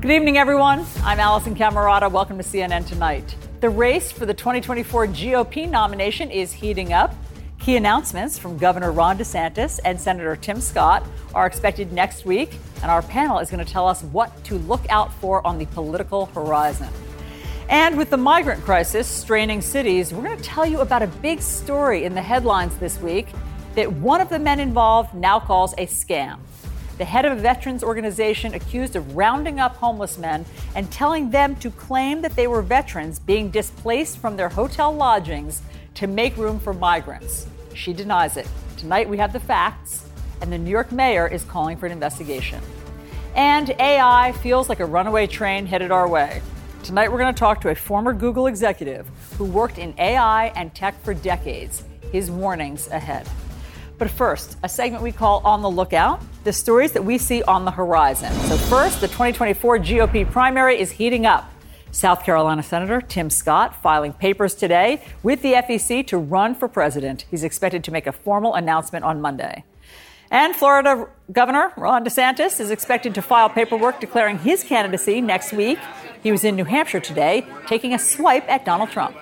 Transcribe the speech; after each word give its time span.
Good 0.00 0.12
evening, 0.12 0.38
everyone. 0.38 0.86
I'm 1.02 1.18
Alisyn 1.18 1.56
Camerota. 1.56 2.08
Welcome 2.08 2.38
to 2.38 2.44
CNN 2.44 2.86
Tonight. 2.86 3.34
The 3.58 3.68
race 3.68 4.12
for 4.12 4.26
the 4.26 4.32
2024 4.32 5.08
GOP 5.08 5.68
nomination 5.68 6.30
is 6.30 6.52
heating 6.52 6.92
up. 6.92 7.16
Key 7.58 7.74
announcements 7.74 8.38
from 8.38 8.58
Governor 8.58 8.92
Ron 8.92 9.18
DeSantis 9.18 9.80
and 9.84 10.00
Senator 10.00 10.36
Tim 10.36 10.60
Scott 10.60 11.04
are 11.34 11.48
expected 11.48 11.92
next 11.92 12.24
week, 12.24 12.58
and 12.80 12.92
our 12.92 13.02
panel 13.02 13.40
is 13.40 13.50
going 13.50 13.64
to 13.64 13.70
tell 13.70 13.88
us 13.88 14.04
what 14.04 14.44
to 14.44 14.58
look 14.58 14.88
out 14.88 15.12
for 15.14 15.44
on 15.44 15.58
the 15.58 15.66
political 15.66 16.26
horizon. 16.26 16.90
And 17.68 17.98
with 17.98 18.10
the 18.10 18.16
migrant 18.16 18.62
crisis 18.62 19.08
straining 19.08 19.60
cities, 19.60 20.14
we're 20.14 20.22
going 20.22 20.36
to 20.36 20.44
tell 20.44 20.64
you 20.64 20.78
about 20.78 21.02
a 21.02 21.08
big 21.08 21.42
story 21.42 22.04
in 22.04 22.14
the 22.14 22.22
headlines 22.22 22.78
this 22.78 23.00
week 23.00 23.26
that 23.74 23.92
one 23.94 24.20
of 24.20 24.28
the 24.28 24.38
men 24.38 24.60
involved 24.60 25.12
now 25.12 25.40
calls 25.40 25.72
a 25.72 25.86
scam 25.86 26.38
the 26.98 27.04
head 27.04 27.24
of 27.24 27.38
a 27.38 27.40
veterans 27.40 27.84
organization 27.84 28.54
accused 28.54 28.96
of 28.96 29.16
rounding 29.16 29.60
up 29.60 29.76
homeless 29.76 30.18
men 30.18 30.44
and 30.74 30.90
telling 30.90 31.30
them 31.30 31.54
to 31.56 31.70
claim 31.70 32.20
that 32.22 32.34
they 32.34 32.48
were 32.48 32.60
veterans 32.60 33.20
being 33.20 33.50
displaced 33.50 34.18
from 34.18 34.36
their 34.36 34.48
hotel 34.48 34.92
lodgings 34.92 35.62
to 35.94 36.08
make 36.08 36.36
room 36.36 36.58
for 36.58 36.74
migrants. 36.74 37.46
She 37.72 37.92
denies 37.92 38.36
it. 38.36 38.48
Tonight 38.76 39.08
we 39.08 39.16
have 39.18 39.32
the 39.32 39.40
facts, 39.40 40.08
and 40.40 40.52
the 40.52 40.58
New 40.58 40.70
York 40.70 40.90
mayor 40.90 41.26
is 41.28 41.44
calling 41.44 41.76
for 41.76 41.86
an 41.86 41.92
investigation. 41.92 42.60
And 43.36 43.70
AI 43.78 44.32
feels 44.42 44.68
like 44.68 44.80
a 44.80 44.86
runaway 44.86 45.28
train 45.28 45.66
headed 45.66 45.92
our 45.92 46.08
way. 46.08 46.42
Tonight 46.82 47.12
we're 47.12 47.18
going 47.18 47.34
to 47.34 47.38
talk 47.38 47.60
to 47.60 47.68
a 47.68 47.74
former 47.74 48.12
Google 48.12 48.48
executive 48.48 49.08
who 49.36 49.44
worked 49.44 49.78
in 49.78 49.94
AI 49.98 50.46
and 50.56 50.74
tech 50.74 51.00
for 51.02 51.14
decades. 51.14 51.84
His 52.10 52.30
warnings 52.30 52.88
ahead. 52.88 53.28
But 53.98 54.10
first, 54.10 54.56
a 54.62 54.68
segment 54.68 55.02
we 55.02 55.12
call 55.12 55.42
On 55.44 55.60
the 55.60 55.70
Lookout 55.70 56.22
the 56.44 56.52
stories 56.52 56.92
that 56.92 57.04
we 57.04 57.18
see 57.18 57.42
on 57.42 57.64
the 57.66 57.70
horizon. 57.70 58.32
So, 58.48 58.56
first, 58.56 59.00
the 59.00 59.08
2024 59.08 59.80
GOP 59.80 60.30
primary 60.30 60.80
is 60.80 60.92
heating 60.92 61.26
up. 61.26 61.52
South 61.90 62.24
Carolina 62.24 62.62
Senator 62.62 63.00
Tim 63.00 63.28
Scott 63.28 63.74
filing 63.82 64.12
papers 64.12 64.54
today 64.54 65.02
with 65.22 65.42
the 65.42 65.54
FEC 65.54 66.06
to 66.06 66.16
run 66.16 66.54
for 66.54 66.68
president. 66.68 67.26
He's 67.30 67.44
expected 67.44 67.82
to 67.84 67.90
make 67.90 68.06
a 68.06 68.12
formal 68.12 68.54
announcement 68.54 69.04
on 69.04 69.20
Monday. 69.20 69.64
And 70.30 70.54
Florida 70.54 71.08
Governor 71.32 71.72
Ron 71.76 72.04
DeSantis 72.04 72.60
is 72.60 72.70
expected 72.70 73.14
to 73.14 73.22
file 73.22 73.48
paperwork 73.48 74.00
declaring 74.00 74.38
his 74.38 74.62
candidacy 74.62 75.20
next 75.20 75.52
week. 75.52 75.78
He 76.22 76.30
was 76.30 76.44
in 76.44 76.56
New 76.56 76.64
Hampshire 76.64 77.00
today, 77.00 77.46
taking 77.66 77.94
a 77.94 77.98
swipe 77.98 78.48
at 78.48 78.64
Donald 78.64 78.90
Trump. 78.90 79.16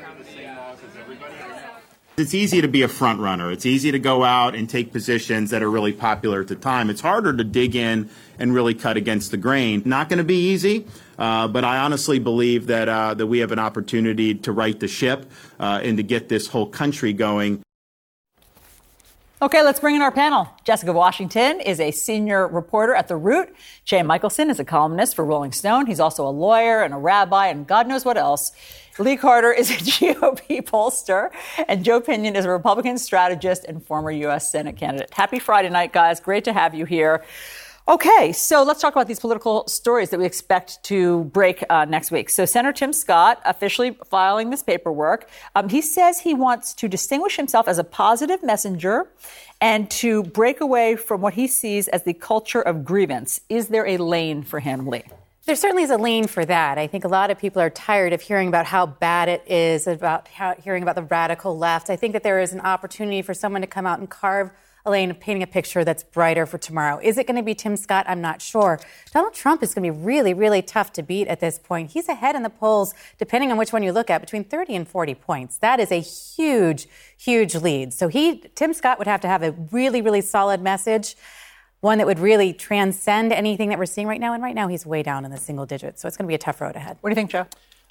It's 2.19 2.32
easy 2.32 2.62
to 2.62 2.69
be 2.69 2.81
a 2.81 2.88
front 2.88 3.21
runner. 3.21 3.53
It's 3.53 3.66
easy 3.66 3.93
to 3.93 3.99
go 3.99 4.25
out 4.25 4.54
and 4.54 4.71
take 4.71 4.91
positions 4.91 5.50
that 5.50 5.62
are 5.62 5.71
really 5.71 5.93
popular 5.93 6.41
at 6.41 6.49
the 6.49 6.56
time. 6.56 6.88
It's 6.88 7.03
harder 7.03 7.37
to 7.37 7.44
dig 7.44 7.77
in 7.77 8.09
and 8.38 8.54
really 8.54 8.72
cut 8.72 8.97
against 8.97 9.32
the 9.32 9.37
grain. 9.37 9.82
Not 9.84 10.09
going 10.09 10.16
to 10.16 10.25
be 10.25 10.49
easy, 10.49 10.87
uh, 11.19 11.47
but 11.49 11.62
I 11.62 11.76
honestly 11.76 12.19
believe 12.19 12.69
that 12.69 12.88
uh, 12.88 13.12
that 13.12 13.26
we 13.26 13.41
have 13.41 13.53
an 13.53 13.59
opportunity 13.59 14.34
to 14.34 14.53
right 14.53 14.81
the 14.81 14.88
ship 14.88 15.31
uh, 15.60 15.81
and 15.82 15.99
to 15.99 16.03
get 16.03 16.31
this 16.31 16.47
whole 16.47 16.66
country 16.66 17.12
going. 17.12 17.60
Okay, 19.43 19.62
let's 19.62 19.81
bring 19.81 19.94
in 19.94 20.00
our 20.00 20.10
panel. 20.10 20.49
Jessica 20.65 20.94
Washington 20.94 21.60
is 21.60 21.78
a 21.78 21.91
senior 21.91 22.49
reporter 22.49 22.94
at 22.94 23.09
The 23.09 23.16
Root. 23.16 23.55
Jay 23.84 24.03
Michaelson 24.03 24.49
is 24.49 24.59
a 24.59 24.65
columnist 24.65 25.15
for 25.15 25.26
Rolling 25.26 25.53
Stone. 25.53 25.84
He's 25.84 26.00
also 26.00 26.26
a 26.26 26.32
lawyer 26.32 26.82
and 26.82 26.94
a 26.94 26.97
rabbi 26.97 27.49
and 27.49 27.66
God 27.66 27.87
knows 27.87 28.06
what 28.06 28.16
else. 28.16 28.53
Lee 28.98 29.16
Carter 29.16 29.52
is 29.52 29.70
a 29.70 29.74
GOP 29.76 30.62
pollster, 30.62 31.30
and 31.68 31.84
Joe 31.84 32.00
Pinion 32.00 32.34
is 32.34 32.44
a 32.44 32.50
Republican 32.50 32.98
strategist 32.98 33.64
and 33.64 33.84
former 33.84 34.10
U.S. 34.10 34.50
Senate 34.50 34.76
candidate. 34.76 35.12
Happy 35.12 35.38
Friday 35.38 35.68
night, 35.68 35.92
guys. 35.92 36.20
Great 36.20 36.44
to 36.44 36.52
have 36.52 36.74
you 36.74 36.84
here. 36.84 37.22
Okay, 37.88 38.32
so 38.32 38.64
let's 38.64 38.80
talk 38.80 38.94
about 38.94 39.06
these 39.06 39.20
political 39.20 39.64
stories 39.68 40.10
that 40.10 40.18
we 40.18 40.26
expect 40.26 40.82
to 40.84 41.24
break 41.24 41.62
uh, 41.70 41.84
next 41.84 42.10
week. 42.10 42.30
So, 42.30 42.44
Senator 42.44 42.72
Tim 42.72 42.92
Scott 42.92 43.40
officially 43.44 43.96
filing 44.06 44.50
this 44.50 44.64
paperwork. 44.64 45.28
Um, 45.54 45.68
he 45.68 45.80
says 45.80 46.18
he 46.18 46.34
wants 46.34 46.74
to 46.74 46.88
distinguish 46.88 47.36
himself 47.36 47.68
as 47.68 47.78
a 47.78 47.84
positive 47.84 48.42
messenger 48.42 49.08
and 49.60 49.88
to 49.92 50.24
break 50.24 50.60
away 50.60 50.96
from 50.96 51.20
what 51.20 51.34
he 51.34 51.46
sees 51.46 51.86
as 51.88 52.02
the 52.02 52.14
culture 52.14 52.60
of 52.60 52.84
grievance. 52.84 53.40
Is 53.48 53.68
there 53.68 53.86
a 53.86 53.98
lane 53.98 54.42
for 54.42 54.58
him, 54.58 54.88
Lee? 54.88 55.04
There 55.46 55.54
certainly 55.54 55.84
is 55.84 55.90
a 55.90 55.96
lane 55.96 56.26
for 56.26 56.44
that. 56.44 56.76
I 56.76 56.88
think 56.88 57.04
a 57.04 57.08
lot 57.08 57.30
of 57.30 57.38
people 57.38 57.62
are 57.62 57.70
tired 57.70 58.12
of 58.12 58.20
hearing 58.20 58.48
about 58.48 58.66
how 58.66 58.84
bad 58.84 59.28
it 59.28 59.44
is, 59.46 59.86
about 59.86 60.26
how, 60.26 60.56
hearing 60.56 60.82
about 60.82 60.96
the 60.96 61.04
radical 61.04 61.56
left. 61.56 61.88
I 61.88 61.94
think 61.94 62.14
that 62.14 62.24
there 62.24 62.40
is 62.40 62.52
an 62.52 62.60
opportunity 62.62 63.22
for 63.22 63.32
someone 63.32 63.60
to 63.60 63.68
come 63.68 63.86
out 63.86 64.00
and 64.00 64.10
carve 64.10 64.48
a 64.48 64.88
Elaine, 64.88 65.14
painting 65.14 65.44
a 65.44 65.46
picture 65.46 65.84
that's 65.84 66.02
brighter 66.02 66.46
for 66.46 66.58
tomorrow. 66.58 66.98
Is 67.00 67.16
it 67.16 67.28
going 67.28 67.36
to 67.36 67.44
be 67.44 67.54
Tim 67.54 67.76
Scott? 67.76 68.06
I'm 68.08 68.20
not 68.20 68.42
sure. 68.42 68.80
Donald 69.12 69.34
Trump 69.34 69.62
is 69.62 69.72
going 69.72 69.86
to 69.86 69.92
be 69.92 70.04
really, 70.04 70.34
really 70.34 70.62
tough 70.62 70.92
to 70.94 71.02
beat 71.02 71.28
at 71.28 71.38
this 71.38 71.60
point. 71.60 71.92
He's 71.92 72.08
ahead 72.08 72.34
in 72.34 72.42
the 72.42 72.50
polls, 72.50 72.92
depending 73.16 73.52
on 73.52 73.56
which 73.56 73.72
one 73.72 73.84
you 73.84 73.92
look 73.92 74.10
at, 74.10 74.20
between 74.20 74.42
30 74.42 74.74
and 74.74 74.88
40 74.88 75.14
points. 75.14 75.58
That 75.58 75.78
is 75.78 75.92
a 75.92 76.00
huge, 76.00 76.88
huge 77.16 77.54
lead. 77.54 77.92
So 77.92 78.08
he, 78.08 78.38
Tim 78.56 78.72
Scott 78.72 78.98
would 78.98 79.06
have 79.06 79.20
to 79.20 79.28
have 79.28 79.44
a 79.44 79.52
really, 79.70 80.02
really 80.02 80.22
solid 80.22 80.60
message 80.60 81.14
one 81.81 81.98
that 81.98 82.06
would 82.06 82.19
really 82.19 82.53
transcend 82.53 83.32
anything 83.32 83.69
that 83.69 83.78
we're 83.78 83.87
seeing 83.87 84.06
right 84.06 84.20
now. 84.20 84.32
And 84.32 84.42
right 84.42 84.54
now, 84.54 84.69
he's 84.69 84.87
way 84.87 85.03
down 85.03 85.25
in 85.25 85.31
the 85.31 85.37
single 85.37 85.66
digits. 85.66 86.03
So 86.03 86.09
it's 86.09 86.16
going 86.16 86.26
to 86.26 86.28
be 86.28 86.34
a 86.34 86.38
tough 86.38 86.60
road 86.60 86.76
ahead. 86.76 86.97
What 87.00 87.10
do 87.10 87.12
you 87.12 87.16
think, 87.16 87.31
Joe? 87.31 87.47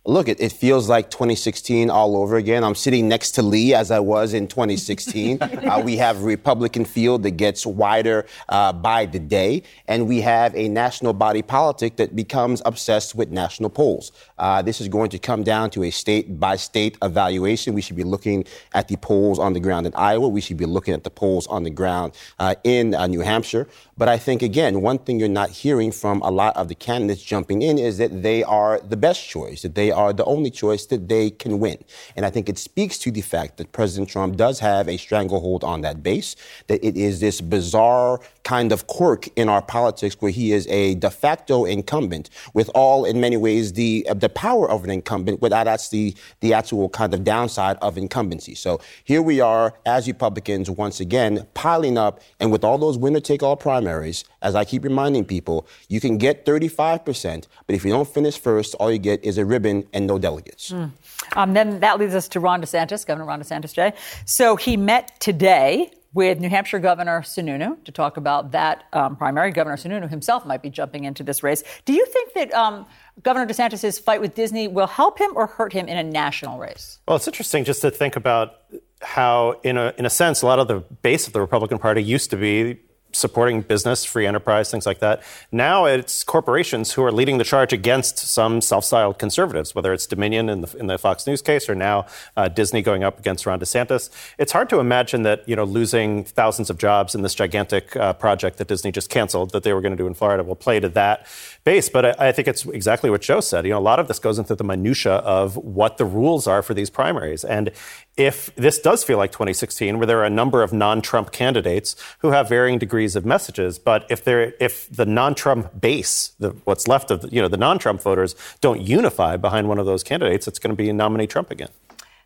Look, 0.07 0.27
it, 0.29 0.39
it, 0.39 0.51
feels 0.51 0.88
like 0.88 1.09
2016 1.09 1.89
all 1.89 2.16
over 2.16 2.35
again. 2.35 2.63
I'm 2.63 2.75
sitting 2.75 3.07
next 3.07 3.31
to 3.31 3.41
Lee 3.41 3.73
as 3.73 3.89
I 3.89 3.99
was 3.99 4.35
in 4.35 4.47
2016. 4.47 5.41
uh, 5.41 5.81
we 5.83 5.97
have 5.97 6.21
a 6.21 6.23
Republican 6.23 6.85
field 6.85 7.23
that 7.23 7.31
gets 7.31 7.66
wider 7.66 8.27
uh, 8.49 8.71
by 8.71 9.07
the 9.07 9.17
day, 9.17 9.63
and 9.88 10.07
we 10.07 10.21
have 10.21 10.55
a 10.55 10.69
national 10.69 11.13
body 11.13 11.41
politic 11.41 11.95
that 11.95 12.16
becomes 12.16 12.61
obsessed 12.66 13.16
with 13.16 13.31
national 13.31 13.71
polls. 13.71 14.11
Uh, 14.38 14.61
this 14.61 14.79
is 14.79 14.88
going 14.88 15.09
to 15.09 15.17
come 15.17 15.41
down 15.41 15.71
to 15.71 15.83
a 15.83 15.89
state 15.89 16.40
by 16.40 16.55
state 16.55 16.99
evaluation. 17.01 17.73
We 17.73 17.81
should 17.81 17.96
be 17.96 18.03
looking 18.03 18.46
at 18.75 18.87
the 18.87 18.97
polls 18.97 19.40
on 19.40 19.53
the 19.53 19.59
ground 19.59 19.87
in 19.87 19.96
Iowa. 19.96 20.28
We 20.28 20.41
should 20.41 20.58
be 20.58 20.67
looking 20.67 20.93
at 20.93 21.03
the 21.03 21.09
polls 21.09 21.47
on 21.47 21.63
the 21.63 21.72
ground 21.72 22.13
uh, 22.37 22.53
in 22.63 22.93
uh, 22.93 23.08
New 23.08 23.22
Hampshire. 23.22 23.67
But 23.97 24.09
I 24.09 24.18
think, 24.18 24.42
again, 24.42 24.82
one 24.82 24.97
thing 24.97 25.22
you're 25.22 25.30
not 25.30 25.52
hearing 25.52 25.90
from 25.90 26.22
a 26.22 26.30
lot 26.30 26.58
of 26.58 26.68
the 26.68 26.76
candidates 26.76 27.24
jumping 27.24 27.62
in 27.62 27.78
is 27.78 27.97
that 27.97 28.24
they 28.24 28.44
are 28.44 28.82
the 28.82 28.97
best 28.97 29.26
choice, 29.26 29.62
that 29.62 29.76
they 29.76 29.90
are 29.90 30.12
the 30.12 30.26
only 30.26 30.50
choice 30.50 30.86
that 30.88 31.08
they 31.08 31.30
can 31.30 31.59
win. 31.59 31.78
And 32.18 32.26
I 32.26 32.30
think 32.30 32.50
it 32.50 32.58
speaks 32.58 32.97
to 33.00 33.12
the 33.12 33.22
fact 33.22 33.56
that 33.56 33.72
President 33.72 34.09
Trump 34.09 34.36
does 34.36 34.59
have 34.59 34.90
a 34.90 34.97
stranglehold 34.97 35.64
on 35.64 35.80
that 35.82 36.03
base, 36.03 36.36
that 36.68 36.86
it 36.86 36.97
is 36.97 37.22
this 37.22 37.40
bizarre 37.40 38.20
kind 38.44 38.74
of 38.74 38.86
quirk 38.88 39.30
in 39.38 39.47
our 39.47 39.62
politics 39.62 40.18
where 40.20 40.32
he 40.32 40.52
is 40.52 40.68
a 40.68 40.96
de 40.96 41.09
facto 41.09 41.64
incumbent 41.64 42.30
with 42.53 42.70
all, 42.76 43.06
in 43.06 43.22
many 43.22 43.38
ways, 43.38 43.74
the, 43.74 44.06
the 44.14 44.28
power 44.28 44.70
of 44.70 44.84
an 44.84 44.90
incumbent 44.90 45.42
without 45.42 45.66
the, 45.92 46.14
the 46.42 46.53
actual 46.53 46.90
kind 46.90 47.14
of 47.14 47.24
downside 47.24 47.78
of 47.82 47.97
incumbency. 47.97 48.56
So 48.56 48.82
here 49.06 49.22
we 49.22 49.40
are 49.40 49.74
as 49.86 50.06
Republicans 50.06 50.70
once 50.70 51.00
again 51.00 51.47
piling 51.53 51.97
up, 51.97 52.20
and 52.42 52.52
with 52.52 52.66
all 52.66 52.78
those 52.78 52.97
winner 52.97 53.22
take 53.22 53.42
all 53.42 53.56
primaries, 53.56 53.84
as 53.87 54.55
I 54.55 54.66
keep 54.66 54.84
reminding 54.84 55.26
people, 55.26 55.67
you 55.90 55.99
can 55.99 56.17
get 56.17 56.46
35%, 56.46 57.47
but 57.67 57.76
if 57.76 57.84
you 57.85 57.91
don't 57.91 58.08
finish 58.08 58.40
first, 58.40 58.76
all 58.76 58.91
you 58.91 58.99
get 58.99 59.23
is 59.23 59.37
a 59.37 59.46
ribbon 59.46 59.76
and, 59.76 59.87
and 59.93 60.08
no 60.08 60.17
delegates. 60.17 60.72
Mm. 60.72 60.91
Um, 61.35 61.53
then 61.53 61.79
that 61.79 61.99
leads 61.99 62.16
us 62.16 62.28
to 62.29 62.40
Ron 62.40 62.61
DeSantis, 62.61 63.05
Governor 63.05 63.26
Ron 63.26 63.41
DeSantis 63.41 63.70
today. 63.70 63.93
So 64.26 64.55
he 64.55 64.78
met 64.78 65.20
today 65.20 65.91
with 66.14 66.40
New 66.40 66.49
Hampshire 66.49 66.79
Governor 66.79 67.22
Sununu 67.22 67.84
to 67.84 67.91
talk 67.91 68.16
about 68.16 68.52
that 68.52 68.85
um, 68.93 69.17
primary. 69.17 69.52
Governor 69.52 69.76
Sununu 69.76 70.09
himself 70.09 70.46
might 70.46 70.61
be 70.61 70.70
jumping 70.70 71.03
into 71.03 71.23
this 71.23 71.43
race. 71.43 71.61
Do 71.84 71.91
you 71.91 72.05
think 72.05 72.34
that 72.34 72.53
um, 72.53 72.85
Governor 73.22 73.46
DeSantis' 73.46 74.02
fight 74.02 74.22
with 74.22 74.34
Disney 74.34 74.70
will 74.70 74.87
help 74.87 75.20
him 75.20 75.32
or 75.35 75.47
hurt 75.47 75.73
him 75.73 75.87
in 75.87 75.97
a 75.97 76.03
national 76.03 76.58
race? 76.58 76.99
Well, 77.08 77.17
it's 77.17 77.28
interesting 77.28 77.66
just 77.66 77.82
to 77.82 77.91
think 77.91 78.16
about 78.16 78.61
how, 79.02 79.59
in 79.64 79.78
a, 79.78 79.93
in 79.97 80.05
a 80.05 80.09
sense, 80.09 80.41
a 80.41 80.46
lot 80.46 80.59
of 80.59 80.70
the 80.70 80.79
base 81.02 81.28
of 81.28 81.34
the 81.34 81.41
Republican 81.41 81.79
Party 81.79 82.02
used 82.02 82.29
to 82.29 82.37
be 82.37 82.79
supporting 83.16 83.62
business, 83.62 84.03
free 84.06 84.28
enterprise, 84.28 84.70
things 84.70 84.85
like 84.85 85.00
that. 85.00 85.23
Now 85.52 85.85
it's 85.85 86.23
corporations 86.23 86.94
who 86.94 87.03
are 87.03 87.12
leading 87.12 87.38
the 87.38 87.44
charge 87.44 87.73
against 87.73 88.17
some 88.17 88.62
self-styled 88.62 89.17
conservatives, 89.17 89.73
whether 89.73 89.94
it's 89.94 90.06
Dominion 90.06 90.50
in 90.50 90.62
the, 90.62 90.78
in 90.78 90.88
the 90.88 90.97
Fox 90.97 91.26
News 91.26 91.41
case 91.41 91.70
or 91.70 91.76
now 91.76 92.06
uh, 92.35 92.47
Disney 92.47 92.82
going 92.82 93.03
up 93.03 93.20
against 93.20 93.46
Ron 93.46 93.59
DeSantis. 93.59 94.09
It's 94.38 94.52
hard 94.52 94.70
to 94.70 94.79
imagine 94.79 95.23
that 95.23 95.47
you 95.47 95.56
know 95.56 95.64
losing 95.64 96.23
thousands 96.23 96.70
of 96.70 96.78
jobs 96.78 97.16
in 97.16 97.22
this 97.22 97.34
gigantic 97.34 97.96
uh, 97.96 98.14
project 98.14 98.58
that 98.58 98.67
Disney 98.67 98.91
just 98.91 99.09
canceled 99.09 99.52
that 99.52 99.64
they 99.64 99.73
were 99.73 99.82
going 99.82 99.94
to 99.94 99.97
do 99.97 100.08
in 100.08 100.14
Florida 100.14 100.44
will 100.44 100.56
play 100.56 100.79
to 100.79 100.90
that 100.90 101.26
base. 101.64 101.90
But 101.90 102.06
I, 102.06 102.29
I, 102.29 102.32
think 102.32 102.47
it's 102.47 102.66
exactly 102.66 103.09
what 103.09 103.22
Joe 103.22 103.40
said. 103.40 103.66
You 103.66 103.72
know, 103.72 103.79
a 103.79 103.79
lot 103.79 104.00
of 104.00 104.08
this 104.08 104.20
goes 104.20 104.38
into 104.40 104.56
the 104.56 104.64
minutia 104.64 105.16
of 105.16 105.58
what 105.58 105.97
the 105.97 106.06
rules 106.06 106.47
are 106.47 106.61
for 106.61 106.73
these 106.73 106.90
primaries, 106.90 107.44
and 107.44 107.72
if 108.17 108.53
this 108.56 108.79
does 108.79 109.03
feel 109.03 109.17
like 109.17 109.32
2016, 109.32 109.97
where 109.97 110.08
there 110.08 110.20
are 110.20 110.26
a 110.26 110.29
number 110.29 110.64
of 110.64 110.72
non-Trump 110.72 111.32
candidates 111.32 111.96
who 112.20 112.32
have 112.32 112.47
varying 112.47 112.79
degrees 112.79 113.16
of 113.16 113.26
messages, 113.26 113.78
but 113.78 114.06
if 114.09 114.26
if 114.28 114.90
the 114.90 115.06
non-Trump 115.06 115.79
base, 115.79 116.29
the, 116.40 116.50
what's 116.64 116.88
left 116.88 117.12
of 117.12 117.22
the, 117.22 117.29
you 117.29 117.41
know 117.41 117.47
the 117.47 117.58
non-Trump 117.58 118.02
voters, 118.02 118.35
don't 118.62 118.82
unify 118.82 119.35
behind 119.38 119.67
one 119.67 119.79
of 119.79 119.85
those 119.85 120.03
candidates, 120.03 120.47
it's 120.47 120.59
going 120.59 120.76
to 120.76 120.78
be 120.78 120.91
nominate 120.94 121.29
Trump 121.29 121.52
again. 121.52 121.70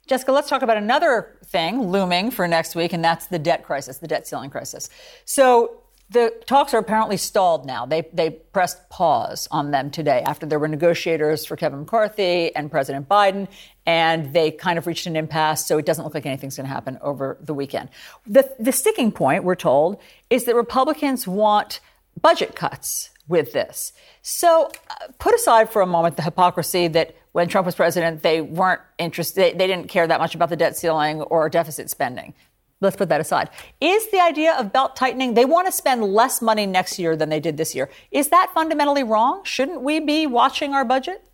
Jessica, 0.06 0.32
let's 0.32 0.50
talk 0.50 0.64
about 0.64 0.78
another 0.78 1.38
thing 1.46 1.84
looming 1.84 2.32
for 2.32 2.48
next 2.48 2.76
week, 2.76 2.94
and 2.94 3.04
that's 3.04 3.28
the 3.28 3.38
debt 3.38 3.64
crisis, 3.64 4.00
the 4.00 4.08
debt 4.08 4.28
ceiling 4.28 4.50
crisis. 4.50 4.90
So 5.26 5.79
the 6.10 6.34
talks 6.48 6.74
are 6.74 6.80
apparently 6.80 7.18
stalled 7.18 7.66
now. 7.66 7.86
They, 7.86 8.08
they 8.14 8.32
pressed 8.32 8.90
pause 8.90 9.48
on 9.52 9.72
them 9.72 9.92
today 9.92 10.22
after 10.26 10.46
there 10.46 10.58
were 10.58 10.68
negotiators 10.68 11.46
for 11.46 11.56
Kevin 11.56 11.82
McCarthy 11.82 12.56
and 12.56 12.72
President 12.72 13.08
Biden, 13.08 13.48
and 13.86 14.34
they 14.34 14.50
kind 14.50 14.80
of 14.80 14.88
reached 14.88 15.06
an 15.06 15.16
impasse, 15.16 15.68
so 15.68 15.78
it 15.78 15.86
doesn't 15.86 16.04
look 16.04 16.16
like 16.16 16.26
anything's 16.26 16.58
going 16.58 16.68
to 16.68 16.74
happen 16.74 16.98
over 17.02 17.38
the 17.42 17.54
weekend. 17.54 17.90
The, 18.26 18.52
the 18.60 18.72
sticking 18.72 19.12
point, 19.12 19.44
we're 19.44 19.56
told, 19.56 20.02
is 20.30 20.46
that 20.46 20.56
Republicans 20.56 21.28
want 21.28 21.80
budget 22.20 22.56
cuts 22.56 23.12
with 23.28 23.54
this. 23.54 23.94
So 24.24 24.72
uh, 24.90 25.08
put 25.20 25.36
aside 25.36 25.70
for 25.70 25.82
a 25.84 25.86
moment 25.86 26.18
the 26.18 26.24
hypocrisy 26.24 26.88
that 26.90 27.16
when 27.32 27.48
Trump 27.48 27.68
was 27.68 27.76
president, 27.76 28.24
they 28.24 28.42
weren't 28.42 28.82
interested, 28.98 29.36
they, 29.40 29.52
they 29.54 29.68
didn't 29.68 29.88
care 29.88 30.08
that 30.08 30.20
much 30.20 30.34
about 30.34 30.50
the 30.50 30.56
debt 30.56 30.76
ceiling 30.76 31.22
or 31.22 31.48
deficit 31.50 31.92
spending. 31.92 32.34
Let's 32.82 32.96
put 32.96 33.10
that 33.10 33.20
aside. 33.20 33.50
Is 33.82 34.10
the 34.12 34.22
idea 34.22 34.54
of 34.54 34.72
belt 34.72 34.96
tightening, 34.96 35.34
they 35.34 35.46
want 35.46 35.68
to 35.68 35.72
spend 35.72 36.04
less 36.04 36.42
money 36.42 36.66
next 36.66 36.98
year 36.98 37.16
than 37.16 37.30
they 37.30 37.40
did 37.40 37.58
this 37.58 37.76
year. 37.76 37.90
Is 38.12 38.30
that 38.30 38.52
fundamentally 38.54 39.04
wrong? 39.04 39.42
Shouldn't 39.44 39.82
we 39.82 40.00
be 40.00 40.28
watching 40.28 40.74
our 40.74 40.86
budget? 40.86 41.26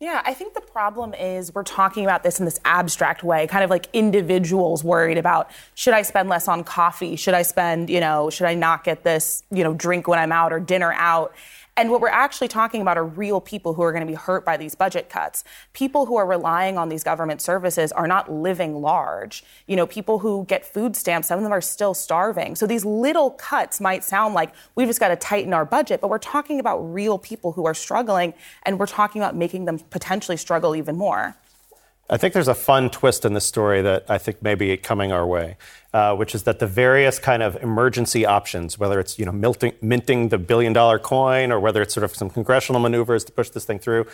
Yeah, 0.00 0.22
I 0.24 0.32
think 0.32 0.54
the 0.54 0.62
problem 0.62 1.12
is 1.12 1.54
we're 1.54 1.62
talking 1.62 2.04
about 2.04 2.22
this 2.22 2.38
in 2.38 2.46
this 2.46 2.58
abstract 2.64 3.22
way, 3.22 3.46
kind 3.46 3.62
of 3.62 3.68
like 3.68 3.86
individuals 3.92 4.82
worried 4.82 5.18
about 5.18 5.50
should 5.74 5.92
I 5.92 6.00
spend 6.00 6.30
less 6.30 6.48
on 6.48 6.64
coffee? 6.64 7.16
Should 7.16 7.34
I 7.34 7.42
spend, 7.42 7.90
you 7.90 8.00
know, 8.00 8.30
should 8.30 8.46
I 8.46 8.54
not 8.54 8.82
get 8.82 9.04
this, 9.04 9.42
you 9.50 9.62
know, 9.62 9.74
drink 9.74 10.08
when 10.08 10.18
I'm 10.18 10.32
out 10.32 10.54
or 10.54 10.58
dinner 10.58 10.94
out? 10.94 11.34
And 11.80 11.90
what 11.90 12.02
we're 12.02 12.08
actually 12.08 12.48
talking 12.48 12.82
about 12.82 12.98
are 12.98 13.06
real 13.06 13.40
people 13.40 13.72
who 13.72 13.80
are 13.80 13.90
going 13.90 14.06
to 14.06 14.06
be 14.06 14.12
hurt 14.12 14.44
by 14.44 14.58
these 14.58 14.74
budget 14.74 15.08
cuts. 15.08 15.44
People 15.72 16.04
who 16.04 16.16
are 16.16 16.26
relying 16.26 16.76
on 16.76 16.90
these 16.90 17.02
government 17.02 17.40
services 17.40 17.90
are 17.90 18.06
not 18.06 18.30
living 18.30 18.82
large. 18.82 19.42
You 19.66 19.76
know, 19.76 19.86
people 19.86 20.18
who 20.18 20.44
get 20.44 20.66
food 20.66 20.94
stamps, 20.94 21.28
some 21.28 21.38
of 21.38 21.42
them 21.42 21.54
are 21.54 21.62
still 21.62 21.94
starving. 21.94 22.54
So 22.54 22.66
these 22.66 22.84
little 22.84 23.30
cuts 23.30 23.80
might 23.80 24.04
sound 24.04 24.34
like 24.34 24.52
we've 24.74 24.88
just 24.88 25.00
got 25.00 25.08
to 25.08 25.16
tighten 25.16 25.54
our 25.54 25.64
budget, 25.64 26.02
but 26.02 26.08
we're 26.08 26.18
talking 26.18 26.60
about 26.60 26.80
real 26.80 27.16
people 27.16 27.52
who 27.52 27.64
are 27.64 27.72
struggling 27.72 28.34
and 28.64 28.78
we're 28.78 28.84
talking 28.84 29.22
about 29.22 29.34
making 29.34 29.64
them 29.64 29.78
potentially 29.78 30.36
struggle 30.36 30.76
even 30.76 30.98
more. 30.98 31.34
I 32.12 32.16
think 32.16 32.34
there's 32.34 32.48
a 32.48 32.56
fun 32.56 32.90
twist 32.90 33.24
in 33.24 33.34
this 33.34 33.46
story 33.46 33.82
that 33.82 34.04
I 34.08 34.18
think 34.18 34.42
may 34.42 34.56
be 34.56 34.76
coming 34.76 35.12
our 35.12 35.24
way, 35.24 35.56
uh, 35.94 36.16
which 36.16 36.34
is 36.34 36.42
that 36.42 36.58
the 36.58 36.66
various 36.66 37.20
kind 37.20 37.40
of 37.40 37.54
emergency 37.62 38.26
options, 38.26 38.80
whether 38.80 38.98
it's 38.98 39.16
you 39.16 39.24
know 39.24 39.30
minting, 39.30 39.74
minting 39.80 40.30
the 40.30 40.38
billion 40.38 40.72
dollar 40.72 40.98
coin 40.98 41.52
or 41.52 41.60
whether 41.60 41.80
it's 41.80 41.94
sort 41.94 42.02
of 42.02 42.12
some 42.16 42.28
congressional 42.28 42.80
maneuvers 42.80 43.22
to 43.26 43.32
push 43.32 43.50
this 43.50 43.64
thing 43.64 43.78
through, 43.78 44.06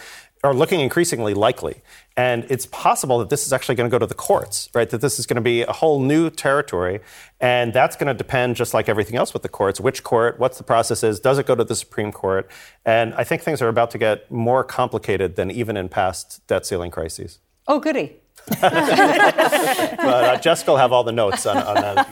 are 0.45 0.53
looking 0.53 0.81
increasingly 0.81 1.33
likely. 1.33 1.81
And 2.19 2.45
it's 2.51 2.67
possible 2.67 3.19
that 3.21 3.31
this 3.31 3.47
is 3.47 3.53
actually 3.55 3.77
going 3.77 3.89
to 3.89 3.95
go 3.95 3.99
to 3.99 4.07
the 4.07 4.15
courts, 4.15 4.69
right? 4.75 4.91
That 4.91 5.01
this 5.01 5.19
is 5.19 5.25
going 5.25 5.37
to 5.37 5.41
be 5.41 5.63
a 5.63 5.73
whole 5.73 5.99
new 5.99 6.29
territory, 6.29 7.01
and 7.41 7.73
that's 7.73 7.97
going 7.97 8.09
to 8.09 8.15
depend, 8.15 8.57
just 8.57 8.75
like 8.75 8.91
everything 8.91 9.17
else 9.17 9.33
with 9.33 9.43
the 9.43 9.49
courts, 9.49 9.81
which 9.81 10.03
court, 10.03 10.39
what's 10.39 10.59
the 10.59 10.65
process 10.65 11.03
is, 11.03 11.19
does 11.19 11.39
it 11.39 11.47
go 11.47 11.55
to 11.55 11.65
the 11.65 11.75
Supreme 11.75 12.13
Court? 12.13 12.47
And 12.85 13.15
I 13.15 13.25
think 13.25 13.41
things 13.41 13.63
are 13.63 13.69
about 13.69 13.91
to 13.93 13.99
get 13.99 14.31
more 14.31 14.63
complicated 14.65 15.37
than 15.37 15.51
even 15.51 15.79
in 15.79 15.89
past 15.89 16.47
debt 16.47 16.67
ceiling 16.67 16.91
crises. 16.91 17.39
Oh, 17.69 17.81
goody. 17.81 18.21
but 18.61 18.63
uh, 18.73 20.39
Jessica 20.39 20.71
will 20.71 20.79
have 20.79 20.93
all 20.93 21.03
the 21.03 21.11
notes 21.11 21.47
on, 21.47 21.57
on 21.57 21.75
that. 21.75 22.07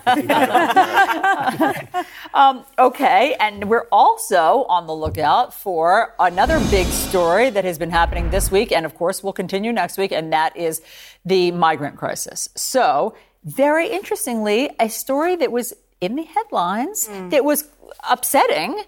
um, 2.34 2.64
okay, 2.76 3.36
and 3.38 3.68
we're 3.68 3.86
also 3.92 4.64
on 4.64 4.88
the 4.88 4.94
lookout 4.94 5.54
for 5.54 6.14
another 6.18 6.58
big 6.70 6.88
story 6.88 7.50
that 7.50 7.64
has 7.64 7.78
been 7.78 7.90
happening 7.90 8.30
this 8.30 8.50
week, 8.50 8.72
and 8.72 8.84
of 8.84 8.96
course 8.96 9.22
will 9.22 9.32
continue 9.32 9.72
next 9.72 9.96
week, 9.96 10.10
and 10.10 10.32
that 10.32 10.56
is 10.56 10.82
the 11.24 11.52
migrant 11.52 11.96
crisis. 11.96 12.48
So, 12.56 13.14
very 13.44 13.88
interestingly, 13.88 14.70
a 14.80 14.88
story 14.88 15.36
that 15.36 15.52
was 15.52 15.72
in 16.00 16.16
the 16.16 16.24
headlines 16.24 17.06
mm. 17.08 17.30
that 17.30 17.44
was 17.44 17.68
upsetting 18.08 18.82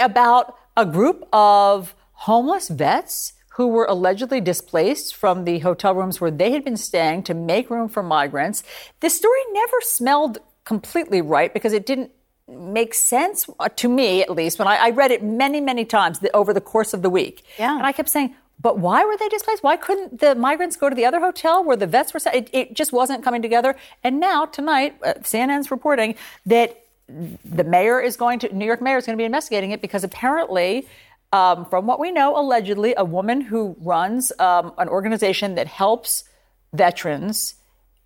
about 0.00 0.56
a 0.76 0.84
group 0.84 1.28
of 1.32 1.94
homeless 2.12 2.68
vets 2.68 3.34
who 3.58 3.66
were 3.66 3.86
allegedly 3.86 4.40
displaced 4.40 5.16
from 5.16 5.44
the 5.44 5.58
hotel 5.58 5.92
rooms 5.92 6.20
where 6.20 6.30
they 6.30 6.52
had 6.52 6.64
been 6.64 6.76
staying 6.76 7.24
to 7.24 7.34
make 7.34 7.68
room 7.68 7.88
for 7.88 8.04
migrants. 8.04 8.62
This 9.00 9.16
story 9.16 9.40
never 9.50 9.76
smelled 9.80 10.38
completely 10.64 11.20
right 11.20 11.52
because 11.52 11.72
it 11.72 11.84
didn't 11.84 12.12
make 12.46 12.94
sense 12.94 13.50
uh, 13.58 13.68
to 13.70 13.88
me, 13.88 14.22
at 14.22 14.30
least, 14.30 14.60
when 14.60 14.68
I, 14.68 14.76
I 14.76 14.90
read 14.90 15.10
it 15.10 15.24
many, 15.24 15.60
many 15.60 15.84
times 15.84 16.20
over 16.34 16.54
the 16.54 16.60
course 16.60 16.94
of 16.94 17.02
the 17.02 17.10
week. 17.10 17.44
Yeah. 17.58 17.76
And 17.76 17.84
I 17.84 17.90
kept 17.90 18.08
saying, 18.08 18.36
but 18.60 18.78
why 18.78 19.04
were 19.04 19.16
they 19.16 19.28
displaced? 19.28 19.64
Why 19.64 19.76
couldn't 19.76 20.20
the 20.20 20.36
migrants 20.36 20.76
go 20.76 20.88
to 20.88 20.94
the 20.94 21.04
other 21.04 21.18
hotel 21.18 21.64
where 21.64 21.76
the 21.76 21.88
vets 21.88 22.14
were? 22.14 22.20
It, 22.32 22.48
it 22.52 22.74
just 22.74 22.92
wasn't 22.92 23.24
coming 23.24 23.42
together. 23.42 23.74
And 24.04 24.20
now 24.20 24.44
tonight, 24.44 24.94
uh, 25.02 25.14
CNN's 25.14 25.72
reporting 25.72 26.14
that 26.46 26.80
the 27.08 27.64
mayor 27.64 28.00
is 28.00 28.16
going 28.16 28.38
to, 28.38 28.54
New 28.54 28.66
York 28.66 28.80
mayor 28.80 28.98
is 28.98 29.06
going 29.06 29.16
to 29.16 29.20
be 29.20 29.24
investigating 29.24 29.72
it 29.72 29.80
because 29.80 30.04
apparently 30.04 30.86
um, 31.32 31.64
from 31.66 31.86
what 31.86 32.00
we 32.00 32.10
know, 32.10 32.38
allegedly, 32.38 32.94
a 32.96 33.04
woman 33.04 33.42
who 33.42 33.76
runs 33.80 34.32
um, 34.38 34.72
an 34.78 34.88
organization 34.88 35.54
that 35.56 35.66
helps 35.66 36.24
veterans 36.72 37.54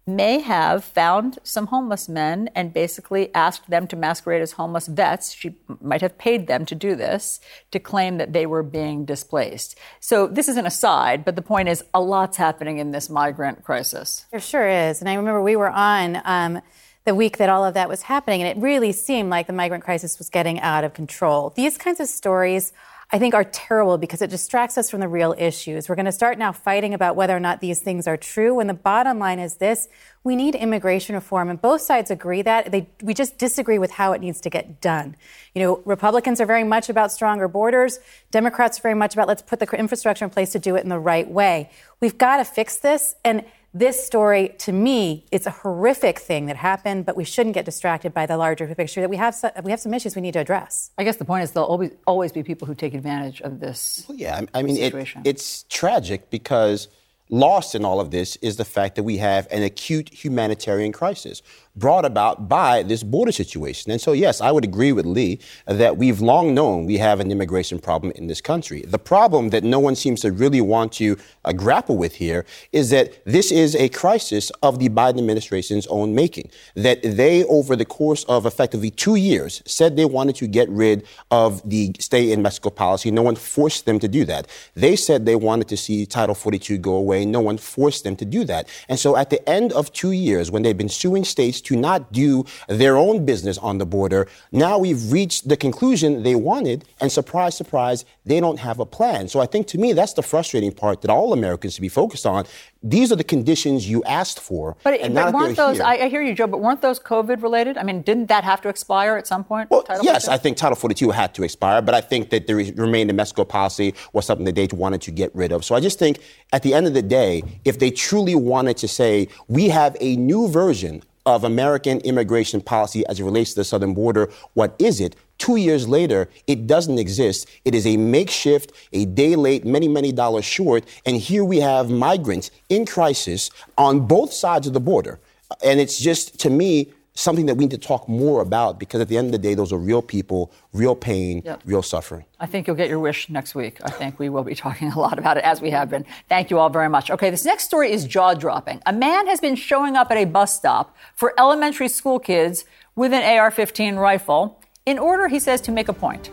may 0.04 0.40
have 0.40 0.82
found 0.82 1.38
some 1.44 1.68
homeless 1.68 2.08
men 2.08 2.50
and 2.56 2.74
basically 2.74 3.32
asked 3.34 3.70
them 3.70 3.86
to 3.86 3.94
masquerade 3.94 4.42
as 4.42 4.52
homeless 4.52 4.88
vets. 4.88 5.32
She 5.32 5.54
might 5.80 6.00
have 6.00 6.18
paid 6.18 6.48
them 6.48 6.66
to 6.66 6.74
do 6.74 6.96
this 6.96 7.38
to 7.70 7.78
claim 7.78 8.18
that 8.18 8.32
they 8.32 8.44
were 8.44 8.64
being 8.64 9.04
displaced. 9.04 9.78
So 10.00 10.26
this 10.26 10.48
is 10.48 10.56
an 10.56 10.66
aside, 10.66 11.24
but 11.24 11.36
the 11.36 11.42
point 11.42 11.68
is 11.68 11.84
a 11.94 12.00
lot's 12.00 12.36
happening 12.36 12.78
in 12.78 12.90
this 12.90 13.08
migrant 13.08 13.62
crisis. 13.62 14.26
There 14.32 14.40
sure 14.40 14.68
is. 14.68 15.00
And 15.00 15.08
I 15.08 15.14
remember 15.14 15.40
we 15.40 15.56
were 15.56 15.70
on. 15.70 16.20
Um, 16.24 16.62
the 17.04 17.14
week 17.16 17.38
that 17.38 17.48
all 17.48 17.64
of 17.64 17.74
that 17.74 17.88
was 17.88 18.02
happening, 18.02 18.42
and 18.42 18.56
it 18.56 18.62
really 18.62 18.92
seemed 18.92 19.28
like 19.28 19.48
the 19.48 19.52
migrant 19.52 19.82
crisis 19.82 20.18
was 20.18 20.30
getting 20.30 20.60
out 20.60 20.84
of 20.84 20.94
control. 20.94 21.50
These 21.50 21.76
kinds 21.76 21.98
of 21.98 22.06
stories 22.06 22.72
I 23.14 23.18
think 23.18 23.34
are 23.34 23.44
terrible 23.44 23.98
because 23.98 24.22
it 24.22 24.30
distracts 24.30 24.78
us 24.78 24.90
from 24.90 25.00
the 25.00 25.08
real 25.08 25.34
issues. 25.36 25.86
We're 25.86 25.96
going 25.96 26.06
to 26.06 26.12
start 26.12 26.38
now 26.38 26.50
fighting 26.50 26.94
about 26.94 27.14
whether 27.14 27.36
or 27.36 27.40
not 27.40 27.60
these 27.60 27.80
things 27.80 28.06
are 28.06 28.16
true 28.16 28.54
when 28.54 28.68
the 28.68 28.74
bottom 28.74 29.18
line 29.18 29.38
is 29.38 29.56
this. 29.56 29.88
We 30.24 30.34
need 30.34 30.54
immigration 30.54 31.14
reform 31.14 31.50
and 31.50 31.60
both 31.60 31.82
sides 31.82 32.10
agree 32.10 32.40
that 32.40 32.72
they, 32.72 32.88
we 33.02 33.12
just 33.12 33.36
disagree 33.36 33.78
with 33.78 33.90
how 33.90 34.12
it 34.12 34.22
needs 34.22 34.40
to 34.40 34.50
get 34.50 34.80
done. 34.80 35.14
You 35.54 35.62
know, 35.62 35.82
Republicans 35.84 36.40
are 36.40 36.46
very 36.46 36.64
much 36.64 36.88
about 36.88 37.12
stronger 37.12 37.48
borders. 37.48 37.98
Democrats 38.30 38.78
are 38.78 38.82
very 38.82 38.94
much 38.94 39.12
about 39.12 39.28
let's 39.28 39.42
put 39.42 39.60
the 39.60 39.66
infrastructure 39.76 40.24
in 40.24 40.30
place 40.30 40.52
to 40.52 40.58
do 40.58 40.74
it 40.76 40.82
in 40.82 40.88
the 40.88 40.98
right 40.98 41.30
way. 41.30 41.68
We've 42.00 42.16
got 42.16 42.38
to 42.38 42.46
fix 42.46 42.78
this 42.78 43.14
and 43.26 43.44
this 43.74 44.04
story, 44.04 44.54
to 44.58 44.72
me, 44.72 45.24
it's 45.30 45.46
a 45.46 45.50
horrific 45.50 46.18
thing 46.18 46.46
that 46.46 46.56
happened, 46.56 47.06
but 47.06 47.16
we 47.16 47.24
shouldn't 47.24 47.54
get 47.54 47.64
distracted 47.64 48.12
by 48.12 48.26
the 48.26 48.36
larger 48.36 48.66
picture 48.74 49.00
that 49.00 49.08
we 49.08 49.16
have. 49.16 49.34
We 49.64 49.70
have 49.70 49.80
some 49.80 49.94
issues 49.94 50.14
we 50.14 50.20
need 50.20 50.32
to 50.32 50.40
address. 50.40 50.90
I 50.98 51.04
guess 51.04 51.16
the 51.16 51.24
point 51.24 51.44
is 51.44 51.52
there'll 51.52 51.68
always 51.68 51.92
always 52.06 52.32
be 52.32 52.42
people 52.42 52.66
who 52.66 52.74
take 52.74 52.92
advantage 52.92 53.40
of 53.40 53.60
this. 53.60 54.04
Well, 54.08 54.18
yeah, 54.18 54.42
I 54.52 54.62
mean, 54.62 54.76
it, 54.76 54.94
it's 55.24 55.64
tragic 55.70 56.28
because 56.28 56.88
lost 57.30 57.74
in 57.74 57.82
all 57.84 57.98
of 57.98 58.10
this 58.10 58.36
is 58.36 58.56
the 58.56 58.64
fact 58.64 58.94
that 58.96 59.04
we 59.04 59.16
have 59.16 59.48
an 59.50 59.62
acute 59.62 60.12
humanitarian 60.12 60.92
crisis. 60.92 61.42
Brought 61.74 62.04
about 62.04 62.48
by 62.48 62.82
this 62.82 63.02
border 63.02 63.32
situation. 63.32 63.90
And 63.90 64.00
so, 64.00 64.12
yes, 64.12 64.40
I 64.40 64.50
would 64.50 64.64
agree 64.64 64.92
with 64.92 65.06
Lee 65.06 65.38
that 65.66 65.96
we've 65.96 66.20
long 66.20 66.54
known 66.54 66.84
we 66.84 66.98
have 66.98 67.18
an 67.18 67.30
immigration 67.30 67.78
problem 67.78 68.12
in 68.14 68.26
this 68.26 68.40
country. 68.40 68.82
The 68.82 68.98
problem 68.98 69.50
that 69.50 69.64
no 69.64 69.80
one 69.80 69.96
seems 69.96 70.20
to 70.20 70.32
really 70.32 70.60
want 70.60 70.92
to 70.94 71.16
uh, 71.44 71.52
grapple 71.52 71.96
with 71.96 72.16
here 72.16 72.44
is 72.72 72.90
that 72.90 73.24
this 73.24 73.50
is 73.50 73.74
a 73.74 73.88
crisis 73.88 74.50
of 74.62 74.78
the 74.78 74.90
Biden 74.90 75.18
administration's 75.18 75.86
own 75.86 76.14
making. 76.14 76.50
That 76.74 77.00
they, 77.02 77.44
over 77.44 77.74
the 77.74 77.86
course 77.86 78.24
of 78.24 78.44
effectively 78.44 78.90
two 78.90 79.14
years, 79.14 79.62
said 79.64 79.96
they 79.96 80.04
wanted 80.04 80.36
to 80.36 80.46
get 80.46 80.68
rid 80.68 81.06
of 81.30 81.68
the 81.68 81.92
stay 81.98 82.32
in 82.32 82.42
Mexico 82.42 82.68
policy. 82.68 83.10
No 83.10 83.22
one 83.22 83.36
forced 83.36 83.86
them 83.86 83.98
to 84.00 84.08
do 84.08 84.26
that. 84.26 84.46
They 84.74 84.94
said 84.94 85.24
they 85.24 85.36
wanted 85.36 85.68
to 85.68 85.76
see 85.78 86.04
Title 86.04 86.34
42 86.34 86.76
go 86.78 86.94
away. 86.94 87.24
No 87.24 87.40
one 87.40 87.56
forced 87.56 88.04
them 88.04 88.16
to 88.16 88.26
do 88.26 88.44
that. 88.44 88.68
And 88.90 88.98
so 88.98 89.16
at 89.16 89.30
the 89.30 89.46
end 89.48 89.72
of 89.72 89.90
two 89.92 90.12
years, 90.12 90.50
when 90.50 90.62
they've 90.62 90.76
been 90.76 90.90
suing 90.90 91.24
states 91.24 91.61
to 91.64 91.76
not 91.76 92.12
do 92.12 92.44
their 92.68 92.96
own 92.96 93.24
business 93.24 93.58
on 93.58 93.78
the 93.78 93.86
border, 93.86 94.28
now 94.50 94.78
we've 94.78 95.12
reached 95.12 95.48
the 95.48 95.56
conclusion 95.56 96.22
they 96.22 96.34
wanted. 96.34 96.84
And 97.00 97.10
surprise, 97.10 97.56
surprise, 97.56 98.04
they 98.24 98.40
don't 98.40 98.58
have 98.58 98.78
a 98.78 98.86
plan. 98.86 99.28
So 99.28 99.40
I 99.40 99.46
think 99.46 99.66
to 99.68 99.78
me, 99.78 99.92
that's 99.92 100.12
the 100.12 100.22
frustrating 100.22 100.72
part 100.72 101.02
that 101.02 101.10
all 101.10 101.32
Americans 101.32 101.74
should 101.74 101.82
be 101.82 101.88
focused 101.88 102.26
on. 102.26 102.44
These 102.82 103.12
are 103.12 103.16
the 103.16 103.24
conditions 103.24 103.88
you 103.88 104.02
asked 104.04 104.40
for. 104.40 104.76
But, 104.82 105.00
but 105.14 105.32
weren't 105.32 105.56
those, 105.56 105.78
I, 105.78 105.94
I, 105.94 106.08
hear 106.08 106.22
you, 106.22 106.34
Joe, 106.34 106.48
but 106.48 106.60
weren't 106.60 106.82
those 106.82 106.98
COVID 106.98 107.42
related? 107.42 107.78
I 107.78 107.84
mean, 107.84 108.02
didn't 108.02 108.26
that 108.26 108.42
have 108.42 108.60
to 108.62 108.68
expire 108.68 109.16
at 109.16 109.26
some 109.26 109.44
point? 109.44 109.70
Well, 109.70 109.84
yes, 110.02 110.26
42? 110.26 110.30
I 110.30 110.36
think 110.38 110.56
Title 110.56 110.76
42 110.76 111.10
had 111.10 111.34
to 111.34 111.44
expire, 111.44 111.80
but 111.80 111.94
I 111.94 112.00
think 112.00 112.30
that 112.30 112.46
the 112.48 112.54
remain 112.72 113.08
in 113.08 113.16
Mexico 113.16 113.44
policy 113.44 113.94
was 114.12 114.26
something 114.26 114.44
that 114.46 114.56
they 114.56 114.66
wanted 114.72 115.00
to 115.02 115.10
get 115.12 115.34
rid 115.34 115.52
of. 115.52 115.64
So 115.64 115.74
I 115.74 115.80
just 115.80 115.98
think 115.98 116.18
at 116.52 116.62
the 116.62 116.74
end 116.74 116.86
of 116.86 116.94
the 116.94 117.02
day, 117.02 117.42
if 117.64 117.78
they 117.78 117.90
truly 117.90 118.34
wanted 118.34 118.76
to 118.78 118.88
say, 118.88 119.28
we 119.48 119.68
have 119.68 119.96
a 120.00 120.16
new 120.16 120.48
version 120.48 121.02
of 121.24 121.44
American 121.44 121.98
immigration 122.00 122.60
policy 122.60 123.06
as 123.06 123.20
it 123.20 123.24
relates 123.24 123.50
to 123.50 123.60
the 123.60 123.64
southern 123.64 123.94
border. 123.94 124.30
What 124.54 124.74
is 124.78 125.00
it? 125.00 125.16
Two 125.38 125.56
years 125.56 125.88
later, 125.88 126.28
it 126.46 126.66
doesn't 126.66 126.98
exist. 126.98 127.48
It 127.64 127.74
is 127.74 127.86
a 127.86 127.96
makeshift, 127.96 128.72
a 128.92 129.04
day 129.06 129.34
late, 129.34 129.64
many, 129.64 129.88
many 129.88 130.12
dollars 130.12 130.44
short. 130.44 130.84
And 131.04 131.16
here 131.16 131.44
we 131.44 131.60
have 131.60 131.90
migrants 131.90 132.50
in 132.68 132.86
crisis 132.86 133.50
on 133.76 134.06
both 134.06 134.32
sides 134.32 134.66
of 134.66 134.72
the 134.72 134.80
border. 134.80 135.18
And 135.64 135.80
it's 135.80 135.98
just, 135.98 136.38
to 136.40 136.50
me, 136.50 136.92
something 137.14 137.46
that 137.46 137.56
we 137.56 137.64
need 137.64 137.70
to 137.70 137.78
talk 137.78 138.08
more 138.08 138.40
about 138.40 138.78
because 138.78 139.00
at 139.00 139.08
the 139.08 139.16
end 139.16 139.26
of 139.26 139.32
the 139.32 139.38
day, 139.38 139.54
those 139.54 139.72
are 139.72 139.78
real 139.78 140.02
people, 140.02 140.52
real 140.72 140.94
pain, 140.94 141.42
yep. 141.44 141.60
real 141.64 141.82
suffering. 141.82 142.24
I 142.40 142.46
think 142.46 142.66
you'll 142.66 142.76
get 142.76 142.88
your 142.88 142.98
wish 142.98 143.28
next 143.28 143.54
week. 143.54 143.78
I 143.84 143.90
think 143.90 144.18
we 144.18 144.28
will 144.28 144.44
be 144.44 144.54
talking 144.66 144.90
a 144.90 144.98
lot 144.98 145.18
about 145.18 145.36
it 145.36 145.44
as 145.44 145.60
we 145.60 145.70
have 145.70 145.90
been. 145.90 146.04
Thank 146.28 146.50
you 146.50 146.58
all 146.58 146.70
very 146.70 146.88
much. 146.88 147.10
Okay, 147.10 147.30
this 147.30 147.44
next 147.44 147.64
story 147.64 147.92
is 147.92 148.06
jaw 148.06 148.34
dropping. 148.34 148.80
A 148.86 148.92
man 148.92 149.26
has 149.26 149.40
been 149.40 149.56
showing 149.56 149.96
up 149.96 150.10
at 150.10 150.16
a 150.16 150.24
bus 150.24 150.54
stop 150.54 150.96
for 151.14 151.34
elementary 151.38 151.88
school 151.88 152.18
kids 152.18 152.64
with 152.94 153.12
an 153.12 153.22
AR 153.22 153.50
15 153.50 153.96
rifle 153.96 154.60
in 154.86 154.98
order, 154.98 155.28
he 155.28 155.38
says, 155.38 155.60
to 155.62 155.72
make 155.72 155.88
a 155.88 155.92
point. 155.92 156.30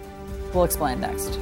We'll 0.53 0.63
explain 0.63 0.99
next. 0.99 1.39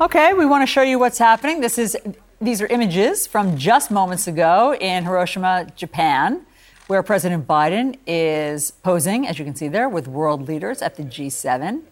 Okay, 0.00 0.32
we 0.32 0.46
want 0.46 0.62
to 0.62 0.66
show 0.66 0.80
you 0.80 0.98
what's 0.98 1.18
happening. 1.18 1.60
This 1.60 1.76
is 1.76 1.94
these 2.40 2.62
are 2.62 2.66
images 2.68 3.26
from 3.26 3.58
just 3.58 3.90
moments 3.90 4.26
ago 4.26 4.74
in 4.80 5.04
Hiroshima, 5.04 5.66
Japan, 5.76 6.46
where 6.86 7.02
President 7.02 7.46
Biden 7.46 7.98
is 8.06 8.70
posing, 8.70 9.28
as 9.28 9.38
you 9.38 9.44
can 9.44 9.54
see 9.54 9.68
there, 9.68 9.90
with 9.90 10.08
world 10.08 10.48
leaders 10.48 10.80
at 10.80 10.96
the 10.96 11.02
G7. 11.02 11.82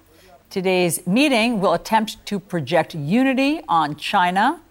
Today's 0.48 1.06
meeting 1.06 1.60
will 1.60 1.74
attempt 1.74 2.24
to 2.24 2.40
project 2.40 2.94
unity 2.94 3.60
on 3.68 3.94
China. 3.94 4.62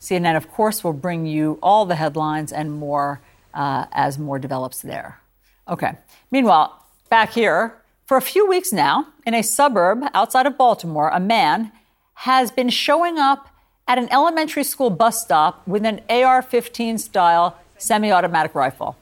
CNN, 0.00 0.36
of 0.36 0.48
course, 0.48 0.84
will 0.84 0.92
bring 0.92 1.26
you 1.26 1.58
all 1.64 1.84
the 1.84 1.96
headlines 1.96 2.52
and 2.52 2.70
more 2.70 3.20
uh, 3.54 3.86
as 3.90 4.20
more 4.20 4.38
develops 4.38 4.82
there. 4.82 5.18
Okay. 5.66 5.94
Meanwhile, 6.30 6.86
back 7.10 7.32
here, 7.32 7.82
for 8.06 8.16
a 8.16 8.22
few 8.22 8.46
weeks 8.48 8.72
now, 8.72 9.08
in 9.26 9.34
a 9.34 9.42
suburb 9.42 10.04
outside 10.14 10.46
of 10.46 10.56
Baltimore, 10.56 11.08
a 11.08 11.18
man 11.18 11.72
has 12.14 12.50
been 12.50 12.68
showing 12.68 13.18
up 13.18 13.48
at 13.86 13.98
an 13.98 14.08
elementary 14.12 14.64
school 14.64 14.90
bus 14.90 15.20
stop 15.20 15.66
with 15.66 15.84
an 15.84 16.00
AR 16.08 16.42
15 16.42 16.98
style 16.98 17.58
semi 17.78 18.10
automatic 18.10 18.54
rifle. 18.54 18.96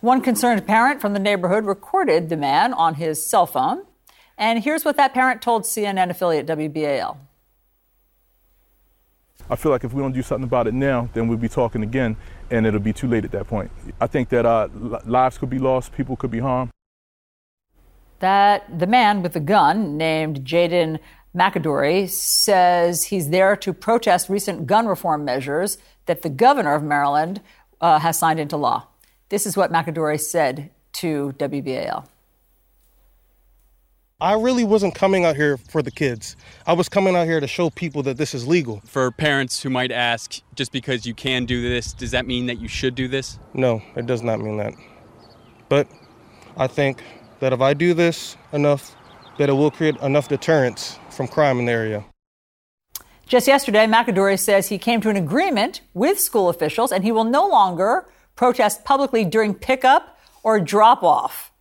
One 0.00 0.20
concerned 0.20 0.66
parent 0.66 1.00
from 1.00 1.12
the 1.12 1.20
neighborhood 1.20 1.64
recorded 1.64 2.28
the 2.28 2.36
man 2.36 2.72
on 2.72 2.94
his 2.94 3.24
cell 3.24 3.46
phone. 3.46 3.84
And 4.36 4.64
here's 4.64 4.84
what 4.84 4.96
that 4.96 5.14
parent 5.14 5.40
told 5.42 5.62
CNN 5.62 6.10
affiliate 6.10 6.46
WBAL. 6.46 7.16
I 9.48 9.56
feel 9.56 9.70
like 9.70 9.84
if 9.84 9.92
we 9.92 10.02
don't 10.02 10.12
do 10.12 10.22
something 10.22 10.44
about 10.44 10.66
it 10.66 10.74
now, 10.74 11.08
then 11.12 11.28
we'll 11.28 11.38
be 11.38 11.48
talking 11.48 11.82
again, 11.82 12.16
and 12.50 12.66
it'll 12.66 12.80
be 12.80 12.92
too 12.92 13.06
late 13.06 13.24
at 13.24 13.32
that 13.32 13.46
point. 13.46 13.70
I 14.00 14.06
think 14.06 14.28
that 14.30 14.46
uh, 14.46 14.68
lives 15.04 15.38
could 15.38 15.50
be 15.50 15.58
lost, 15.58 15.92
people 15.92 16.16
could 16.16 16.30
be 16.30 16.38
harmed. 16.38 16.70
That 18.20 18.78
the 18.78 18.86
man 18.86 19.22
with 19.22 19.34
the 19.34 19.40
gun, 19.40 19.96
named 19.96 20.44
Jaden 20.44 21.00
McAdory 21.34 22.08
says 22.08 23.04
he's 23.04 23.30
there 23.30 23.56
to 23.56 23.72
protest 23.72 24.28
recent 24.28 24.66
gun 24.66 24.86
reform 24.86 25.24
measures 25.24 25.78
that 26.06 26.22
the 26.22 26.28
governor 26.28 26.74
of 26.74 26.82
Maryland 26.82 27.40
uh, 27.80 27.98
has 27.98 28.18
signed 28.18 28.38
into 28.38 28.56
law. 28.56 28.86
This 29.30 29.46
is 29.46 29.56
what 29.56 29.72
McAdory 29.72 30.20
said 30.20 30.70
to 30.94 31.34
WBAL. 31.38 32.06
I 34.20 34.34
really 34.34 34.62
wasn't 34.62 34.94
coming 34.94 35.24
out 35.24 35.34
here 35.34 35.56
for 35.56 35.82
the 35.82 35.90
kids. 35.90 36.36
I 36.66 36.74
was 36.74 36.88
coming 36.88 37.16
out 37.16 37.26
here 37.26 37.40
to 37.40 37.46
show 37.48 37.70
people 37.70 38.04
that 38.04 38.18
this 38.18 38.34
is 38.34 38.46
legal. 38.46 38.80
For 38.86 39.10
parents 39.10 39.60
who 39.60 39.70
might 39.70 39.90
ask, 39.90 40.40
just 40.54 40.70
because 40.70 41.06
you 41.06 41.14
can 41.14 41.44
do 41.44 41.60
this, 41.60 41.92
does 41.92 42.12
that 42.12 42.26
mean 42.26 42.46
that 42.46 42.60
you 42.60 42.68
should 42.68 42.94
do 42.94 43.08
this? 43.08 43.40
No, 43.52 43.82
it 43.96 44.06
does 44.06 44.22
not 44.22 44.38
mean 44.38 44.58
that. 44.58 44.74
But 45.68 45.88
I 46.56 46.68
think 46.68 47.02
that 47.40 47.52
if 47.52 47.60
I 47.60 47.74
do 47.74 47.94
this 47.94 48.36
enough, 48.52 48.94
that 49.38 49.48
it 49.48 49.54
will 49.54 49.72
create 49.72 49.96
enough 49.96 50.28
deterrence 50.28 51.00
from 51.12 51.28
crime 51.28 51.58
in 51.58 51.66
the 51.66 51.72
area. 51.72 52.04
Just 53.26 53.46
yesterday, 53.46 53.86
McAdory 53.86 54.38
says 54.38 54.68
he 54.68 54.78
came 54.78 55.00
to 55.00 55.08
an 55.08 55.16
agreement 55.16 55.80
with 55.94 56.20
school 56.20 56.48
officials 56.48 56.92
and 56.92 57.04
he 57.04 57.12
will 57.12 57.24
no 57.24 57.46
longer 57.46 58.08
protest 58.36 58.84
publicly 58.84 59.24
during 59.24 59.54
pickup 59.54 60.18
or 60.42 60.60
drop 60.60 61.02
off 61.02 61.52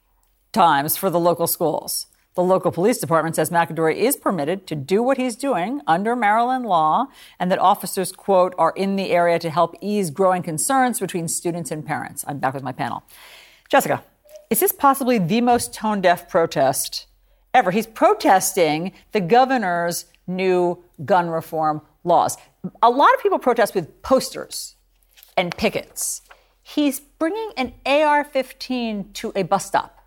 times 0.52 0.98
for 0.98 1.10
the 1.10 1.20
local 1.20 1.48
schools. 1.48 2.08
The 2.36 2.44
local 2.44 2.72
police 2.72 2.98
department 2.98 3.36
says 3.36 3.50
McAdory 3.50 3.96
is 3.96 4.16
permitted 4.16 4.66
to 4.68 4.76
do 4.76 5.04
what 5.04 5.18
he's 5.18 5.36
doing 5.36 5.82
under 5.86 6.16
Maryland 6.16 6.66
law 6.66 7.08
and 7.40 7.52
that 7.52 7.60
officers, 7.60 8.14
quote, 8.14 8.56
are 8.58 8.74
in 8.76 8.96
the 8.96 9.12
area 9.12 9.38
to 9.40 9.50
help 9.50 9.76
ease 9.82 10.10
growing 10.10 10.42
concerns 10.42 11.00
between 11.00 11.28
students 11.28 11.72
and 11.72 11.86
parents. 11.86 12.24
I'm 12.28 12.40
back 12.40 12.54
with 12.54 12.64
my 12.64 12.72
panel. 12.72 13.04
Jessica, 13.70 14.04
is 14.50 14.62
this 14.62 14.72
possibly 14.72 15.18
the 15.18 15.42
most 15.42 15.74
tone 15.74 16.00
deaf 16.00 16.30
protest 16.30 17.08
ever. 17.54 17.72
He's 17.72 17.88
protesting 17.88 18.94
the 19.12 19.22
governor's 19.22 20.06
new 20.28 20.84
gun 21.06 21.30
reform 21.30 21.82
laws. 22.04 22.38
A 22.82 22.90
lot 22.90 23.14
of 23.14 23.22
people 23.22 23.40
protest 23.40 23.76
with 23.76 24.02
posters 24.02 24.76
and 25.38 25.56
pickets. 25.56 26.22
He's 26.62 27.00
bringing 27.00 27.52
an 27.58 27.74
AR 27.86 28.24
15 28.24 29.12
to 29.14 29.32
a 29.36 29.44
bus 29.44 29.66
stop. 29.66 29.98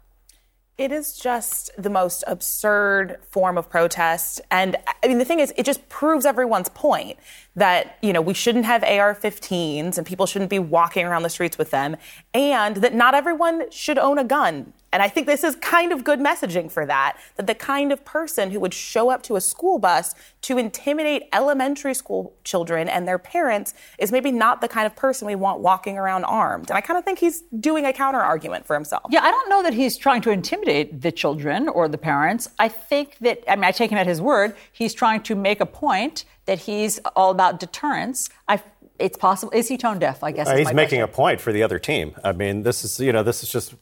It 0.76 0.90
is 0.90 1.16
just 1.16 1.70
the 1.78 1.90
most 1.90 2.24
absurd 2.26 3.18
form 3.30 3.56
of 3.56 3.70
protest. 3.70 4.40
And 4.50 4.76
I 5.04 5.06
mean, 5.06 5.18
the 5.18 5.24
thing 5.24 5.38
is, 5.38 5.52
it 5.56 5.64
just 5.64 5.88
proves 5.88 6.26
everyone's 6.26 6.68
point 6.70 7.16
that, 7.54 7.96
you 8.02 8.12
know, 8.12 8.20
we 8.20 8.34
shouldn't 8.34 8.64
have 8.64 8.82
AR 8.82 9.14
15s 9.14 9.98
and 9.98 10.04
people 10.04 10.26
shouldn't 10.26 10.50
be 10.50 10.58
walking 10.58 11.06
around 11.06 11.22
the 11.22 11.30
streets 11.30 11.58
with 11.58 11.70
them, 11.70 11.96
and 12.32 12.76
that 12.78 12.92
not 12.92 13.14
everyone 13.14 13.70
should 13.70 13.98
own 13.98 14.18
a 14.18 14.24
gun. 14.24 14.72
And 14.94 15.02
I 15.02 15.08
think 15.08 15.26
this 15.26 15.42
is 15.42 15.56
kind 15.56 15.92
of 15.92 16.04
good 16.04 16.20
messaging 16.20 16.70
for 16.70 16.86
that, 16.86 17.18
that 17.34 17.48
the 17.48 17.54
kind 17.56 17.90
of 17.90 18.04
person 18.04 18.52
who 18.52 18.60
would 18.60 18.72
show 18.72 19.10
up 19.10 19.24
to 19.24 19.34
a 19.34 19.40
school 19.40 19.80
bus 19.80 20.14
to 20.42 20.56
intimidate 20.56 21.24
elementary 21.32 21.94
school 21.94 22.32
children 22.44 22.88
and 22.88 23.08
their 23.08 23.18
parents 23.18 23.74
is 23.98 24.12
maybe 24.12 24.30
not 24.30 24.60
the 24.60 24.68
kind 24.68 24.86
of 24.86 24.94
person 24.94 25.26
we 25.26 25.34
want 25.34 25.58
walking 25.58 25.98
around 25.98 26.22
armed. 26.26 26.70
And 26.70 26.78
I 26.78 26.80
kind 26.80 26.96
of 26.96 27.04
think 27.04 27.18
he's 27.18 27.42
doing 27.58 27.84
a 27.84 27.92
counter 27.92 28.20
argument 28.20 28.66
for 28.66 28.74
himself. 28.74 29.02
Yeah, 29.10 29.24
I 29.24 29.32
don't 29.32 29.48
know 29.48 29.64
that 29.64 29.74
he's 29.74 29.96
trying 29.96 30.22
to 30.22 30.30
intimidate 30.30 31.00
the 31.00 31.10
children 31.10 31.68
or 31.68 31.88
the 31.88 31.98
parents. 31.98 32.50
I 32.60 32.68
think 32.68 33.18
that, 33.18 33.42
I 33.48 33.56
mean, 33.56 33.64
I 33.64 33.72
take 33.72 33.90
him 33.90 33.98
at 33.98 34.06
his 34.06 34.20
word. 34.20 34.54
He's 34.70 34.94
trying 34.94 35.24
to 35.24 35.34
make 35.34 35.60
a 35.60 35.66
point 35.66 36.24
that 36.46 36.60
he's 36.60 37.00
all 37.16 37.32
about 37.32 37.58
deterrence. 37.58 38.30
I 38.46 38.62
it's 38.96 39.18
possible. 39.18 39.52
Is 39.52 39.66
he 39.66 39.76
tone 39.76 39.98
deaf? 39.98 40.22
I 40.22 40.30
guess. 40.30 40.46
Uh, 40.46 40.54
he's 40.54 40.72
making 40.72 41.00
question. 41.00 41.02
a 41.02 41.08
point 41.08 41.40
for 41.40 41.52
the 41.52 41.64
other 41.64 41.80
team. 41.80 42.14
I 42.22 42.30
mean, 42.30 42.62
this 42.62 42.84
is 42.84 43.00
you 43.00 43.12
know 43.12 43.24
this 43.24 43.42
is 43.42 43.48
just 43.48 43.74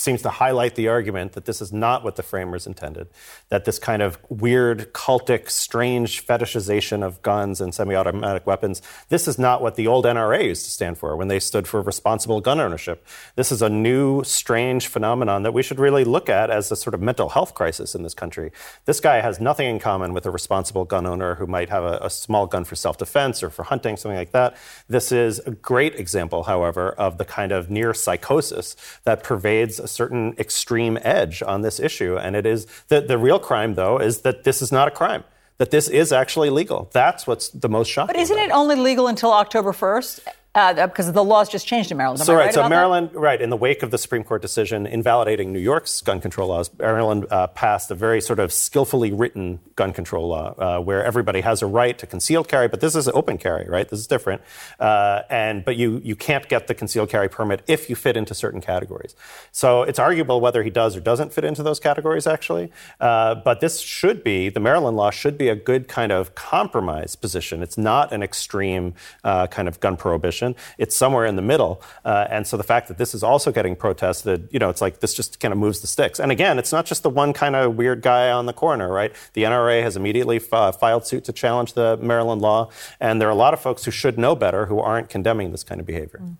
seems 0.00 0.22
to 0.22 0.30
highlight 0.30 0.76
the 0.76 0.88
argument 0.88 1.32
that 1.32 1.44
this 1.44 1.60
is 1.60 1.74
not 1.74 2.02
what 2.02 2.16
the 2.16 2.22
framers 2.22 2.66
intended, 2.66 3.06
that 3.50 3.66
this 3.66 3.78
kind 3.78 4.00
of 4.00 4.18
weird, 4.30 4.94
cultic, 4.94 5.50
strange 5.50 6.26
fetishization 6.26 7.02
of 7.02 7.20
guns 7.20 7.60
and 7.60 7.74
semi 7.74 7.94
automatic 7.94 8.46
weapons, 8.46 8.80
this 9.10 9.28
is 9.28 9.38
not 9.38 9.60
what 9.60 9.74
the 9.74 9.86
old 9.86 10.06
NRA 10.06 10.42
used 10.44 10.64
to 10.64 10.70
stand 10.70 10.96
for 10.96 11.14
when 11.16 11.28
they 11.28 11.38
stood 11.38 11.68
for 11.68 11.82
responsible 11.82 12.40
gun 12.40 12.58
ownership. 12.58 13.06
This 13.36 13.52
is 13.52 13.60
a 13.60 13.68
new, 13.68 14.24
strange 14.24 14.86
phenomenon 14.86 15.42
that 15.42 15.52
we 15.52 15.62
should 15.62 15.78
really 15.78 16.04
look 16.04 16.30
at 16.30 16.48
as 16.48 16.72
a 16.72 16.76
sort 16.76 16.94
of 16.94 17.02
mental 17.02 17.28
health 17.28 17.52
crisis 17.52 17.94
in 17.94 18.02
this 18.02 18.14
country. 18.14 18.52
This 18.86 19.00
guy 19.00 19.20
has 19.20 19.38
nothing 19.38 19.68
in 19.68 19.78
common 19.78 20.14
with 20.14 20.24
a 20.24 20.30
responsible 20.30 20.86
gun 20.86 21.06
owner 21.06 21.34
who 21.34 21.46
might 21.46 21.68
have 21.68 21.84
a, 21.84 21.98
a 22.00 22.08
small 22.08 22.46
gun 22.46 22.64
for 22.64 22.74
self 22.74 22.96
defense 22.96 23.42
or 23.42 23.50
for 23.50 23.64
hunting, 23.64 23.98
something 23.98 24.16
like 24.16 24.32
that. 24.32 24.56
This 24.88 25.12
is 25.12 25.40
a 25.40 25.50
great 25.50 25.96
example, 25.96 26.44
however, 26.44 26.92
of 26.92 27.18
the 27.18 27.26
kind 27.26 27.52
of 27.52 27.68
near 27.68 27.92
psychosis 27.92 28.76
that 29.04 29.22
pervades 29.22 29.78
a 29.78 29.89
certain 29.90 30.34
extreme 30.38 30.98
edge 31.02 31.42
on 31.42 31.62
this 31.62 31.80
issue. 31.80 32.16
And 32.16 32.36
it 32.36 32.46
is 32.46 32.66
the, 32.88 33.00
the 33.00 33.18
real 33.18 33.38
crime, 33.38 33.74
though, 33.74 33.98
is 33.98 34.22
that 34.22 34.44
this 34.44 34.62
is 34.62 34.72
not 34.72 34.88
a 34.88 34.90
crime. 34.90 35.24
That 35.58 35.70
this 35.70 35.88
is 35.88 36.10
actually 36.10 36.48
legal. 36.48 36.88
That's 36.92 37.26
what's 37.26 37.50
the 37.50 37.68
most 37.68 37.88
shocking. 37.88 38.14
But 38.14 38.22
isn't 38.22 38.38
it 38.38 38.50
only 38.50 38.76
legal 38.76 39.08
until 39.08 39.32
October 39.32 39.72
1st? 39.72 40.20
Uh, 40.54 40.86
because 40.86 41.12
the 41.12 41.22
laws 41.22 41.48
just 41.48 41.66
changed 41.66 41.92
in 41.92 41.96
Maryland. 41.96 42.20
Am 42.20 42.26
so 42.26 42.34
right, 42.34 42.46
right 42.46 42.54
so 42.54 42.68
Maryland, 42.68 43.10
right, 43.14 43.40
in 43.40 43.50
the 43.50 43.56
wake 43.56 43.84
of 43.84 43.92
the 43.92 43.98
Supreme 43.98 44.24
Court 44.24 44.42
decision 44.42 44.84
invalidating 44.84 45.52
New 45.52 45.60
York's 45.60 46.00
gun 46.00 46.20
control 46.20 46.48
laws, 46.48 46.70
Maryland 46.76 47.26
uh, 47.30 47.46
passed 47.48 47.90
a 47.92 47.94
very 47.94 48.20
sort 48.20 48.40
of 48.40 48.52
skillfully 48.52 49.12
written 49.12 49.60
gun 49.76 49.92
control 49.92 50.26
law 50.28 50.54
uh, 50.58 50.80
where 50.80 51.04
everybody 51.04 51.40
has 51.40 51.62
a 51.62 51.66
right 51.66 51.96
to 51.98 52.06
concealed 52.06 52.48
carry, 52.48 52.66
but 52.66 52.80
this 52.80 52.96
is 52.96 53.06
open 53.08 53.38
carry, 53.38 53.68
right? 53.68 53.88
This 53.88 54.00
is 54.00 54.08
different, 54.08 54.42
uh, 54.80 55.22
and 55.30 55.64
but 55.64 55.76
you 55.76 56.00
you 56.02 56.16
can't 56.16 56.48
get 56.48 56.66
the 56.66 56.74
concealed 56.74 57.10
carry 57.10 57.28
permit 57.28 57.62
if 57.68 57.88
you 57.88 57.94
fit 57.94 58.16
into 58.16 58.34
certain 58.34 58.60
categories. 58.60 59.14
So 59.52 59.82
it's 59.84 60.00
arguable 60.00 60.40
whether 60.40 60.64
he 60.64 60.70
does 60.70 60.96
or 60.96 61.00
doesn't 61.00 61.32
fit 61.32 61.44
into 61.44 61.62
those 61.62 61.78
categories, 61.78 62.26
actually. 62.26 62.72
Uh, 62.98 63.36
but 63.36 63.60
this 63.60 63.80
should 63.80 64.24
be 64.24 64.48
the 64.48 64.60
Maryland 64.60 64.96
law 64.96 65.10
should 65.10 65.38
be 65.38 65.48
a 65.48 65.54
good 65.54 65.86
kind 65.86 66.10
of 66.10 66.34
compromise 66.34 67.14
position. 67.14 67.62
It's 67.62 67.78
not 67.78 68.12
an 68.12 68.24
extreme 68.24 68.94
uh, 69.22 69.46
kind 69.46 69.68
of 69.68 69.78
gun 69.78 69.96
prohibition. 69.96 70.39
It's 70.78 70.96
somewhere 70.96 71.26
in 71.26 71.36
the 71.36 71.42
middle. 71.42 71.82
Uh, 72.04 72.26
and 72.30 72.46
so 72.46 72.56
the 72.56 72.62
fact 72.62 72.88
that 72.88 72.98
this 72.98 73.14
is 73.14 73.22
also 73.22 73.52
getting 73.52 73.76
protested, 73.76 74.48
you 74.50 74.58
know, 74.58 74.68
it's 74.68 74.80
like 74.80 75.00
this 75.00 75.14
just 75.14 75.40
kind 75.40 75.52
of 75.52 75.58
moves 75.58 75.80
the 75.80 75.86
sticks. 75.86 76.18
And 76.18 76.32
again, 76.32 76.58
it's 76.58 76.72
not 76.72 76.86
just 76.86 77.02
the 77.02 77.10
one 77.10 77.32
kind 77.32 77.56
of 77.56 77.76
weird 77.76 78.02
guy 78.02 78.30
on 78.30 78.46
the 78.46 78.52
corner, 78.52 78.92
right? 78.92 79.12
The 79.34 79.44
NRA 79.44 79.82
has 79.82 79.96
immediately 79.96 80.36
f- 80.36 80.52
uh, 80.52 80.72
filed 80.72 81.06
suit 81.06 81.24
to 81.24 81.32
challenge 81.32 81.74
the 81.74 81.96
Maryland 81.98 82.42
law. 82.42 82.70
And 83.00 83.20
there 83.20 83.28
are 83.28 83.32
a 83.32 83.42
lot 83.46 83.54
of 83.54 83.60
folks 83.60 83.84
who 83.84 83.90
should 83.90 84.18
know 84.18 84.34
better 84.34 84.66
who 84.66 84.80
aren't 84.80 85.08
condemning 85.08 85.50
this 85.52 85.64
kind 85.64 85.80
of 85.80 85.86
behavior. 85.86 86.20
Mm. 86.22 86.36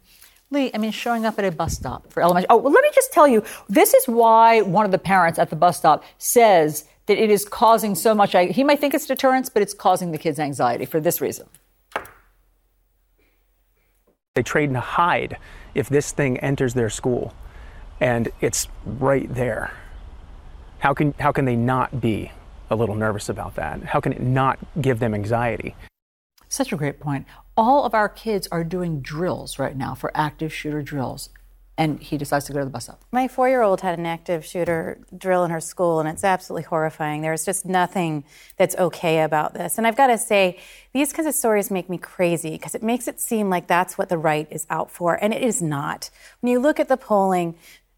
Lee, 0.53 0.71
I 0.75 0.79
mean, 0.79 0.91
showing 0.91 1.25
up 1.25 1.39
at 1.39 1.45
a 1.45 1.53
bus 1.53 1.75
stop 1.75 2.11
for 2.13 2.23
elementary. 2.23 2.49
Oh, 2.51 2.57
well, 2.57 2.73
let 2.73 2.83
me 2.83 2.91
just 2.93 3.13
tell 3.13 3.29
you, 3.29 3.45
this 3.69 3.95
is 3.95 4.07
why 4.07 4.63
one 4.63 4.85
of 4.85 4.91
the 4.91 4.99
parents 4.99 5.39
at 5.39 5.49
the 5.49 5.57
bus 5.57 5.77
stop 5.77 6.03
says 6.19 6.85
that 7.07 7.19
it 7.19 7.31
is 7.31 7.45
causing 7.45 7.95
so 7.95 8.15
much. 8.15 8.33
He 8.33 8.65
might 8.65 8.81
think 8.81 8.95
it's 8.95 9.07
deterrence, 9.07 9.49
but 9.49 9.63
it's 9.63 9.75
causing 9.75 10.11
the 10.11 10.19
kids 10.19 10.41
anxiety 10.41 10.87
for 10.87 11.01
this 11.01 11.21
reason. 11.21 11.47
They 14.41 14.45
trade 14.45 14.71
and 14.71 14.79
hide 14.79 15.37
if 15.75 15.91
this 15.91 16.13
thing 16.13 16.39
enters 16.39 16.73
their 16.73 16.89
school 16.89 17.35
and 18.01 18.31
it's 18.41 18.69
right 18.87 19.29
there. 19.35 19.71
How 20.79 20.95
can, 20.95 21.13
how 21.21 21.31
can 21.31 21.45
they 21.45 21.57
not 21.57 22.01
be 22.01 22.33
a 22.71 22.75
little 22.75 22.95
nervous 22.95 23.29
about 23.29 23.57
that? 23.57 23.83
How 23.83 24.01
can 24.01 24.15
it 24.15 24.23
not 24.23 24.59
give 24.81 24.99
them 24.99 25.13
anxiety? 25.13 25.77
Such 26.49 26.73
a 26.73 26.77
great 26.77 27.01
point. 27.01 27.27
All 27.55 27.85
of 27.85 27.93
our 27.93 28.09
kids 28.09 28.49
are 28.51 28.65
doing 28.65 29.03
drills 29.03 29.59
right 29.59 29.77
now 29.77 29.95
for 29.95 30.11
active 30.15 30.55
shooter 30.55 30.81
drills 30.81 31.29
and 31.81 31.99
he 31.99 32.19
decides 32.19 32.45
to 32.45 32.53
go 32.53 32.59
to 32.59 32.67
the 32.67 32.71
bus 32.71 32.85
stop. 32.85 33.01
My 33.11 33.27
four 33.27 33.49
year 33.49 33.63
old 33.63 33.81
had 33.81 33.99
an 33.99 34.05
active 34.05 34.45
shooter 34.45 34.99
drill 35.17 35.45
in 35.45 35.51
her 35.51 35.61
school, 35.61 35.99
and 35.99 36.07
it's 36.11 36.25
absolutely 36.25 36.65
horrifying. 36.65 37.23
There's 37.23 37.47
just 37.47 37.65
nothing 37.65 38.25
that's 38.59 38.77
okay 38.77 39.23
about 39.23 39.55
this. 39.55 39.79
And 39.79 39.87
I've 39.87 39.97
got 39.97 40.09
to 40.09 40.19
say, 40.19 40.61
these 40.93 41.15
kinds 41.15 41.27
of 41.27 41.35
stories 41.35 41.71
make 41.71 41.89
me 41.89 41.97
crazy 41.97 42.51
because 42.51 42.75
it 42.75 42.83
makes 42.83 43.09
it 43.09 43.19
seem 43.19 43.49
like 43.49 43.67
that's 43.67 43.97
what 43.97 44.11
the 44.11 44.19
right 44.19 44.47
is 44.51 44.67
out 44.69 44.91
for, 44.91 45.15
and 45.25 45.33
it 45.33 45.43
is 45.43 45.63
not. 45.63 46.11
When 46.41 46.53
you 46.53 46.61
look 46.61 46.79
at 46.79 46.89
the 46.89 46.99
polling, 46.99 47.55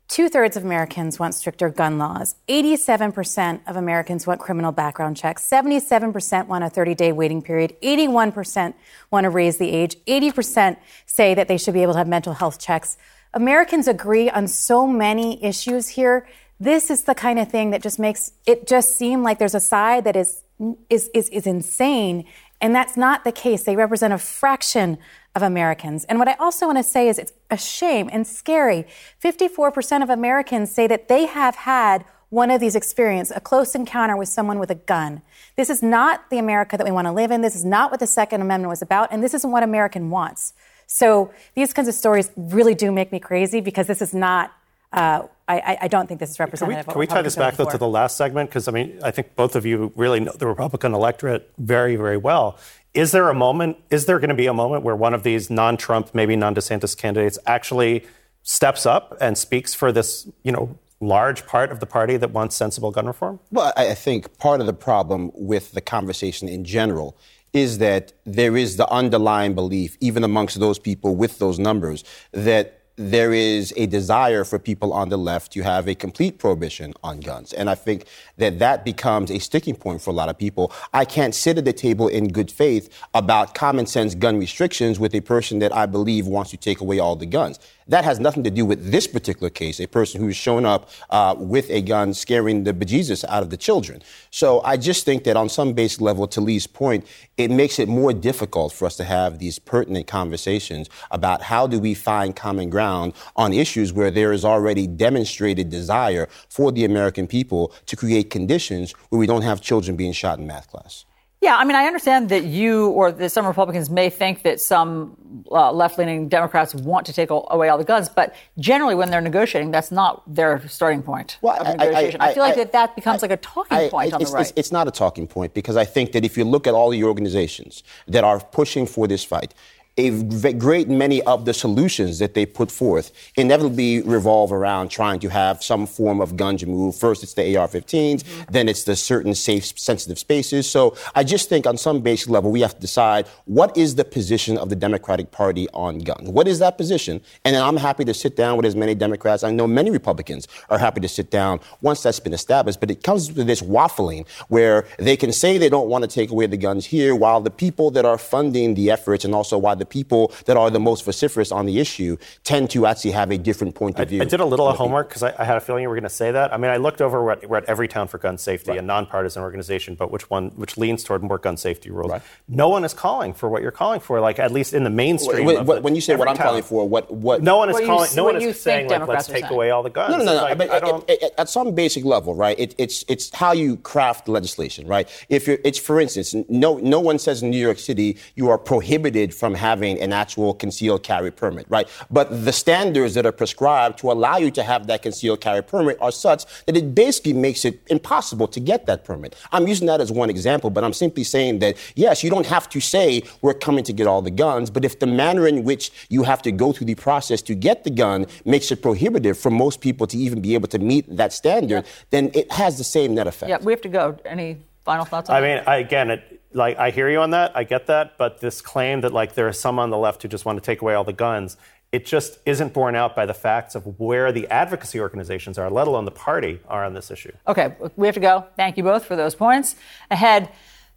Two 0.08 0.28
thirds 0.28 0.58
of 0.58 0.64
Americans 0.64 1.18
want 1.18 1.34
stricter 1.34 1.70
gun 1.70 1.96
laws. 1.96 2.34
87% 2.46 3.60
of 3.66 3.76
Americans 3.76 4.26
want 4.26 4.40
criminal 4.40 4.70
background 4.70 5.16
checks. 5.16 5.48
77% 5.48 6.48
want 6.48 6.64
a 6.64 6.68
30 6.68 6.94
day 6.94 7.12
waiting 7.12 7.40
period. 7.40 7.74
81% 7.82 8.74
want 9.10 9.24
to 9.24 9.30
raise 9.30 9.56
the 9.56 9.70
age. 9.70 9.96
80% 10.04 10.76
say 11.06 11.32
that 11.32 11.48
they 11.48 11.56
should 11.56 11.72
be 11.72 11.80
able 11.80 11.94
to 11.94 11.98
have 11.98 12.08
mental 12.08 12.34
health 12.34 12.58
checks. 12.58 12.98
Americans 13.34 13.88
agree 13.88 14.28
on 14.30 14.48
so 14.48 14.86
many 14.86 15.42
issues 15.42 15.88
here. 15.88 16.26
This 16.60 16.90
is 16.90 17.04
the 17.04 17.14
kind 17.14 17.38
of 17.38 17.50
thing 17.50 17.70
that 17.70 17.82
just 17.82 17.98
makes 17.98 18.32
it 18.46 18.66
just 18.66 18.96
seem 18.96 19.22
like 19.22 19.38
there's 19.38 19.54
a 19.54 19.60
side 19.60 20.04
that 20.04 20.16
is, 20.16 20.42
is, 20.90 21.10
is, 21.14 21.28
is 21.30 21.46
insane. 21.46 22.24
And 22.60 22.74
that's 22.74 22.96
not 22.96 23.24
the 23.24 23.32
case. 23.32 23.64
They 23.64 23.74
represent 23.74 24.12
a 24.12 24.18
fraction 24.18 24.98
of 25.34 25.42
Americans. 25.42 26.04
And 26.04 26.18
what 26.18 26.28
I 26.28 26.34
also 26.34 26.66
want 26.66 26.78
to 26.78 26.84
say 26.84 27.08
is 27.08 27.18
it's 27.18 27.32
a 27.50 27.56
shame 27.56 28.08
and 28.12 28.26
scary. 28.26 28.86
54% 29.22 30.02
of 30.02 30.10
Americans 30.10 30.70
say 30.70 30.86
that 30.86 31.08
they 31.08 31.26
have 31.26 31.56
had 31.56 32.04
one 32.28 32.50
of 32.50 32.60
these 32.60 32.76
experiences, 32.76 33.36
a 33.36 33.40
close 33.40 33.74
encounter 33.74 34.16
with 34.16 34.28
someone 34.28 34.58
with 34.58 34.70
a 34.70 34.74
gun. 34.74 35.20
This 35.56 35.68
is 35.68 35.82
not 35.82 36.30
the 36.30 36.38
America 36.38 36.76
that 36.78 36.84
we 36.84 36.90
want 36.90 37.06
to 37.06 37.12
live 37.12 37.30
in. 37.30 37.42
This 37.42 37.56
is 37.56 37.64
not 37.64 37.90
what 37.90 38.00
the 38.00 38.06
Second 38.06 38.40
Amendment 38.40 38.70
was 38.70 38.80
about. 38.80 39.08
And 39.10 39.22
this 39.22 39.34
isn't 39.34 39.50
what 39.50 39.62
American 39.62 40.08
wants. 40.08 40.54
So 40.86 41.32
these 41.54 41.72
kinds 41.72 41.88
of 41.88 41.94
stories 41.94 42.30
really 42.36 42.74
do 42.74 42.92
make 42.92 43.12
me 43.12 43.20
crazy 43.20 43.60
because 43.60 43.86
this 43.86 44.02
is 44.02 44.14
not. 44.14 44.52
Uh, 44.92 45.26
I, 45.48 45.78
I, 45.82 45.88
don't 45.88 46.06
think 46.06 46.20
this 46.20 46.30
is 46.30 46.38
representative. 46.38 46.84
Can 46.84 46.98
we, 46.98 47.06
can 47.06 47.14
we 47.14 47.16
tie 47.18 47.22
this 47.22 47.36
back 47.36 47.56
though 47.56 47.68
to 47.68 47.78
the 47.78 47.88
last 47.88 48.16
segment? 48.16 48.50
Because 48.50 48.68
I 48.68 48.72
mean, 48.72 48.98
I 49.02 49.10
think 49.10 49.34
both 49.36 49.56
of 49.56 49.64
you 49.64 49.92
really 49.96 50.20
know 50.20 50.32
the 50.32 50.46
Republican 50.46 50.94
electorate 50.94 51.50
very, 51.58 51.96
very 51.96 52.18
well. 52.18 52.58
Is 52.94 53.12
there 53.12 53.28
a 53.30 53.34
moment? 53.34 53.78
Is 53.90 54.04
there 54.04 54.18
going 54.18 54.28
to 54.28 54.34
be 54.34 54.46
a 54.46 54.54
moment 54.54 54.82
where 54.82 54.96
one 54.96 55.14
of 55.14 55.22
these 55.22 55.48
non-Trump, 55.48 56.14
maybe 56.14 56.36
non-DeSantis 56.36 56.96
candidates 56.96 57.38
actually 57.46 58.04
steps 58.42 58.84
up 58.84 59.16
and 59.20 59.38
speaks 59.38 59.72
for 59.72 59.92
this, 59.92 60.28
you 60.42 60.52
know, 60.52 60.78
large 61.00 61.46
part 61.46 61.72
of 61.72 61.80
the 61.80 61.86
party 61.86 62.16
that 62.16 62.30
wants 62.30 62.54
sensible 62.54 62.90
gun 62.90 63.06
reform? 63.06 63.40
Well, 63.50 63.72
I 63.76 63.94
think 63.94 64.38
part 64.38 64.60
of 64.60 64.66
the 64.66 64.72
problem 64.72 65.32
with 65.34 65.72
the 65.72 65.80
conversation 65.80 66.48
in 66.48 66.64
general 66.64 67.16
is 67.52 67.78
that 67.78 68.12
there 68.24 68.56
is 68.56 68.76
the 68.76 68.88
underlying 68.90 69.54
belief, 69.54 69.96
even 70.00 70.24
amongst 70.24 70.58
those 70.58 70.78
people 70.78 71.16
with 71.16 71.38
those 71.38 71.58
numbers, 71.58 72.04
that 72.32 72.81
there 72.96 73.32
is 73.32 73.72
a 73.76 73.86
desire 73.86 74.44
for 74.44 74.58
people 74.58 74.92
on 74.92 75.08
the 75.08 75.16
left 75.16 75.52
to 75.52 75.62
have 75.62 75.88
a 75.88 75.94
complete 75.94 76.38
prohibition 76.38 76.92
on 77.02 77.20
guns. 77.20 77.52
And 77.52 77.70
I 77.70 77.74
think 77.74 78.04
that 78.36 78.58
that 78.58 78.84
becomes 78.84 79.30
a 79.30 79.38
sticking 79.38 79.74
point 79.74 80.02
for 80.02 80.10
a 80.10 80.12
lot 80.12 80.28
of 80.28 80.36
people. 80.38 80.72
I 80.92 81.04
can't 81.04 81.34
sit 81.34 81.56
at 81.56 81.64
the 81.64 81.72
table 81.72 82.08
in 82.08 82.28
good 82.28 82.50
faith 82.50 82.90
about 83.14 83.54
common 83.54 83.86
sense 83.86 84.14
gun 84.14 84.38
restrictions 84.38 85.00
with 85.00 85.14
a 85.14 85.20
person 85.20 85.58
that 85.60 85.74
I 85.74 85.86
believe 85.86 86.26
wants 86.26 86.50
to 86.50 86.56
take 86.56 86.80
away 86.80 86.98
all 86.98 87.16
the 87.16 87.26
guns. 87.26 87.58
That 87.88 88.04
has 88.04 88.20
nothing 88.20 88.44
to 88.44 88.50
do 88.50 88.64
with 88.64 88.92
this 88.92 89.06
particular 89.06 89.50
case, 89.50 89.80
a 89.80 89.86
person 89.86 90.20
who's 90.20 90.36
shown 90.36 90.64
up 90.64 90.88
uh, 91.10 91.34
with 91.36 91.68
a 91.70 91.82
gun 91.82 92.14
scaring 92.14 92.64
the 92.64 92.72
bejesus 92.72 93.24
out 93.28 93.42
of 93.42 93.50
the 93.50 93.56
children. 93.56 94.02
So 94.30 94.60
I 94.62 94.76
just 94.76 95.04
think 95.04 95.24
that 95.24 95.36
on 95.36 95.48
some 95.48 95.72
basic 95.72 96.00
level, 96.00 96.28
to 96.28 96.40
Lee's 96.40 96.66
point, 96.66 97.06
it 97.36 97.50
makes 97.50 97.78
it 97.78 97.88
more 97.88 98.12
difficult 98.12 98.72
for 98.72 98.86
us 98.86 98.96
to 98.98 99.04
have 99.04 99.40
these 99.40 99.58
pertinent 99.58 100.06
conversations 100.06 100.88
about 101.10 101.42
how 101.42 101.66
do 101.66 101.80
we 101.80 101.94
find 101.94 102.36
common 102.36 102.70
ground 102.70 102.81
on 102.82 103.52
issues 103.52 103.92
where 103.92 104.10
there 104.10 104.32
is 104.32 104.44
already 104.44 104.86
demonstrated 104.86 105.70
desire 105.70 106.28
for 106.48 106.72
the 106.72 106.84
American 106.84 107.26
people 107.26 107.72
to 107.86 107.96
create 107.96 108.30
conditions 108.30 108.92
where 109.08 109.18
we 109.18 109.26
don't 109.26 109.42
have 109.42 109.60
children 109.60 109.96
being 109.96 110.12
shot 110.12 110.38
in 110.38 110.46
math 110.46 110.68
class. 110.68 111.04
Yeah, 111.42 111.56
I 111.56 111.64
mean, 111.64 111.74
I 111.74 111.86
understand 111.86 112.28
that 112.28 112.44
you 112.44 112.90
or 112.90 113.10
that 113.10 113.30
some 113.30 113.44
Republicans 113.44 113.90
may 113.90 114.10
think 114.10 114.42
that 114.42 114.60
some 114.60 115.16
uh, 115.50 115.72
left-leaning 115.72 116.28
Democrats 116.28 116.72
want 116.72 117.04
to 117.06 117.12
take 117.12 117.30
away 117.30 117.68
all 117.68 117.78
the 117.78 117.84
guns, 117.84 118.08
but 118.08 118.36
generally, 118.60 118.94
when 118.94 119.10
they're 119.10 119.20
negotiating, 119.20 119.72
that's 119.72 119.90
not 119.90 120.22
their 120.32 120.62
starting 120.68 121.02
point 121.02 121.38
well, 121.42 121.60
of 121.60 121.66
negotiation. 121.66 122.20
I, 122.20 122.26
I, 122.26 122.28
I, 122.28 122.30
I 122.30 122.34
feel 122.34 122.44
like 122.44 122.54
that 122.54 122.70
that 122.70 122.94
becomes 122.94 123.22
like 123.22 123.32
a 123.32 123.36
talking 123.38 123.90
point 123.90 124.12
on 124.12 124.22
the 124.22 124.30
right. 124.30 124.42
It's, 124.42 124.52
it's 124.54 124.70
not 124.70 124.86
a 124.86 124.92
talking 124.92 125.26
point 125.26 125.52
because 125.52 125.76
I 125.76 125.84
think 125.84 126.12
that 126.12 126.24
if 126.24 126.38
you 126.38 126.44
look 126.44 126.68
at 126.68 126.74
all 126.74 126.90
the 126.90 127.02
organizations 127.02 127.82
that 128.06 128.22
are 128.22 128.38
pushing 128.38 128.86
for 128.86 129.08
this 129.08 129.24
fight, 129.24 129.52
a 129.98 130.52
great 130.54 130.88
many 130.88 131.20
of 131.22 131.44
the 131.44 131.52
solutions 131.52 132.18
that 132.18 132.34
they 132.34 132.46
put 132.46 132.70
forth 132.70 133.12
inevitably 133.36 134.00
revolve 134.02 134.52
around 134.52 134.88
trying 134.88 135.20
to 135.20 135.28
have 135.28 135.62
some 135.62 135.86
form 135.86 136.20
of 136.20 136.36
guns 136.36 136.62
removed. 136.62 136.98
First, 136.98 137.22
it's 137.22 137.34
the 137.34 137.56
AR-15s, 137.56 138.22
mm-hmm. 138.22 138.52
then 138.52 138.68
it's 138.68 138.84
the 138.84 138.96
certain 138.96 139.34
safe, 139.34 139.78
sensitive 139.78 140.18
spaces. 140.18 140.70
So 140.70 140.96
I 141.14 141.24
just 141.24 141.48
think 141.48 141.66
on 141.66 141.76
some 141.76 142.00
basic 142.00 142.30
level, 142.30 142.50
we 142.50 142.62
have 142.62 142.74
to 142.74 142.80
decide 142.80 143.26
what 143.44 143.76
is 143.76 143.94
the 143.94 144.04
position 144.04 144.56
of 144.56 144.70
the 144.70 144.76
Democratic 144.76 145.30
Party 145.30 145.68
on 145.74 145.98
guns. 145.98 146.28
What 146.28 146.48
is 146.48 146.58
that 146.60 146.78
position? 146.78 147.20
And 147.44 147.54
then 147.54 147.62
I'm 147.62 147.76
happy 147.76 148.04
to 148.06 148.14
sit 148.14 148.34
down 148.34 148.56
with 148.56 148.64
as 148.64 148.74
many 148.74 148.94
Democrats. 148.94 149.44
I 149.44 149.50
know 149.50 149.66
many 149.66 149.90
Republicans 149.90 150.48
are 150.70 150.78
happy 150.78 151.00
to 151.00 151.08
sit 151.08 151.30
down 151.30 151.60
once 151.82 152.02
that's 152.02 152.20
been 152.20 152.32
established. 152.32 152.80
But 152.80 152.90
it 152.90 153.02
comes 153.02 153.30
with 153.30 153.46
this 153.46 153.60
waffling 153.60 154.26
where 154.48 154.86
they 154.98 155.16
can 155.16 155.32
say 155.32 155.58
they 155.58 155.68
don't 155.68 155.88
want 155.88 156.02
to 156.02 156.08
take 156.08 156.30
away 156.30 156.46
the 156.46 156.56
guns 156.56 156.86
here, 156.86 157.14
while 157.14 157.40
the 157.40 157.50
people 157.50 157.90
that 157.90 158.04
are 158.04 158.18
funding 158.18 158.74
the 158.74 158.90
efforts 158.90 159.24
and 159.24 159.34
also 159.34 159.58
why 159.58 159.74
the 159.82 159.86
people 159.86 160.32
that 160.46 160.56
are 160.56 160.70
the 160.70 160.80
most 160.80 161.04
vociferous 161.04 161.50
on 161.50 161.66
the 161.66 161.80
issue 161.80 162.16
tend 162.44 162.70
to 162.70 162.86
actually 162.86 163.10
have 163.10 163.30
a 163.32 163.38
different 163.38 163.74
point 163.74 163.98
of 163.98 164.08
view. 164.08 164.20
I, 164.20 164.24
I 164.24 164.28
did 164.28 164.40
a 164.40 164.44
little 164.44 164.68
of 164.68 164.76
homework 164.76 165.08
because 165.08 165.24
I, 165.24 165.34
I, 165.38 165.44
had 165.44 165.56
a 165.56 165.60
feeling 165.60 165.82
you 165.82 165.88
were 165.88 165.96
going 165.96 166.04
to 166.04 166.18
say 166.22 166.30
that. 166.30 166.52
I 166.54 166.56
mean, 166.56 166.70
I 166.70 166.76
looked 166.76 167.00
over, 167.00 167.22
we're 167.22 167.32
at, 167.32 167.48
we're 167.48 167.56
at 167.56 167.66
Everytown 167.66 168.08
for 168.08 168.18
Gun 168.18 168.38
Safety, 168.38 168.70
right. 168.70 168.78
a 168.78 168.82
nonpartisan 168.82 169.42
organization, 169.42 169.96
but 169.96 170.12
which 170.12 170.30
one, 170.30 170.50
which 170.50 170.78
leans 170.78 171.02
toward 171.02 171.22
more 171.22 171.38
gun 171.38 171.56
safety 171.56 171.90
rules. 171.90 172.12
Right. 172.12 172.22
No 172.48 172.68
one 172.68 172.84
is 172.84 172.94
calling 172.94 173.34
for 173.34 173.48
what 173.48 173.62
you're 173.62 173.72
calling 173.72 174.00
for, 174.00 174.20
like 174.20 174.38
at 174.38 174.52
least 174.52 174.72
in 174.72 174.84
the 174.84 174.90
mainstream. 174.90 175.46
Wait, 175.46 175.64
wait, 175.64 175.82
when 175.82 175.94
you 175.96 176.00
say 176.00 176.14
what 176.14 176.28
I'm 176.28 176.36
calling 176.36 176.62
for, 176.62 176.88
what, 176.88 177.10
what? 177.12 177.42
No 177.42 177.56
one 177.56 177.70
is 177.70 177.76
calling, 177.80 178.10
you, 178.10 178.16
no 178.16 178.24
one 178.24 178.40
is 178.40 178.60
saying, 178.60 178.88
like, 178.88 179.06
let's 179.08 179.26
take 179.26 179.50
away 179.50 179.70
all 179.70 179.82
the 179.82 179.90
guns. 179.90 180.12
No, 180.12 180.18
no, 180.18 180.24
no. 180.24 180.34
no. 180.34 180.42
Like, 180.42 180.58
but 180.58 181.04
it, 181.08 181.22
it, 181.22 181.34
at 181.38 181.48
some 181.48 181.74
basic 181.74 182.04
level, 182.04 182.34
right, 182.34 182.58
it, 182.58 182.74
it's, 182.78 183.04
it's 183.08 183.34
how 183.34 183.52
you 183.52 183.76
craft 183.78 184.28
legislation, 184.28 184.86
right? 184.86 185.08
If 185.28 185.48
you're, 185.48 185.58
it's, 185.64 185.78
for 185.78 186.00
instance, 186.00 186.34
no, 186.48 186.78
no 186.78 187.00
one 187.00 187.18
says 187.18 187.42
in 187.42 187.50
New 187.50 187.60
York 187.60 187.78
City 187.78 188.18
you 188.36 188.48
are 188.48 188.58
prohibited 188.58 189.34
from 189.34 189.54
having 189.54 189.71
an 189.80 190.12
actual 190.12 190.52
concealed 190.52 191.02
carry 191.02 191.30
permit, 191.30 191.64
right? 191.68 191.88
But 192.10 192.44
the 192.44 192.52
standards 192.52 193.14
that 193.14 193.24
are 193.24 193.32
prescribed 193.32 193.98
to 194.00 194.12
allow 194.12 194.36
you 194.36 194.50
to 194.50 194.62
have 194.62 194.86
that 194.88 195.02
concealed 195.02 195.40
carry 195.40 195.62
permit 195.62 195.96
are 196.00 196.12
such 196.12 196.44
that 196.66 196.76
it 196.76 196.94
basically 196.94 197.32
makes 197.32 197.64
it 197.64 197.80
impossible 197.86 198.48
to 198.48 198.60
get 198.60 198.86
that 198.86 199.04
permit. 199.04 199.36
I'm 199.52 199.66
using 199.66 199.86
that 199.86 200.00
as 200.00 200.12
one 200.12 200.28
example, 200.28 200.68
but 200.70 200.84
I'm 200.84 200.92
simply 200.92 201.24
saying 201.24 201.60
that, 201.60 201.76
yes, 201.94 202.22
you 202.22 202.30
don't 202.30 202.46
have 202.46 202.68
to 202.70 202.80
say 202.80 203.22
we're 203.40 203.54
coming 203.54 203.84
to 203.84 203.92
get 203.92 204.06
all 204.06 204.20
the 204.20 204.30
guns, 204.30 204.70
but 204.70 204.84
if 204.84 204.98
the 204.98 205.06
manner 205.06 205.46
in 205.46 205.64
which 205.64 205.90
you 206.08 206.24
have 206.24 206.42
to 206.42 206.52
go 206.52 206.72
through 206.72 206.86
the 206.86 206.94
process 206.94 207.40
to 207.42 207.54
get 207.54 207.84
the 207.84 207.90
gun 207.90 208.26
makes 208.44 208.70
it 208.70 208.82
prohibitive 208.82 209.38
for 209.38 209.50
most 209.50 209.80
people 209.80 210.06
to 210.06 210.16
even 210.18 210.40
be 210.40 210.54
able 210.54 210.68
to 210.68 210.78
meet 210.78 211.04
that 211.16 211.32
standard, 211.32 211.84
yeah. 211.84 211.92
then 212.10 212.30
it 212.34 212.50
has 212.52 212.78
the 212.78 212.84
same 212.84 213.14
net 213.14 213.26
effect. 213.26 213.48
Yeah, 213.48 213.58
we 213.62 213.72
have 213.72 213.82
to 213.82 213.88
go. 213.88 214.18
Any 214.24 214.58
final 214.84 215.04
thoughts 215.04 215.30
on 215.30 215.36
I 215.36 215.40
that? 215.40 215.46
mean, 215.46 215.64
I, 215.66 215.76
again, 215.76 216.10
it, 216.10 216.41
like 216.54 216.78
I 216.78 216.90
hear 216.90 217.08
you 217.08 217.18
on 217.20 217.30
that. 217.30 217.56
I 217.56 217.64
get 217.64 217.86
that, 217.86 218.18
but 218.18 218.40
this 218.40 218.60
claim 218.60 219.00
that 219.02 219.12
like 219.12 219.34
there 219.34 219.48
are 219.48 219.52
some 219.52 219.78
on 219.78 219.90
the 219.90 219.98
left 219.98 220.22
who 220.22 220.28
just 220.28 220.44
want 220.44 220.58
to 220.58 220.64
take 220.64 220.82
away 220.82 220.94
all 220.94 221.04
the 221.04 221.12
guns, 221.12 221.56
it 221.92 222.06
just 222.06 222.38
isn't 222.46 222.72
borne 222.72 222.94
out 222.94 223.14
by 223.14 223.26
the 223.26 223.34
facts 223.34 223.74
of 223.74 223.98
where 224.00 224.32
the 224.32 224.48
advocacy 224.48 224.98
organizations 224.98 225.58
are, 225.58 225.70
let 225.70 225.86
alone 225.86 226.06
the 226.06 226.10
party, 226.10 226.58
are 226.66 226.84
on 226.84 226.94
this 226.94 227.10
issue. 227.10 227.32
Okay, 227.46 227.74
we 227.96 228.06
have 228.06 228.14
to 228.14 228.20
go. 228.20 228.46
Thank 228.56 228.76
you 228.76 228.82
both 228.82 229.04
for 229.04 229.14
those 229.14 229.34
points. 229.34 229.76
Ahead, 230.10 230.50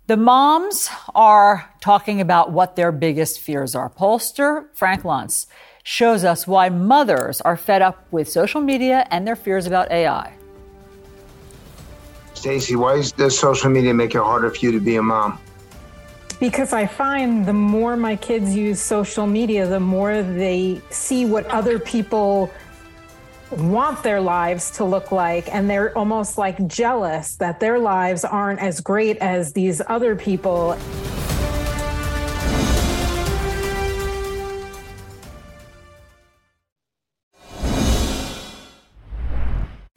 the 0.07 0.15
moms 0.15 0.89
are 1.13 1.69
talking 1.81 2.21
about 2.21 2.51
what 2.51 2.75
their 2.75 2.91
biggest 2.91 3.41
fears 3.41 3.75
are. 3.75 3.89
Pollster 3.89 4.67
Frank 4.73 5.03
Luntz 5.03 5.47
shows 5.83 6.23
us 6.23 6.47
why 6.47 6.69
mothers 6.69 7.41
are 7.41 7.57
fed 7.57 7.81
up 7.81 8.05
with 8.11 8.29
social 8.29 8.61
media 8.61 9.05
and 9.11 9.27
their 9.27 9.35
fears 9.35 9.67
about 9.67 9.91
AI. 9.91 10.33
Stacey, 12.35 12.75
why 12.75 13.01
does 13.17 13.37
social 13.37 13.69
media 13.69 13.93
make 13.93 14.13
it 14.15 14.21
harder 14.21 14.49
for 14.49 14.57
you 14.57 14.71
to 14.71 14.79
be 14.79 14.95
a 14.95 15.01
mom? 15.01 15.39
Because 16.39 16.73
I 16.73 16.85
find 16.85 17.45
the 17.45 17.53
more 17.53 17.95
my 17.95 18.15
kids 18.15 18.55
use 18.55 18.81
social 18.81 19.25
media, 19.25 19.65
the 19.65 19.79
more 19.79 20.21
they 20.21 20.81
see 20.89 21.25
what 21.25 21.45
other 21.47 21.79
people 21.79 22.51
want 23.51 24.03
their 24.03 24.19
lives 24.19 24.71
to 24.71 24.83
look 24.83 25.11
like. 25.11 25.53
And 25.53 25.69
they're 25.69 25.97
almost 25.97 26.37
like 26.37 26.67
jealous 26.67 27.35
that 27.37 27.59
their 27.59 27.79
lives 27.79 28.25
aren't 28.25 28.59
as 28.59 28.81
great 28.81 29.17
as 29.17 29.53
these 29.53 29.81
other 29.87 30.15
people. 30.15 30.77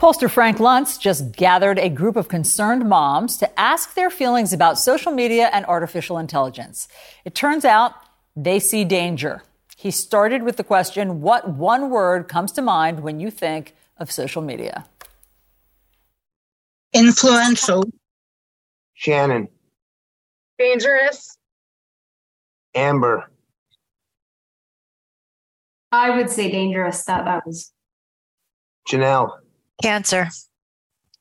Pollster 0.00 0.30
Frank 0.30 0.58
Luntz 0.58 0.96
just 1.00 1.32
gathered 1.32 1.76
a 1.76 1.88
group 1.88 2.14
of 2.14 2.28
concerned 2.28 2.88
moms 2.88 3.37
to 3.38 3.61
ask 3.61 3.94
their 3.94 4.11
feelings 4.11 4.52
about 4.52 4.78
social 4.78 5.11
media 5.11 5.50
and 5.52 5.66
artificial 5.66 6.18
intelligence. 6.18 6.87
It 7.24 7.34
turns 7.34 7.64
out 7.64 7.94
they 8.37 8.61
see 8.61 8.84
danger. 8.84 9.42
He 9.76 9.90
started 9.90 10.44
with 10.44 10.56
the 10.56 10.62
question 10.62 11.20
What 11.20 11.48
one 11.48 11.90
word 11.90 12.28
comes 12.28 12.52
to 12.52 12.62
mind 12.62 13.00
when 13.00 13.18
you 13.18 13.28
think 13.28 13.74
of 13.96 14.12
social 14.12 14.40
media? 14.40 14.87
Influential. 16.92 17.82
Shannon. 18.94 19.48
Dangerous. 20.61 21.37
Amber. 22.72 23.28
I 25.90 26.16
would 26.16 26.30
say 26.30 26.52
dangerous. 26.52 27.02
That 27.04 27.24
that 27.24 27.44
was. 27.44 27.72
Janelle. 28.88 29.38
Cancer. 29.82 30.28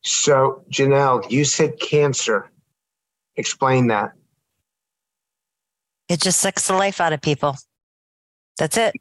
So, 0.03 0.63
Janelle, 0.71 1.29
you 1.29 1.45
said 1.45 1.79
cancer. 1.79 2.49
Explain 3.35 3.87
that. 3.87 4.13
It 6.09 6.21
just 6.21 6.39
sucks 6.39 6.67
the 6.67 6.73
life 6.73 7.01
out 7.01 7.13
of 7.13 7.21
people. 7.21 7.57
That's 8.57 8.77
it. 8.77 8.95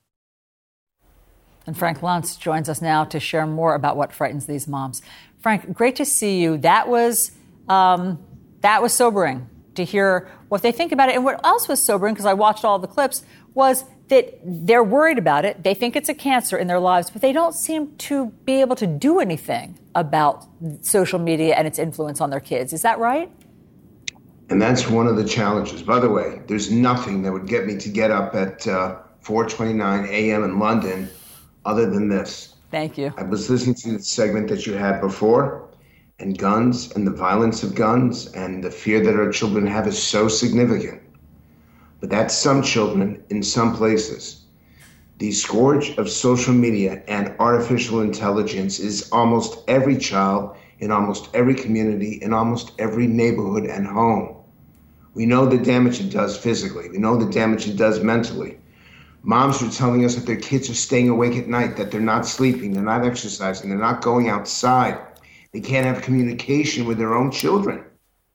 And 1.67 1.77
Frank 1.77 2.01
Luntz 2.01 2.39
joins 2.39 2.69
us 2.69 2.81
now 2.83 3.05
to 3.05 3.19
share 3.19 3.47
more 3.47 3.75
about 3.75 3.97
what 3.97 4.13
frightens 4.13 4.47
these 4.47 4.69
moms. 4.69 5.03
Frank, 5.39 5.73
great 5.73 5.97
to 5.97 6.05
see 6.05 6.41
you. 6.41 6.59
That 6.59 6.89
was 6.89 7.33
um, 7.69 8.23
that 8.61 8.83
was 8.83 8.93
sobering 8.93 9.49
to 9.77 9.85
hear 9.85 10.29
what 10.49 10.63
they 10.63 10.73
think 10.73 10.93
about 10.93 11.09
it. 11.09 11.15
And 11.15 11.25
what 11.25 11.45
else 11.45 11.69
was 11.69 11.83
sobering, 11.83 12.15
because 12.15 12.27
I 12.27 12.35
watched 12.35 12.65
all 12.65 12.79
the 12.79 12.87
clips, 12.87 13.25
was 13.55 13.85
that 14.09 14.39
they're 14.45 14.85
worried 14.85 15.19
about 15.19 15.45
it. 15.45 15.63
They 15.63 15.75
think 15.75 15.97
it's 15.97 16.09
a 16.09 16.15
cancer 16.15 16.57
in 16.57 16.67
their 16.67 16.79
lives, 16.79 17.11
but 17.11 17.23
they 17.23 17.33
don't 17.33 17.55
seem 17.55 17.97
to 17.97 18.27
be 18.45 18.61
able 18.61 18.77
to 18.77 18.87
do 18.87 19.19
anything 19.19 19.79
about 19.95 20.47
social 20.83 21.19
media 21.19 21.55
and 21.57 21.67
its 21.67 21.79
influence 21.79 22.21
on 22.21 22.31
their 22.31 22.41
kids. 22.41 22.73
Is 22.73 22.83
that 22.83 22.99
right? 22.99 23.31
And 24.49 24.63
that's 24.63 24.89
one 24.89 25.09
of 25.09 25.17
the 25.17 25.25
challenges. 25.25 25.83
By 25.83 25.99
the 25.99 26.09
way, 26.09 26.41
there's 26.47 26.71
nothing 26.71 27.23
that 27.23 27.33
would 27.33 27.49
get 27.49 27.67
me 27.67 27.77
to 27.79 27.89
get 27.89 28.11
up 28.13 28.35
at 28.35 28.67
uh, 28.69 28.99
4:29 29.25 30.09
a.m. 30.09 30.45
in 30.45 30.59
London 30.61 31.11
other 31.65 31.91
than 31.91 32.09
this. 32.09 32.55
Thank 32.71 32.97
you. 32.97 33.13
I 33.17 33.25
was 33.25 33.51
listening 33.51 33.75
to 33.77 33.93
the 33.93 33.99
segment 33.99 34.49
that 34.49 34.67
you 34.67 34.75
had 34.75 35.01
before, 35.01 35.66
and 36.19 36.39
guns 36.39 36.93
and 36.93 37.07
the 37.07 37.11
violence 37.11 37.63
of 37.63 37.75
guns 37.75 38.27
and 38.33 38.65
the 38.65 38.71
fear 38.71 39.05
that 39.05 39.17
our 39.17 39.31
children 39.31 39.67
have 39.67 39.87
is 39.87 40.03
so 40.03 40.29
significant. 40.29 41.03
But 42.01 42.11
that's 42.11 42.35
some 42.35 42.63
children 42.63 43.23
in 43.29 43.43
some 43.43 43.77
places. 43.77 44.43
The 45.19 45.33
scourge 45.33 45.97
of 45.99 46.11
social 46.11 46.55
media 46.55 47.03
and 47.09 47.35
artificial 47.39 48.01
intelligence 48.01 48.79
is 48.79 49.11
almost 49.13 49.59
every 49.69 49.97
child 49.97 50.57
in 50.79 50.91
almost 50.91 51.29
every 51.35 51.55
community, 51.55 52.19
in 52.23 52.33
almost 52.33 52.73
every 52.79 53.07
neighborhood 53.07 53.65
and 53.65 53.87
home. 53.87 54.37
We 55.15 55.25
know 55.25 55.47
the 55.47 55.57
damage 55.59 56.01
it 56.01 56.11
does 56.11 56.37
physically, 56.37 56.91
we 56.91 56.99
know 56.99 57.17
the 57.17 57.31
damage 57.31 57.67
it 57.67 57.77
does 57.77 58.03
mentally. 58.03 58.59
Moms 59.23 59.63
are 59.63 59.71
telling 59.71 60.05
us 60.05 60.15
that 60.15 60.27
their 60.27 60.37
kids 60.37 60.71
are 60.71 60.75
staying 60.75 61.09
awake 61.09 61.37
at 61.37 61.49
night, 61.49 61.77
that 61.77 61.91
they're 61.91 62.01
not 62.01 62.27
sleeping, 62.27 62.73
they're 62.73 62.83
not 62.83 63.05
exercising, 63.05 63.69
they're 63.69 63.79
not 63.79 64.03
going 64.03 64.29
outside. 64.29 64.99
They 65.57 65.63
can't 65.63 65.87
have 65.87 66.03
communication 66.03 66.85
with 66.85 66.99
their 66.99 67.15
own 67.15 67.31
children, 67.31 67.81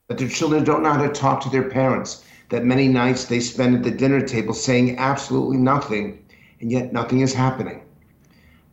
that 0.08 0.18
their 0.18 0.28
children 0.28 0.64
don't 0.64 0.82
know 0.82 0.94
how 0.94 1.04
to 1.04 1.14
talk 1.14 1.40
to 1.42 1.52
their 1.52 1.70
parents, 1.70 2.24
that 2.50 2.66
many 2.66 2.88
nights 2.88 3.26
they 3.26 3.40
spend 3.40 3.76
at 3.76 3.84
the 3.84 3.92
dinner 3.92 4.22
table 4.22 4.56
saying 4.56 4.98
absolutely 4.98 5.58
nothing, 5.58 6.18
and 6.60 6.72
yet 6.72 6.92
nothing 6.92 7.20
is 7.20 7.36
happening. 7.36 7.84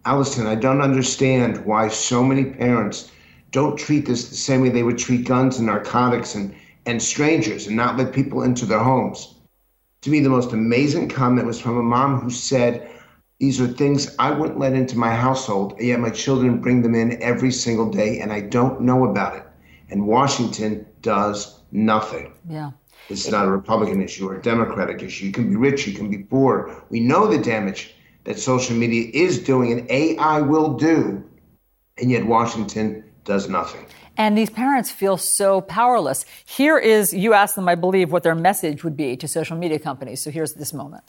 Alisyn, 0.06 0.46
I 0.46 0.54
don't 0.54 0.80
understand 0.80 1.66
why 1.66 1.88
so 1.88 2.24
many 2.24 2.46
parents 2.46 3.11
don't 3.52 3.78
treat 3.78 4.06
this 4.06 4.30
the 4.30 4.37
same 4.37 4.62
way 4.62 4.70
they 4.70 4.82
would 4.82 4.96
treat 4.96 5.26
guns 5.26 5.58
and 5.58 5.66
narcotics 5.66 6.34
and, 6.34 6.54
and 6.87 7.02
strangers 7.02 7.66
and 7.66 7.76
not 7.76 7.98
let 7.98 8.14
people 8.14 8.44
into 8.44 8.64
their 8.64 8.78
homes. 8.82 9.34
To 10.00 10.11
me, 10.11 10.20
the 10.20 10.30
most 10.30 10.54
amazing 10.54 11.11
comment 11.11 11.46
was 11.46 11.61
from 11.61 11.76
a 11.76 11.82
mom 11.82 12.18
who 12.18 12.30
said, 12.30 12.88
These 13.40 13.61
are 13.61 13.68
things 13.68 14.16
I 14.18 14.33
wouldn't 14.33 14.59
let 14.59 14.72
into 14.72 14.98
my 14.98 15.14
household, 15.14 15.74
yet 15.79 16.01
my 16.01 16.11
children 16.11 16.61
bring 16.61 16.83
them 16.83 16.96
in 16.96 17.22
every 17.22 17.53
single 17.53 17.88
day, 17.88 18.18
and 18.18 18.33
I 18.33 18.40
don't 18.40 18.81
know 18.81 19.05
about 19.05 19.37
it. 19.37 19.44
And 19.90 20.09
Washington 20.09 20.85
does 21.03 21.61
nothing. 21.70 22.33
Yeah. 22.48 22.72
This 23.09 23.24
is 23.24 23.31
not 23.31 23.46
a 23.46 23.51
Republican 23.51 24.03
issue 24.03 24.29
or 24.29 24.37
a 24.37 24.42
Democratic 24.42 25.03
issue. 25.03 25.27
You 25.27 25.33
can 25.33 25.48
be 25.48 25.57
rich, 25.57 25.87
you 25.87 25.94
can 25.94 26.11
be 26.11 26.18
poor. 26.18 26.85
We 26.90 26.98
know 26.98 27.29
the 27.29 27.38
damage 27.38 27.94
that 28.24 28.40
social 28.40 28.77
media 28.77 29.09
is 29.14 29.38
doing 29.38 29.72
and 29.72 29.88
AI 29.88 30.40
will 30.40 30.74
do, 30.74 31.24
and 31.96 32.11
yet 32.11 32.27
Washington 32.27 33.05
does 33.24 33.48
nothing. 33.48 33.87
And 34.16 34.37
these 34.37 34.51
parents 34.51 34.90
feel 34.90 35.16
so 35.16 35.61
powerless. 35.61 36.27
Here 36.44 36.77
is, 36.77 37.14
you 37.14 37.35
asked 37.35 37.55
them, 37.55 37.68
I 37.68 37.77
believe, 37.77 38.11
what 38.11 38.24
their 38.24 38.35
message 38.35 38.83
would 38.83 38.96
be 38.96 39.16
to 39.16 39.29
social 39.29 39.57
media 39.57 39.79
companies. 39.79 40.20
So 40.20 40.33
here's 40.33 40.55
this 40.55 40.72
moment. 40.72 41.05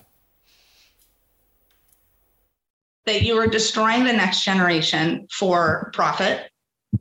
That 3.09 3.23
you 3.23 3.37
are 3.39 3.47
destroying 3.47 4.03
the 4.03 4.13
next 4.13 4.43
generation 4.43 5.27
for 5.31 5.89
profit 5.93 6.49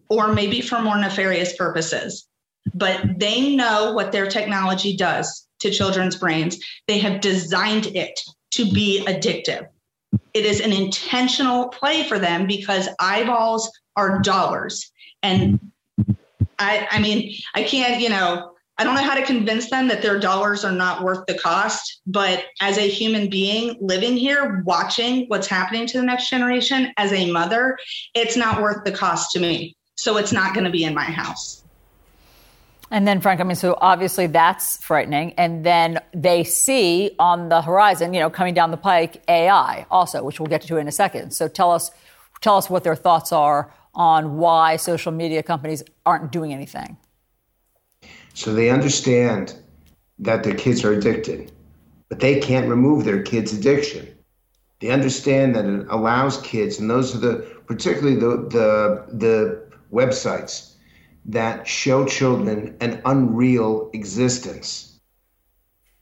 or 0.08 0.32
maybe 0.32 0.62
for 0.62 0.80
more 0.80 0.98
nefarious 0.98 1.54
purposes 1.56 2.28
but 2.74 3.18
they 3.18 3.54
know 3.54 3.92
what 3.92 4.12
their 4.12 4.26
technology 4.26 4.96
does 4.96 5.46
to 5.60 5.70
children's 5.70 6.16
brains. 6.16 6.58
They 6.86 6.98
have 6.98 7.20
designed 7.20 7.86
it 7.86 8.20
to 8.52 8.70
be 8.70 9.04
addictive. 9.06 9.66
It 10.34 10.44
is 10.44 10.60
an 10.60 10.72
intentional 10.72 11.68
play 11.68 12.04
for 12.04 12.18
them 12.18 12.46
because 12.46 12.88
eyeballs 13.00 13.70
are 13.96 14.20
dollars. 14.20 14.90
And 15.22 15.58
I, 16.58 16.86
I 16.90 17.00
mean, 17.00 17.34
I 17.54 17.62
can't, 17.62 18.00
you 18.00 18.08
know, 18.08 18.52
I 18.80 18.84
don't 18.84 18.94
know 18.94 19.02
how 19.02 19.16
to 19.16 19.24
convince 19.24 19.70
them 19.70 19.88
that 19.88 20.02
their 20.02 20.20
dollars 20.20 20.64
are 20.64 20.72
not 20.72 21.02
worth 21.02 21.26
the 21.26 21.36
cost, 21.36 22.00
but 22.06 22.44
as 22.60 22.78
a 22.78 22.88
human 22.88 23.28
being 23.28 23.76
living 23.80 24.16
here, 24.16 24.62
watching 24.64 25.26
what's 25.26 25.48
happening 25.48 25.84
to 25.88 25.98
the 25.98 26.04
next 26.04 26.30
generation, 26.30 26.92
as 26.96 27.12
a 27.12 27.28
mother, 27.30 27.76
it's 28.14 28.36
not 28.36 28.62
worth 28.62 28.84
the 28.84 28.92
cost 28.92 29.32
to 29.32 29.40
me. 29.40 29.74
So 29.96 30.16
it's 30.16 30.32
not 30.32 30.54
going 30.54 30.64
to 30.64 30.70
be 30.70 30.84
in 30.84 30.94
my 30.94 31.02
house. 31.02 31.64
And 32.92 33.06
then, 33.06 33.20
Frank, 33.20 33.40
I 33.40 33.44
mean, 33.44 33.56
so 33.56 33.76
obviously 33.80 34.28
that's 34.28 34.82
frightening. 34.82 35.32
And 35.32 35.66
then 35.66 35.98
they 36.14 36.44
see 36.44 37.10
on 37.18 37.48
the 37.48 37.60
horizon, 37.60 38.14
you 38.14 38.20
know, 38.20 38.30
coming 38.30 38.54
down 38.54 38.70
the 38.70 38.76
pike, 38.76 39.22
AI 39.28 39.86
also, 39.90 40.22
which 40.22 40.38
we'll 40.38 40.46
get 40.46 40.62
to 40.62 40.76
in 40.76 40.86
a 40.86 40.92
second. 40.92 41.32
So 41.32 41.48
tell 41.48 41.72
us, 41.72 41.90
tell 42.40 42.56
us 42.56 42.70
what 42.70 42.84
their 42.84 42.96
thoughts 42.96 43.32
are 43.32 43.74
on 43.92 44.38
why 44.38 44.76
social 44.76 45.10
media 45.10 45.42
companies 45.42 45.82
aren't 46.06 46.30
doing 46.30 46.52
anything. 46.52 46.96
So 48.38 48.54
they 48.54 48.70
understand 48.70 49.52
that 50.20 50.44
their 50.44 50.54
kids 50.54 50.84
are 50.84 50.92
addicted, 50.92 51.50
but 52.08 52.20
they 52.20 52.38
can't 52.38 52.68
remove 52.68 53.04
their 53.04 53.20
kids' 53.20 53.52
addiction. 53.52 54.06
They 54.78 54.90
understand 54.90 55.56
that 55.56 55.64
it 55.64 55.86
allows 55.90 56.40
kids, 56.42 56.78
and 56.78 56.88
those 56.88 57.16
are 57.16 57.18
the 57.18 57.34
particularly 57.66 58.14
the 58.14 58.36
the, 58.48 59.06
the 59.12 59.68
websites 59.92 60.74
that 61.24 61.66
show 61.66 62.06
children 62.06 62.76
an 62.80 63.02
unreal 63.04 63.90
existence. 63.92 65.00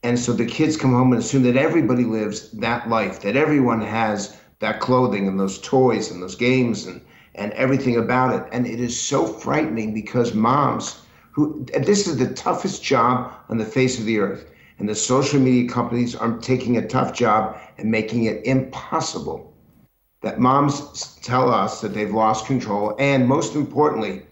And 0.02 0.18
so 0.18 0.34
the 0.34 0.44
kids 0.44 0.76
come 0.76 0.92
home 0.92 1.14
and 1.14 1.22
assume 1.22 1.44
that 1.44 1.56
everybody 1.56 2.04
lives 2.04 2.50
that 2.50 2.86
life, 2.90 3.22
that 3.22 3.36
everyone 3.36 3.80
has 3.80 4.36
that 4.58 4.80
clothing 4.80 5.26
and 5.26 5.40
those 5.40 5.58
toys 5.62 6.10
and 6.10 6.22
those 6.22 6.36
games 6.36 6.84
and, 6.84 7.00
and 7.34 7.52
everything 7.52 7.96
about 7.96 8.34
it. 8.34 8.46
And 8.52 8.66
it 8.66 8.78
is 8.78 9.00
so 9.00 9.26
frightening 9.26 9.94
because 9.94 10.34
moms 10.34 11.00
who 11.36 11.66
this 11.80 12.06
is 12.06 12.16
the 12.16 12.32
toughest 12.32 12.82
job 12.82 13.30
on 13.50 13.58
the 13.58 13.64
face 13.64 13.98
of 13.98 14.06
the 14.06 14.18
earth. 14.18 14.50
And 14.78 14.88
the 14.88 14.94
social 14.94 15.38
media 15.38 15.68
companies 15.68 16.16
are 16.16 16.38
taking 16.38 16.78
a 16.78 16.88
tough 16.88 17.12
job 17.14 17.58
and 17.76 17.90
making 17.90 18.24
it 18.24 18.44
impossible. 18.46 19.52
That 20.22 20.40
moms 20.40 21.16
tell 21.16 21.52
us 21.52 21.82
that 21.82 21.92
they've 21.92 22.12
lost 22.12 22.46
control, 22.46 22.96
and 22.98 23.28
most 23.28 23.54
importantly, 23.54 24.22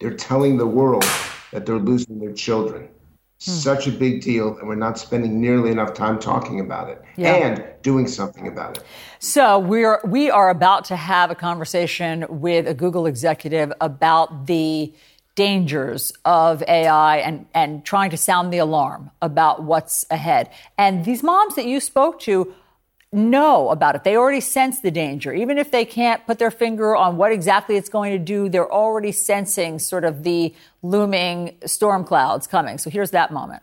they're 0.00 0.14
telling 0.14 0.56
the 0.56 0.66
world 0.66 1.04
that 1.52 1.66
they're 1.66 1.78
losing 1.78 2.18
their 2.18 2.32
children. 2.32 2.84
Hmm. 2.84 3.50
Such 3.50 3.86
a 3.86 3.90
big 3.90 4.22
deal, 4.22 4.56
and 4.56 4.66
we're 4.66 4.76
not 4.76 4.98
spending 4.98 5.38
nearly 5.38 5.70
enough 5.70 5.92
time 5.92 6.18
talking 6.18 6.58
about 6.58 6.88
it 6.88 7.02
yeah. 7.16 7.34
and 7.34 7.64
doing 7.82 8.08
something 8.08 8.48
about 8.48 8.78
it. 8.78 8.84
So 9.18 9.58
we're 9.58 10.00
we 10.06 10.30
are 10.30 10.48
about 10.48 10.86
to 10.86 10.96
have 10.96 11.30
a 11.30 11.34
conversation 11.34 12.24
with 12.30 12.66
a 12.66 12.72
Google 12.72 13.04
executive 13.04 13.74
about 13.82 14.46
the 14.46 14.94
dangers 15.36 16.12
of 16.24 16.62
AI 16.66 17.18
and, 17.18 17.46
and 17.54 17.84
trying 17.84 18.10
to 18.10 18.16
sound 18.16 18.52
the 18.52 18.58
alarm 18.58 19.10
about 19.22 19.62
what's 19.62 20.04
ahead. 20.10 20.50
And 20.76 21.04
these 21.04 21.22
moms 21.22 21.54
that 21.54 21.66
you 21.66 21.78
spoke 21.78 22.18
to 22.20 22.52
know 23.12 23.70
about 23.70 23.94
it. 23.94 24.02
They 24.02 24.16
already 24.16 24.40
sense 24.40 24.80
the 24.80 24.90
danger. 24.90 25.32
Even 25.32 25.58
if 25.58 25.70
they 25.70 25.84
can't 25.84 26.26
put 26.26 26.38
their 26.38 26.50
finger 26.50 26.96
on 26.96 27.16
what 27.16 27.32
exactly 27.32 27.76
it's 27.76 27.88
going 27.88 28.12
to 28.12 28.18
do, 28.18 28.48
they're 28.48 28.70
already 28.70 29.12
sensing 29.12 29.78
sort 29.78 30.04
of 30.04 30.24
the 30.24 30.54
looming 30.82 31.56
storm 31.64 32.04
clouds 32.04 32.46
coming. 32.46 32.78
So 32.78 32.90
here's 32.90 33.12
that 33.12 33.32
moment. 33.32 33.62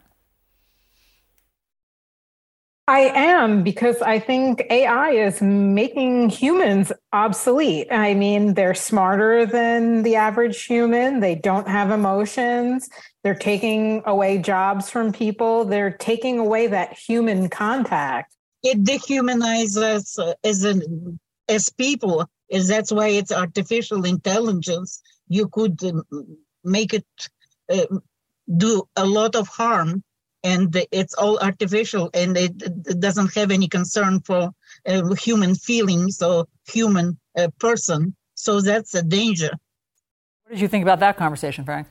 I 2.88 3.00
am 3.16 3.64
because 3.64 4.02
I 4.02 4.20
think 4.20 4.64
AI 4.70 5.12
is 5.12 5.42
making 5.42 6.30
humans 6.30 6.92
obsolete. 7.14 7.88
I 7.90 8.14
mean, 8.14 8.56
they're 8.56 8.74
smarter 8.74 9.46
than 9.46 10.04
the 10.04 10.18
average 10.18 10.64
human. 10.64 11.22
They 11.22 11.36
don't 11.36 11.68
have 11.70 11.92
emotions. 11.92 12.90
They're 13.24 13.36
taking 13.36 14.04
away 14.06 14.38
jobs 14.40 14.90
from 14.90 15.14
people. 15.14 15.64
They're 15.64 15.96
taking 15.96 16.40
away 16.40 16.68
that 16.68 16.92
human 16.98 17.48
contact. 17.48 18.36
It 18.64 18.84
dehumanizes 18.84 19.78
us 19.78 20.20
as 20.44 20.66
as 21.48 21.70
people. 21.70 22.30
Is 22.50 22.68
that's 22.68 22.92
why 22.92 23.08
it's 23.08 23.32
artificial 23.32 24.04
intelligence. 24.04 25.02
You 25.30 25.48
could 25.48 25.82
um, 25.86 26.04
make 26.66 26.94
it 26.94 27.06
uh, 27.72 27.86
do 28.58 28.84
a 28.98 29.06
lot 29.06 29.36
of 29.36 29.48
harm 29.48 30.04
and 30.44 30.76
it's 30.92 31.14
all 31.14 31.38
artificial 31.40 32.10
and 32.14 32.38
it, 32.38 32.62
it 32.62 33.00
doesn't 33.00 33.34
have 33.34 33.52
any 33.52 33.68
concern 33.68 34.20
for 34.22 34.52
uh, 34.86 35.14
human 35.16 35.56
feelings 35.56 36.22
or 36.22 36.46
human 36.68 37.18
uh, 37.38 37.48
person 37.60 38.16
so 38.36 38.62
that's 38.62 38.94
a 38.96 39.04
danger. 39.04 39.52
What 40.44 40.52
did 40.52 40.60
you 40.60 40.68
think 40.68 40.84
about 40.84 41.00
that 41.00 41.18
conversation 41.18 41.64
frank? 41.64 41.88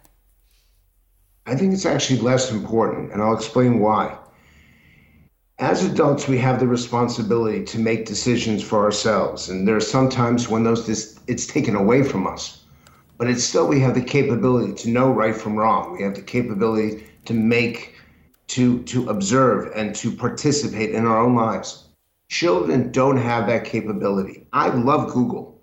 I 1.47 1.57
think 1.57 1.73
it's 1.73 1.87
actually 1.87 2.21
less 2.21 2.51
important 2.51 3.13
and 3.13 3.23
i'll 3.23 3.35
explain 3.35 3.81
why. 3.81 4.17
As 5.59 5.85
adults 5.85 6.29
we 6.29 6.39
have 6.39 6.61
the 6.61 6.67
responsibility 6.67 7.65
to 7.65 7.79
make 7.79 8.07
decisions 8.07 8.63
for 8.63 8.85
ourselves 8.85 9.49
and 9.49 9.67
there 9.67 9.77
are 9.77 9.81
sometimes 9.81 10.49
when 10.49 10.65
those 10.65 10.85
dis- 10.85 11.19
it's 11.27 11.47
taken 11.47 11.77
away 11.77 12.03
from 12.03 12.27
us. 12.27 12.65
But 13.19 13.29
it's 13.31 13.45
still 13.45 13.69
we 13.69 13.81
have 13.81 13.95
the 13.95 14.03
capability 14.03 14.75
to 14.83 14.91
know 14.91 15.13
right 15.13 15.35
from 15.35 15.57
wrong. 15.57 15.93
We 15.93 16.03
have 16.03 16.15
the 16.15 16.23
capability 16.23 17.07
to 17.27 17.35
make 17.35 17.95
to, 18.53 18.83
to 18.83 19.09
observe 19.09 19.73
and 19.75 19.95
to 19.95 20.13
participate 20.13 20.91
in 20.91 21.07
our 21.07 21.19
own 21.19 21.35
lives. 21.35 21.89
Children 22.29 22.93
don't 22.93 23.17
have 23.17 23.47
that 23.47 23.65
capability. 23.65 24.47
I 24.53 24.69
love 24.69 25.11
Google. 25.11 25.59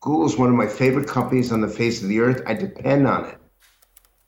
Google 0.00 0.26
is 0.26 0.36
one 0.36 0.48
of 0.48 0.56
my 0.56 0.66
favorite 0.66 1.06
companies 1.06 1.52
on 1.52 1.60
the 1.60 1.68
face 1.68 2.02
of 2.02 2.08
the 2.08 2.18
earth. 2.18 2.42
I 2.44 2.54
depend 2.54 3.06
on 3.06 3.26
it. 3.26 3.38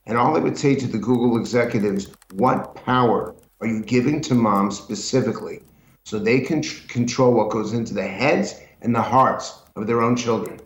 And 0.07 0.17
all 0.17 0.37
I 0.37 0.39
would 0.39 0.57
say 0.57 0.77
to 0.77 0.87
the 0.87 0.99
Google 0.99 1.37
executives, 1.37 2.13
what 2.35 2.77
power 2.77 3.35
are 3.61 3.67
you 3.67 3.83
giving 3.83 4.21
to 4.23 4.35
moms 4.35 4.79
specifically 4.79 5.63
so 6.05 6.21
they 6.21 6.39
can 6.39 6.63
tr- 6.63 6.87
control 6.87 7.35
what 7.35 7.51
goes 7.51 7.73
into 7.73 7.95
the 7.95 8.07
heads 8.07 8.55
and 8.83 8.95
the 8.95 9.03
hearts 9.03 9.61
of 9.75 9.89
their 9.89 10.03
own 10.03 10.15
children? 10.15 10.61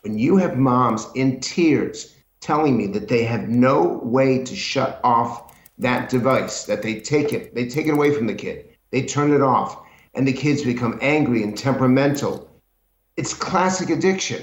When 0.00 0.18
you 0.18 0.38
have 0.38 0.56
moms 0.56 1.06
in 1.14 1.40
tears 1.40 2.16
telling 2.40 2.78
me 2.78 2.86
that 2.86 3.08
they 3.08 3.24
have 3.24 3.50
no 3.50 4.00
way 4.02 4.42
to 4.42 4.56
shut 4.56 5.00
off 5.04 5.49
that 5.80 6.08
device, 6.08 6.64
that 6.64 6.82
they 6.82 7.00
take 7.00 7.32
it, 7.32 7.54
they 7.54 7.66
take 7.66 7.86
it 7.86 7.94
away 7.94 8.14
from 8.14 8.26
the 8.26 8.34
kid, 8.34 8.76
they 8.90 9.02
turn 9.02 9.32
it 9.32 9.42
off, 9.42 9.82
and 10.14 10.26
the 10.26 10.32
kids 10.32 10.62
become 10.62 10.98
angry 11.00 11.42
and 11.42 11.56
temperamental. 11.56 12.48
It's 13.16 13.34
classic 13.34 13.90
addiction 13.90 14.42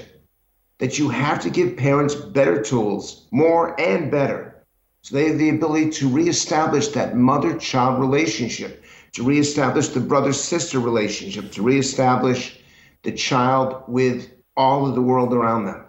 that 0.78 0.98
you 0.98 1.08
have 1.08 1.40
to 1.40 1.50
give 1.50 1.76
parents 1.76 2.14
better 2.14 2.62
tools, 2.62 3.26
more 3.30 3.80
and 3.80 4.10
better, 4.10 4.64
so 5.02 5.14
they 5.14 5.28
have 5.28 5.38
the 5.38 5.50
ability 5.50 5.90
to 5.90 6.08
reestablish 6.08 6.88
that 6.88 7.16
mother 7.16 7.56
child 7.56 8.00
relationship, 8.00 8.84
to 9.12 9.22
reestablish 9.22 9.88
the 9.88 10.00
brother 10.00 10.32
sister 10.32 10.80
relationship, 10.80 11.50
to 11.52 11.62
reestablish 11.62 12.60
the 13.02 13.12
child 13.12 13.82
with 13.86 14.30
all 14.56 14.86
of 14.86 14.94
the 14.94 15.02
world 15.02 15.32
around 15.32 15.64
them. 15.64 15.84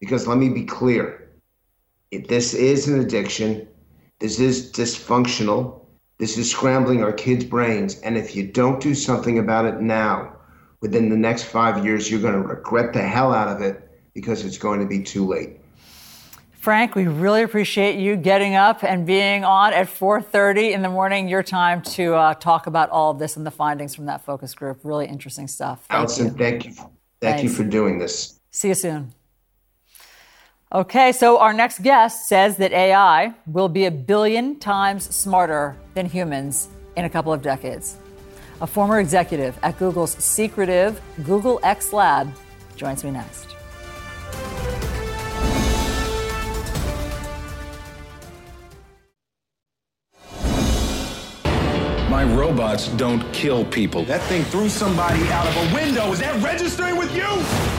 Because 0.00 0.26
let 0.26 0.38
me 0.38 0.48
be 0.48 0.64
clear 0.64 1.28
if 2.10 2.28
this 2.28 2.54
is 2.54 2.88
an 2.88 3.00
addiction, 3.00 3.66
this 4.18 4.40
is 4.40 4.72
dysfunctional. 4.72 5.80
This 6.18 6.38
is 6.38 6.50
scrambling 6.50 7.02
our 7.02 7.12
kids' 7.12 7.44
brains. 7.44 8.00
And 8.00 8.16
if 8.16 8.34
you 8.34 8.46
don't 8.46 8.80
do 8.80 8.94
something 8.94 9.38
about 9.38 9.66
it 9.66 9.80
now, 9.80 10.34
within 10.80 11.10
the 11.10 11.16
next 11.16 11.44
five 11.44 11.84
years, 11.84 12.10
you're 12.10 12.20
going 12.20 12.40
to 12.40 12.40
regret 12.40 12.92
the 12.92 13.02
hell 13.02 13.32
out 13.32 13.48
of 13.48 13.60
it 13.60 13.82
because 14.14 14.44
it's 14.44 14.58
going 14.58 14.80
to 14.80 14.86
be 14.86 15.02
too 15.02 15.26
late. 15.26 15.60
Frank, 16.52 16.96
we 16.96 17.06
really 17.06 17.42
appreciate 17.42 17.96
you 17.96 18.16
getting 18.16 18.56
up 18.56 18.82
and 18.82 19.06
being 19.06 19.44
on 19.44 19.72
at 19.72 19.86
4:30 19.86 20.72
in 20.72 20.82
the 20.82 20.88
morning, 20.88 21.28
your 21.28 21.44
time, 21.44 21.80
to 21.82 22.14
uh, 22.14 22.34
talk 22.34 22.66
about 22.66 22.90
all 22.90 23.12
of 23.12 23.20
this 23.20 23.36
and 23.36 23.46
the 23.46 23.52
findings 23.52 23.94
from 23.94 24.06
that 24.06 24.24
focus 24.24 24.52
group. 24.52 24.80
Really 24.82 25.06
interesting 25.06 25.46
stuff. 25.46 25.86
Thank 25.88 26.08
Alisyn, 26.08 26.24
you. 26.24 26.30
thank 26.30 26.64
you. 26.64 26.72
Thank 26.72 26.90
Thanks. 27.20 27.42
you 27.44 27.50
for 27.50 27.62
doing 27.62 27.98
this. 27.98 28.40
See 28.50 28.68
you 28.68 28.74
soon. 28.74 29.12
Okay, 30.72 31.12
so 31.12 31.38
our 31.38 31.52
next 31.52 31.80
guest 31.80 32.26
says 32.26 32.56
that 32.56 32.72
AI 32.72 33.32
will 33.46 33.68
be 33.68 33.84
a 33.84 33.90
billion 33.90 34.58
times 34.58 35.04
smarter 35.14 35.76
than 35.94 36.06
humans 36.06 36.66
in 36.96 37.04
a 37.04 37.08
couple 37.08 37.32
of 37.32 37.40
decades. 37.40 37.98
A 38.60 38.66
former 38.66 38.98
executive 38.98 39.56
at 39.62 39.78
Google's 39.78 40.14
secretive 40.14 41.00
Google 41.22 41.60
X 41.62 41.92
Lab 41.92 42.32
joins 42.74 43.04
me 43.04 43.12
next. 43.12 43.46
My 52.10 52.24
robots 52.24 52.88
don't 52.88 53.22
kill 53.32 53.64
people. 53.66 54.02
That 54.06 54.22
thing 54.22 54.42
threw 54.42 54.68
somebody 54.68 55.22
out 55.28 55.46
of 55.46 55.56
a 55.56 55.74
window. 55.76 56.10
Is 56.10 56.18
that 56.18 56.42
registering 56.42 56.96
with 56.96 57.14
you? 57.14 57.75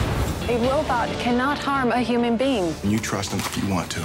A 0.50 0.58
robot 0.60 1.10
cannot 1.20 1.60
harm 1.60 1.92
a 1.92 2.00
human 2.00 2.38
being. 2.38 2.74
You 2.82 3.00
trust 3.00 3.32
them 3.32 3.42
if 3.42 3.58
you 3.58 3.68
want 3.70 3.92
to. 3.92 4.00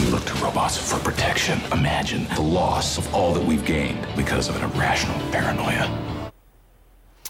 We 0.00 0.10
look 0.10 0.24
to 0.24 0.34
robots 0.42 0.76
for 0.76 0.98
protection. 0.98 1.60
Imagine 1.70 2.26
the 2.34 2.42
loss 2.42 2.98
of 2.98 3.14
all 3.14 3.32
that 3.34 3.44
we've 3.44 3.64
gained 3.64 4.04
because 4.16 4.48
of 4.48 4.56
an 4.56 4.68
irrational 4.68 5.16
paranoia. 5.30 5.88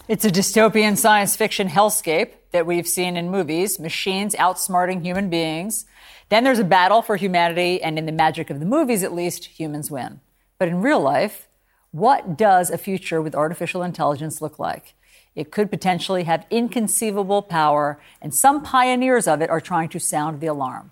It's 0.07 0.25
a 0.25 0.31
dystopian 0.31 0.97
science 0.97 1.35
fiction 1.35 1.67
hellscape 1.67 2.31
that 2.49 2.65
we've 2.65 2.87
seen 2.87 3.15
in 3.15 3.29
movies 3.29 3.79
machines 3.79 4.33
outsmarting 4.33 5.03
human 5.03 5.29
beings. 5.29 5.85
Then 6.29 6.43
there's 6.43 6.57
a 6.57 6.63
battle 6.63 7.03
for 7.03 7.17
humanity, 7.17 7.79
and 7.79 7.99
in 7.99 8.07
the 8.07 8.11
magic 8.11 8.49
of 8.49 8.59
the 8.59 8.65
movies, 8.65 9.03
at 9.03 9.13
least, 9.13 9.45
humans 9.45 9.91
win. 9.91 10.19
But 10.57 10.67
in 10.67 10.81
real 10.81 10.99
life, 10.99 11.47
what 11.91 12.39
does 12.39 12.71
a 12.71 12.79
future 12.79 13.21
with 13.21 13.35
artificial 13.35 13.83
intelligence 13.83 14.41
look 14.41 14.57
like? 14.57 14.95
It 15.35 15.51
could 15.51 15.69
potentially 15.69 16.23
have 16.23 16.45
inconceivable 16.49 17.41
power, 17.41 17.99
and 18.21 18.33
some 18.33 18.63
pioneers 18.63 19.27
of 19.27 19.41
it 19.41 19.49
are 19.49 19.61
trying 19.61 19.89
to 19.89 19.99
sound 19.99 20.41
the 20.41 20.47
alarm. 20.47 20.91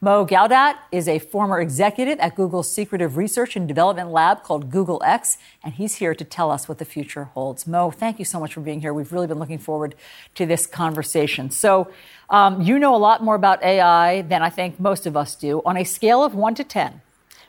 Mo 0.00 0.24
Gawdat 0.24 0.76
is 0.92 1.08
a 1.08 1.18
former 1.18 1.60
executive 1.60 2.20
at 2.20 2.36
Google's 2.36 2.70
secretive 2.70 3.16
research 3.16 3.56
and 3.56 3.66
development 3.66 4.10
lab 4.10 4.44
called 4.44 4.70
Google 4.70 5.02
X, 5.04 5.38
and 5.64 5.74
he's 5.74 5.96
here 5.96 6.14
to 6.14 6.24
tell 6.24 6.52
us 6.52 6.68
what 6.68 6.78
the 6.78 6.84
future 6.84 7.24
holds. 7.24 7.66
Mo, 7.66 7.90
thank 7.90 8.20
you 8.20 8.24
so 8.24 8.38
much 8.38 8.54
for 8.54 8.60
being 8.60 8.80
here. 8.80 8.94
We've 8.94 9.12
really 9.12 9.26
been 9.26 9.40
looking 9.40 9.58
forward 9.58 9.96
to 10.36 10.46
this 10.46 10.66
conversation. 10.66 11.50
So, 11.50 11.90
um, 12.30 12.62
you 12.62 12.78
know 12.78 12.94
a 12.94 12.96
lot 12.96 13.24
more 13.24 13.34
about 13.34 13.60
AI 13.64 14.22
than 14.22 14.40
I 14.40 14.50
think 14.50 14.78
most 14.78 15.04
of 15.04 15.16
us 15.16 15.34
do. 15.34 15.62
On 15.64 15.76
a 15.76 15.82
scale 15.82 16.22
of 16.22 16.32
1 16.32 16.54
to 16.54 16.64
10, 16.64 17.00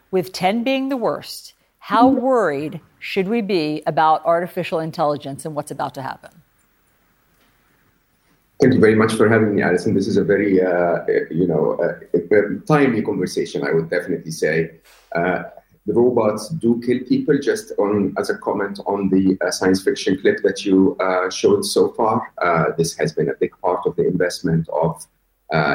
with 0.09 0.33
10 0.33 0.63
being 0.63 0.89
the 0.89 0.97
worst, 0.97 1.53
how 1.89 2.07
worried 2.07 2.79
should 2.99 3.27
we 3.27 3.41
be 3.41 3.81
about 3.87 4.23
artificial 4.23 4.79
intelligence 4.79 5.43
and 5.43 5.55
what's 5.55 5.71
about 5.71 5.95
to 5.95 6.03
happen? 6.03 6.29
Thank 8.61 8.75
you 8.75 8.79
very 8.79 8.93
much 8.93 9.13
for 9.13 9.27
having 9.27 9.55
me, 9.55 9.63
Alisyn. 9.63 9.95
This 9.95 10.07
is 10.07 10.15
a 10.15 10.23
very, 10.23 10.61
uh, 10.61 10.99
you 11.31 11.47
know, 11.47 11.63
uh, 11.83 11.95
timely 12.67 13.01
conversation. 13.01 13.63
I 13.63 13.71
would 13.73 13.89
definitely 13.89 14.29
say 14.29 14.69
uh, 15.15 15.41
the 15.87 15.93
robots 15.93 16.49
do 16.49 16.79
kill 16.85 16.99
people. 17.07 17.39
Just 17.39 17.71
on 17.79 18.13
as 18.19 18.29
a 18.29 18.37
comment 18.37 18.79
on 18.85 19.09
the 19.09 19.35
uh, 19.43 19.49
science 19.49 19.81
fiction 19.81 20.21
clip 20.21 20.43
that 20.43 20.63
you 20.63 20.95
uh, 20.99 21.31
showed 21.31 21.65
so 21.65 21.89
far, 21.93 22.31
uh, 22.37 22.65
this 22.77 22.95
has 22.97 23.13
been 23.13 23.29
a 23.29 23.37
big 23.39 23.53
part 23.63 23.87
of 23.87 23.95
the 23.95 24.05
investment 24.05 24.69
of, 24.69 25.07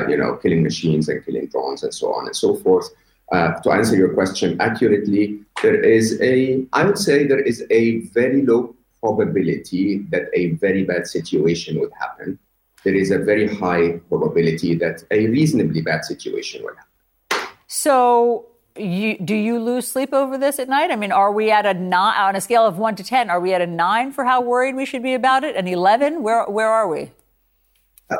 you 0.08 0.16
know, 0.16 0.36
killing 0.36 0.62
machines 0.62 1.08
and 1.08 1.24
killing 1.26 1.48
drones 1.48 1.82
and 1.82 1.92
so 1.92 2.14
on 2.14 2.26
and 2.26 2.36
so 2.36 2.54
forth. 2.54 2.88
Uh, 3.34 3.60
to 3.62 3.68
answer 3.78 3.96
your 3.96 4.12
question 4.14 4.48
accurately, 4.60 5.24
there 5.62 5.80
is 5.98 6.20
a, 6.20 6.64
I 6.72 6.84
would 6.86 6.98
say, 6.98 7.26
there 7.26 7.44
is 7.52 7.64
a 7.70 8.00
very 8.18 8.40
low 8.50 8.74
probability 9.00 9.86
that 10.12 10.24
a 10.34 10.42
very 10.64 10.82
bad 10.84 11.06
situation 11.06 11.80
would 11.80 11.92
happen 12.04 12.38
there 12.84 12.94
is 12.94 13.10
a 13.10 13.18
very 13.18 13.52
high 13.52 13.98
probability 14.08 14.74
that 14.76 15.02
a 15.10 15.26
reasonably 15.28 15.80
bad 15.80 16.04
situation 16.04 16.62
would 16.62 16.74
happen. 16.76 17.48
So, 17.66 18.46
you, 18.76 19.18
do 19.18 19.34
you 19.34 19.58
lose 19.58 19.88
sleep 19.88 20.12
over 20.12 20.36
this 20.36 20.58
at 20.58 20.68
night? 20.68 20.90
I 20.90 20.96
mean, 20.96 21.10
are 21.10 21.32
we 21.32 21.50
at 21.50 21.64
a 21.66 21.74
nine 21.74 22.20
on 22.20 22.36
a 22.36 22.40
scale 22.40 22.66
of 22.66 22.78
one 22.78 22.94
to 22.96 23.04
ten? 23.04 23.30
Are 23.30 23.40
we 23.40 23.54
at 23.54 23.62
a 23.62 23.66
nine 23.66 24.12
for 24.12 24.24
how 24.24 24.40
worried 24.42 24.76
we 24.76 24.84
should 24.84 25.02
be 25.02 25.14
about 25.14 25.44
it? 25.44 25.56
An 25.56 25.66
eleven? 25.66 26.22
Where 26.22 26.44
where 26.44 26.68
are 26.68 26.86
we? 26.86 27.10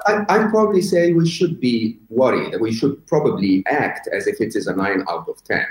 I, 0.06 0.24
I'd 0.28 0.50
probably 0.50 0.82
say 0.82 1.12
we 1.12 1.28
should 1.28 1.60
be 1.60 1.98
worried. 2.08 2.60
We 2.60 2.72
should 2.72 3.06
probably 3.06 3.62
act 3.66 4.08
as 4.12 4.26
if 4.26 4.40
it 4.40 4.56
is 4.56 4.66
a 4.66 4.76
nine 4.76 5.04
out 5.08 5.28
of 5.28 5.42
ten, 5.44 5.66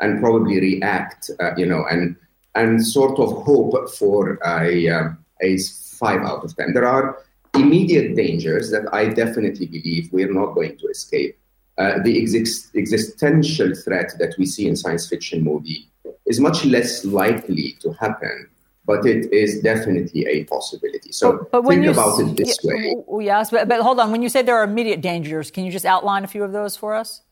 and 0.00 0.20
probably 0.20 0.60
react, 0.60 1.30
uh, 1.40 1.52
you 1.56 1.66
know, 1.66 1.84
and 1.90 2.16
and 2.54 2.84
sort 2.84 3.18
of 3.18 3.44
hope 3.44 3.90
for 3.90 4.38
a 4.44 4.88
uh, 4.88 5.08
a 5.42 5.58
five 5.98 6.20
out 6.22 6.44
of 6.44 6.56
ten. 6.56 6.72
There 6.74 6.86
are 6.86 7.18
immediate 7.54 8.16
dangers 8.16 8.70
that 8.70 8.92
I 8.92 9.08
definitely 9.08 9.66
believe 9.66 10.12
we're 10.12 10.32
not 10.32 10.54
going 10.54 10.78
to 10.78 10.86
escape. 10.86 11.38
Uh, 11.78 12.02
the 12.02 12.18
exist- 12.18 12.74
existential 12.76 13.74
threat 13.74 14.12
that 14.18 14.34
we 14.38 14.46
see 14.46 14.68
in 14.68 14.76
science 14.76 15.08
fiction 15.08 15.42
movie 15.42 15.88
is 16.26 16.38
much 16.38 16.64
less 16.64 17.04
likely 17.04 17.76
to 17.80 17.92
happen, 17.94 18.48
but 18.84 19.06
it 19.06 19.32
is 19.32 19.60
definitely 19.60 20.26
a 20.26 20.44
possibility. 20.44 21.12
So 21.12 21.48
but, 21.50 21.62
but 21.62 21.68
think 21.68 21.86
about 21.86 22.18
it 22.20 22.36
this 22.36 22.58
yeah, 22.62 22.72
way. 23.06 23.24
Yes, 23.24 23.50
but, 23.50 23.68
but 23.68 23.80
hold 23.80 24.00
on. 24.00 24.10
When 24.10 24.22
you 24.22 24.28
say 24.28 24.42
there 24.42 24.56
are 24.56 24.64
immediate 24.64 25.00
dangers, 25.00 25.50
can 25.50 25.64
you 25.64 25.72
just 25.72 25.84
outline 25.84 26.24
a 26.24 26.26
few 26.26 26.42
of 26.42 26.52
those 26.52 26.76
for 26.76 26.94
us? 26.94 27.22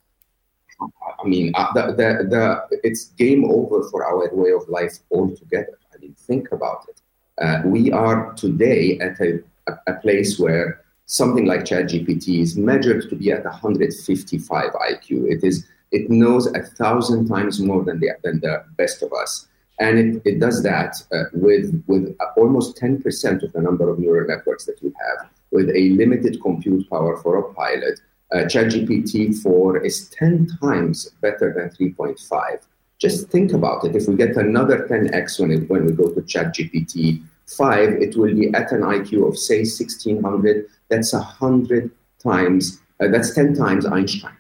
I 0.81 1.29
mean, 1.29 1.53
uh, 1.55 1.73
the, 1.75 1.87
the, 1.93 2.29
the, 2.31 2.81
it's 2.83 3.07
game 3.11 3.45
over 3.45 3.89
for 3.91 4.05
our 4.05 4.35
way 4.35 4.53
of 4.53 4.67
life 4.69 4.99
altogether. 5.11 5.79
I 5.95 5.99
mean, 5.99 6.15
think 6.15 6.53
about 6.53 6.87
it. 6.89 7.03
Uh, 7.43 7.63
we 7.67 7.91
are 7.93 8.33
today 8.35 8.99
at 9.01 9.21
a 9.21 9.43
a, 9.87 9.95
place 9.95 10.39
where 10.39 10.83
something 11.07 11.47
like 11.47 11.61
ChatGPT 11.61 12.41
is 12.41 12.57
measured 12.57 13.09
to 13.09 13.17
be 13.17 13.33
at 13.33 13.45
155 13.45 14.71
IQ. 14.73 15.31
It 15.31 15.45
is 15.45 15.67
it 15.93 16.09
knows 16.09 16.47
a 16.47 16.63
thousand 16.63 17.29
times 17.29 17.61
more 17.61 17.83
than 17.85 17.99
the 18.01 18.11
than 18.23 18.41
the 18.41 18.65
best 18.77 19.03
of 19.03 19.13
us, 19.13 19.49
and 19.81 19.99
it, 19.99 20.23
it 20.25 20.41
does 20.41 20.63
that 20.63 21.03
uh, 21.13 21.25
with 21.33 21.83
with 21.87 22.17
almost 22.37 22.77
10% 22.77 23.43
of 23.43 23.53
the 23.53 23.61
number 23.61 23.89
of 23.91 23.99
neural 23.99 24.29
networks 24.29 24.67
that 24.67 24.81
we 24.83 24.93
have, 25.01 25.29
with 25.51 25.69
a 25.71 25.91
limited 25.91 26.41
compute 26.43 26.89
power 26.89 27.17
for 27.17 27.39
a 27.39 27.55
pilot. 27.55 27.99
Uh, 28.33 28.45
ChatGPT 28.45 29.37
4 29.43 29.85
is 29.85 30.09
10 30.11 30.47
times 30.63 31.11
better 31.21 31.53
than 31.53 31.71
3.5. 31.71 32.61
Just 32.99 33.29
think 33.29 33.53
about 33.53 33.85
it. 33.85 33.97
If 33.97 34.07
we 34.07 34.15
get 34.15 34.37
another 34.37 34.87
10x 34.87 35.41
when, 35.41 35.51
it, 35.51 35.69
when 35.69 35.87
we 35.87 35.93
go 35.93 36.15
to 36.15 36.21
ChatGPT 36.21 37.25
five, 37.57 37.91
it 37.91 38.17
will 38.17 38.35
be 38.35 38.49
at 38.55 38.73
an 38.73 38.83
IQ 38.83 39.29
of 39.29 39.39
say 39.39 39.61
1600. 39.61 40.67
That's 40.89 41.13
a 41.13 41.21
hundred 41.21 41.91
times. 42.23 42.81
Uh, 43.01 43.09
that's 43.09 43.35
ten 43.35 43.55
times 43.55 43.87
Einstein. 43.87 44.37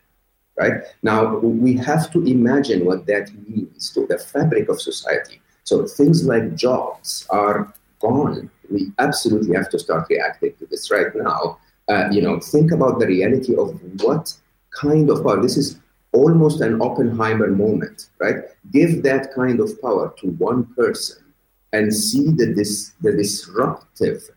Right 0.58 0.82
now, 1.02 1.38
we 1.38 1.74
have 1.76 2.10
to 2.12 2.22
imagine 2.24 2.84
what 2.84 3.06
that 3.06 3.30
means 3.48 3.90
to 3.92 4.06
the 4.06 4.18
fabric 4.18 4.68
of 4.68 4.80
society. 4.80 5.40
So 5.64 5.86
things 5.86 6.26
like 6.26 6.54
jobs 6.54 7.26
are 7.30 7.72
gone. 8.00 8.50
We 8.70 8.92
absolutely 8.98 9.54
have 9.56 9.70
to 9.70 9.78
start 9.78 10.06
reacting 10.10 10.54
to 10.58 10.66
this 10.66 10.90
right 10.90 11.14
now. 11.14 11.58
Uh, 11.88 12.08
you 12.10 12.22
know, 12.22 12.38
think 12.40 12.72
about 12.72 12.98
the 12.98 13.06
reality 13.06 13.56
of 13.56 13.80
what 14.02 14.32
kind 14.70 15.10
of 15.10 15.22
power. 15.24 15.40
This 15.40 15.56
is 15.56 15.78
almost 16.12 16.60
an 16.60 16.80
Oppenheimer 16.80 17.48
moment, 17.48 18.08
right? 18.18 18.36
Give 18.72 19.02
that 19.02 19.32
kind 19.34 19.60
of 19.60 19.80
power 19.80 20.14
to 20.18 20.26
one 20.32 20.66
person 20.74 21.22
and 21.72 21.94
see 21.94 22.30
the, 22.32 22.52
dis, 22.54 22.92
the 23.00 23.12
disruptive 23.12 24.28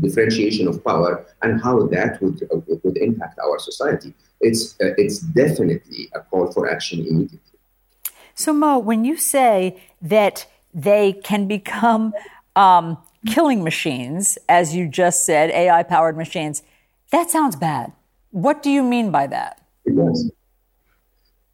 differentiation 0.00 0.68
of 0.68 0.84
power 0.84 1.24
and 1.42 1.60
how 1.62 1.86
that 1.86 2.20
would, 2.22 2.42
uh, 2.52 2.60
would 2.82 2.96
impact 2.96 3.38
our 3.38 3.58
society. 3.58 4.14
It's, 4.40 4.74
uh, 4.80 4.94
it's 4.98 5.18
definitely 5.18 6.08
a 6.14 6.20
call 6.20 6.52
for 6.52 6.70
action 6.70 7.00
immediately. 7.00 7.40
So, 8.34 8.52
Mo, 8.52 8.78
when 8.78 9.04
you 9.04 9.16
say 9.16 9.80
that 10.02 10.46
they 10.74 11.14
can 11.24 11.48
become 11.48 12.12
um, 12.54 12.98
killing 13.26 13.64
machines, 13.64 14.38
as 14.48 14.74
you 14.74 14.88
just 14.88 15.24
said, 15.24 15.50
AI 15.50 15.82
powered 15.82 16.16
machines, 16.16 16.62
that 17.10 17.30
sounds 17.30 17.56
bad. 17.56 17.92
What 18.30 18.62
do 18.62 18.70
you 18.70 18.82
mean 18.82 19.10
by 19.10 19.26
that? 19.28 19.60
Yes. 19.86 20.30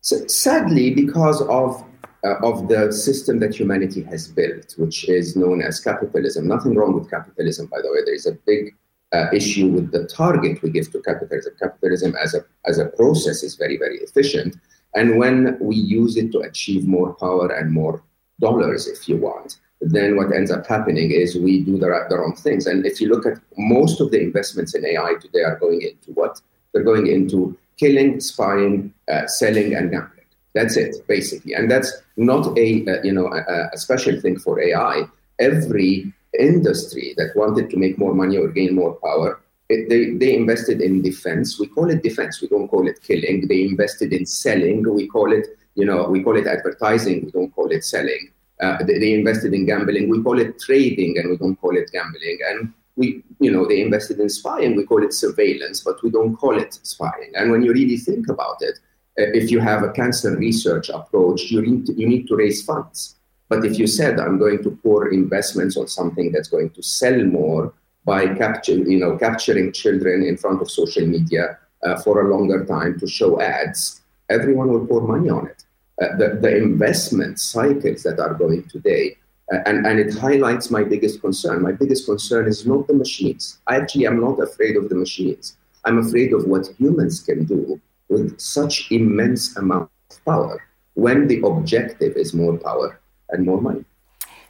So, 0.01 0.27
sadly, 0.27 0.93
because 0.93 1.41
of 1.43 1.85
uh, 2.25 2.37
of 2.43 2.69
the 2.69 2.93
system 2.93 3.41
that 3.41 3.55
humanity 3.55 4.03
has 4.03 4.29
built, 4.29 4.75
which 4.79 5.09
is 5.09 5.37
known 5.37 5.63
as 5.63 5.81
capitalism. 5.81 6.47
Nothing 6.47 6.75
wrong 6.75 6.95
with 6.95 7.11
capitalism, 7.11 7.67
by 7.67 7.81
the 7.83 7.91
way. 7.91 7.99
There 8.05 8.15
is 8.15 8.27
a 8.27 8.33
big 8.47 8.75
uh, 9.13 9.27
issue 9.33 9.69
with 9.69 9.93
the 9.93 10.07
target 10.07 10.63
we 10.63 10.71
give 10.71 10.91
to 10.93 11.03
capitalism. 11.03 11.55
Capitalism 11.59 12.15
as 12.23 12.35
a 12.35 12.45
as 12.65 12.79
a 12.79 12.87
process 12.87 13.43
is 13.43 13.57
very 13.57 13.77
very 13.77 13.99
efficient, 13.99 14.57
and 14.95 15.19
when 15.19 15.59
we 15.61 15.77
use 15.77 16.17
it 16.17 16.33
to 16.33 16.41
achieve 16.41 16.87
more 16.87 17.15
power 17.15 17.49
and 17.49 17.73
more 17.73 18.03
dollars, 18.41 18.87
if 18.87 19.09
you 19.09 19.17
want, 19.17 19.59
then 19.81 20.17
what 20.17 20.33
ends 20.33 20.51
up 20.51 20.67
happening 20.67 21.11
is 21.11 21.37
we 21.37 21.61
do 21.63 21.79
the, 21.79 22.07
the 22.09 22.19
wrong 22.19 22.35
things. 22.35 22.67
And 22.67 22.87
if 22.87 23.01
you 23.01 23.09
look 23.09 23.27
at 23.27 23.39
most 23.57 24.01
of 24.01 24.11
the 24.11 24.21
investments 24.21 24.75
in 24.75 24.85
AI 24.85 25.15
today 25.21 25.43
are 25.43 25.59
going 25.59 25.83
into 25.83 26.13
what 26.13 26.41
they're 26.73 26.83
going 26.83 27.07
into 27.07 27.57
killing, 27.79 28.21
spying, 28.21 28.93
uh, 29.11 29.27
selling, 29.27 29.75
and 29.75 29.91
gambling. 29.91 30.22
That's 30.55 30.77
it, 30.77 31.07
basically. 31.07 31.55
And 31.55 31.71
that's 31.71 31.91
not 32.17 32.57
a, 32.59 32.85
uh, 32.87 33.03
you 33.03 33.13
know 33.13 33.27
a, 33.27 33.71
a, 33.73 33.79
special 33.79 34.21
thing 34.21 34.39
for 34.39 34.61
AI. 34.61 35.05
Every 35.39 36.13
industry 36.39 37.15
that 37.17 37.33
wanted 37.35 37.71
to 37.71 37.77
make 37.79 37.99
more 37.99 38.15
money 38.15 38.37
or 38.37 38.49
gain 38.49 38.75
more 38.75 38.95
power, 39.03 39.41
they, 39.71 40.11
they 40.11 40.35
invested 40.35 40.83
in 40.83 41.01
defense. 41.01 41.59
We 41.59 41.69
call 41.69 41.89
it 41.89 42.03
defense. 42.03 42.43
We 42.43 42.49
don't 42.49 42.69
call 42.69 42.87
it 42.87 43.01
killing. 43.03 43.49
They 43.49 43.63
invested 43.63 44.13
in 44.13 44.27
selling. 44.27 44.83
We 44.95 45.07
call 45.09 45.33
it 45.33 45.47
you 45.75 45.87
know 45.87 46.05
we 46.09 46.23
call 46.23 46.37
it 46.37 46.47
advertising. 46.47 47.25
We 47.25 47.31
don't 47.31 47.55
call 47.55 47.71
it 47.71 47.85
selling. 47.85 48.31
Uh, 48.61 48.79
they, 48.85 48.99
they 48.99 49.15
invested 49.15 49.55
in 49.55 49.67
gambling. 49.67 50.09
We 50.09 50.23
call 50.23 50.39
it 50.39 50.61
trading, 50.61 51.19
and 51.19 51.31
we 51.31 51.37
don't 51.37 51.57
call 51.57 51.77
it 51.77 51.91
gambling. 51.91 52.39
And 52.49 52.73
we, 52.97 53.25
you 53.41 53.51
know, 53.51 53.67
they 53.67 53.81
invested 53.81 54.21
in 54.21 54.29
spying. 54.29 54.77
We 54.77 54.85
call 54.85 55.03
it 55.03 55.15
surveillance, 55.15 55.81
but 55.81 56.03
we 56.03 56.11
don't 56.11 56.37
call 56.37 56.59
it 56.59 56.79
spying. 56.83 57.33
And 57.35 57.51
when 57.51 57.63
you 57.63 57.73
really 57.73 57.97
think 57.97 58.29
about 58.29 58.59
it, 58.61 58.79
if 59.17 59.51
you 59.51 59.61
have 59.61 59.83
a 59.83 59.93
cancer 59.93 60.37
research 60.37 60.89
approach, 60.89 61.51
you 61.51 61.63
need 61.63 61.87
to, 61.87 61.93
you 61.95 62.09
need 62.09 62.27
to 62.29 62.37
raise 62.37 62.63
funds. 62.63 63.17
But 63.49 63.65
if 63.65 63.79
you 63.79 63.87
said 63.87 64.19
I'm 64.19 64.39
going 64.39 64.63
to 64.63 64.71
pour 64.83 65.13
investments 65.13 65.77
on 65.77 65.87
something 65.89 66.33
that's 66.33 66.49
going 66.49 66.71
to 66.71 66.83
sell 66.83 67.23
more 67.25 67.75
by 68.05 68.35
capture, 68.35 68.79
you 68.93 68.99
know, 68.99 69.17
capturing 69.17 69.73
children 69.73 70.23
in 70.23 70.37
front 70.37 70.63
of 70.63 70.71
social 70.71 71.07
media 71.07 71.59
uh, 71.87 72.01
for 72.03 72.23
a 72.23 72.29
longer 72.35 72.65
time 72.65 72.99
to 73.01 73.07
show 73.07 73.41
ads, 73.41 74.01
everyone 74.29 74.69
will 74.73 74.87
pour 74.87 75.03
money 75.03 75.29
on 75.29 75.47
it. 75.47 75.65
Uh, 76.01 76.17
the, 76.17 76.39
the 76.41 76.57
investment 76.57 77.39
cycles 77.39 78.03
that 78.03 78.19
are 78.19 78.35
going 78.35 78.65
today 78.69 79.17
Uh, 79.53 79.59
and, 79.69 79.87
and 79.89 79.99
it 79.99 80.15
highlights 80.15 80.71
my 80.71 80.85
biggest 80.85 81.21
concern. 81.21 81.57
My 81.61 81.75
biggest 81.83 82.07
concern 82.07 82.47
is 82.47 82.65
not 82.65 82.87
the 82.87 82.95
machines. 82.95 83.59
I 83.67 83.77
actually 83.81 84.07
am 84.07 84.19
not 84.27 84.37
afraid 84.41 84.75
of 84.81 84.89
the 84.89 84.95
machines. 84.95 85.57
I'm 85.85 85.99
afraid 85.99 86.33
of 86.33 86.47
what 86.47 86.65
humans 86.79 87.21
can 87.29 87.45
do 87.45 87.81
with 88.13 88.39
such 88.39 88.93
immense 88.93 89.57
amount 89.57 89.91
of 90.11 90.25
power 90.25 90.63
when 90.95 91.27
the 91.27 91.41
objective 91.43 92.17
is 92.17 92.35
more 92.35 92.57
power 92.59 93.01
and 93.31 93.47
more 93.47 93.61
money. 93.61 93.85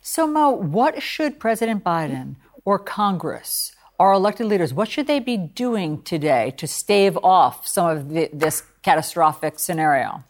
So, 0.03 0.27
Mo, 0.27 0.51
what 0.51 1.01
should 1.01 1.39
President 1.39 1.85
Biden 1.85 2.35
or 2.65 2.79
Congress, 2.79 3.73
our 4.01 4.13
elected 4.13 4.47
leaders, 4.47 4.75
what 4.75 4.89
should 4.89 5.07
they 5.07 5.21
be 5.21 5.37
doing 5.37 6.03
today 6.03 6.53
to 6.57 6.67
stave 6.67 7.17
off 7.23 7.67
some 7.69 7.89
of 7.89 8.09
the, 8.11 8.29
this 8.33 8.65
catastrophic 8.83 9.61
scenario? 9.61 10.25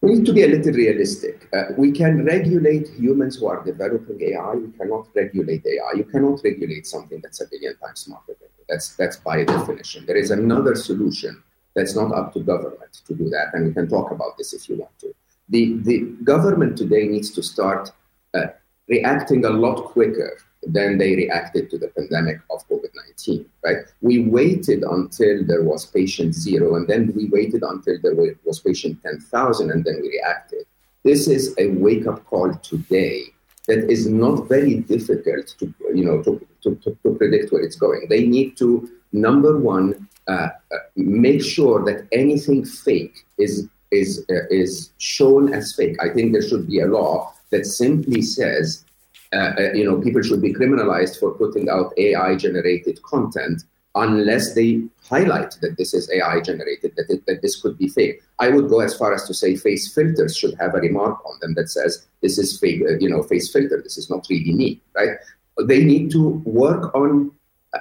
We 0.00 0.14
need 0.14 0.26
to 0.26 0.32
be 0.32 0.42
a 0.42 0.48
little 0.48 0.72
realistic. 0.72 1.46
Uh, 1.52 1.74
we 1.76 1.92
can 1.92 2.24
regulate 2.24 2.88
humans 2.88 3.36
who 3.36 3.46
are 3.46 3.62
developing 3.62 4.20
AI. 4.20 4.54
We 4.54 4.72
cannot 4.72 5.08
regulate 5.14 5.64
AI. 5.66 5.92
You 5.98 6.04
cannot 6.04 6.40
regulate 6.42 6.86
something 6.86 7.20
that's 7.22 7.40
a 7.42 7.46
billion 7.48 7.76
times 7.76 8.00
smarter 8.00 8.34
than 8.40 8.48
you. 8.58 8.59
That's, 8.70 8.94
that's 8.96 9.16
by 9.16 9.44
definition. 9.44 10.06
There 10.06 10.16
is 10.16 10.30
another 10.30 10.74
solution 10.76 11.42
that's 11.74 11.94
not 11.96 12.12
up 12.12 12.32
to 12.34 12.40
government 12.40 13.00
to 13.06 13.14
do 13.14 13.28
that, 13.30 13.48
and 13.52 13.66
we 13.66 13.74
can 13.74 13.88
talk 13.88 14.10
about 14.12 14.38
this 14.38 14.52
if 14.52 14.68
you 14.68 14.76
want 14.76 14.96
to. 15.00 15.12
The, 15.48 15.74
the 15.82 16.00
government 16.22 16.78
today 16.78 17.06
needs 17.08 17.30
to 17.32 17.42
start 17.42 17.90
uh, 18.34 18.46
reacting 18.88 19.44
a 19.44 19.50
lot 19.50 19.84
quicker 19.84 20.38
than 20.62 20.98
they 20.98 21.16
reacted 21.16 21.70
to 21.70 21.78
the 21.78 21.88
pandemic 21.88 22.38
of 22.50 22.68
COVID 22.68 22.90
19, 23.08 23.46
right? 23.64 23.78
We 24.02 24.20
waited 24.20 24.82
until 24.84 25.44
there 25.44 25.64
was 25.64 25.86
patient 25.86 26.34
zero, 26.34 26.76
and 26.76 26.86
then 26.86 27.12
we 27.16 27.26
waited 27.26 27.62
until 27.62 27.96
there 28.02 28.14
was 28.14 28.60
patient 28.60 29.02
10,000, 29.02 29.70
and 29.70 29.84
then 29.84 30.00
we 30.02 30.08
reacted. 30.08 30.66
This 31.02 31.28
is 31.28 31.54
a 31.58 31.68
wake 31.68 32.06
up 32.06 32.24
call 32.26 32.54
today 32.56 33.32
that 33.70 33.88
is 33.88 34.08
not 34.08 34.48
very 34.48 34.76
difficult 34.94 35.46
to, 35.58 35.72
you 35.94 36.04
know, 36.04 36.20
to, 36.24 36.44
to, 36.62 36.74
to, 36.82 36.98
to 37.04 37.14
predict 37.14 37.52
where 37.52 37.62
it's 37.62 37.76
going. 37.76 38.06
They 38.08 38.26
need 38.26 38.56
to, 38.58 38.90
number 39.12 39.56
one, 39.58 40.08
uh, 40.26 40.48
uh, 40.74 40.76
make 40.96 41.42
sure 41.42 41.84
that 41.84 42.08
anything 42.12 42.64
fake 42.64 43.16
is 43.38 43.68
is 43.90 44.24
uh, 44.30 44.46
is 44.62 44.90
shown 44.98 45.52
as 45.52 45.74
fake. 45.74 45.96
I 46.00 46.08
think 46.14 46.32
there 46.32 46.46
should 46.48 46.66
be 46.66 46.80
a 46.80 46.86
law 46.86 47.32
that 47.50 47.64
simply 47.64 48.22
says, 48.22 48.84
uh, 49.32 49.52
uh 49.60 49.72
you 49.78 49.84
know, 49.84 50.00
people 50.00 50.22
should 50.22 50.42
be 50.42 50.52
criminalized 50.52 51.18
for 51.20 51.30
putting 51.42 51.68
out 51.68 51.92
AI 51.96 52.34
generated 52.36 53.00
content 53.02 53.62
unless 53.94 54.54
they 54.54 54.82
highlight 55.08 55.56
that 55.60 55.76
this 55.76 55.92
is 55.94 56.10
AI 56.10 56.40
generated, 56.40 56.92
that, 56.96 57.06
it, 57.08 57.26
that 57.26 57.42
this 57.42 57.60
could 57.60 57.76
be 57.76 57.88
fake. 57.88 58.22
I 58.38 58.48
would 58.48 58.68
go 58.68 58.80
as 58.80 58.96
far 58.96 59.12
as 59.12 59.26
to 59.26 59.34
say 59.34 59.56
face 59.56 59.92
filters 59.92 60.36
should 60.36 60.54
have 60.60 60.74
a 60.74 60.78
remark 60.78 61.24
on 61.26 61.38
them 61.40 61.54
that 61.54 61.68
says 61.68 62.06
this 62.22 62.38
is 62.38 62.58
fake, 62.58 62.82
uh, 62.82 62.98
you 62.98 63.10
know, 63.10 63.22
face 63.22 63.52
filter. 63.52 63.80
This 63.82 63.98
is 63.98 64.08
not 64.08 64.26
really 64.30 64.52
me, 64.52 64.80
right? 64.94 65.16
They 65.64 65.84
need 65.84 66.10
to 66.12 66.42
work 66.44 66.94
on 66.94 67.32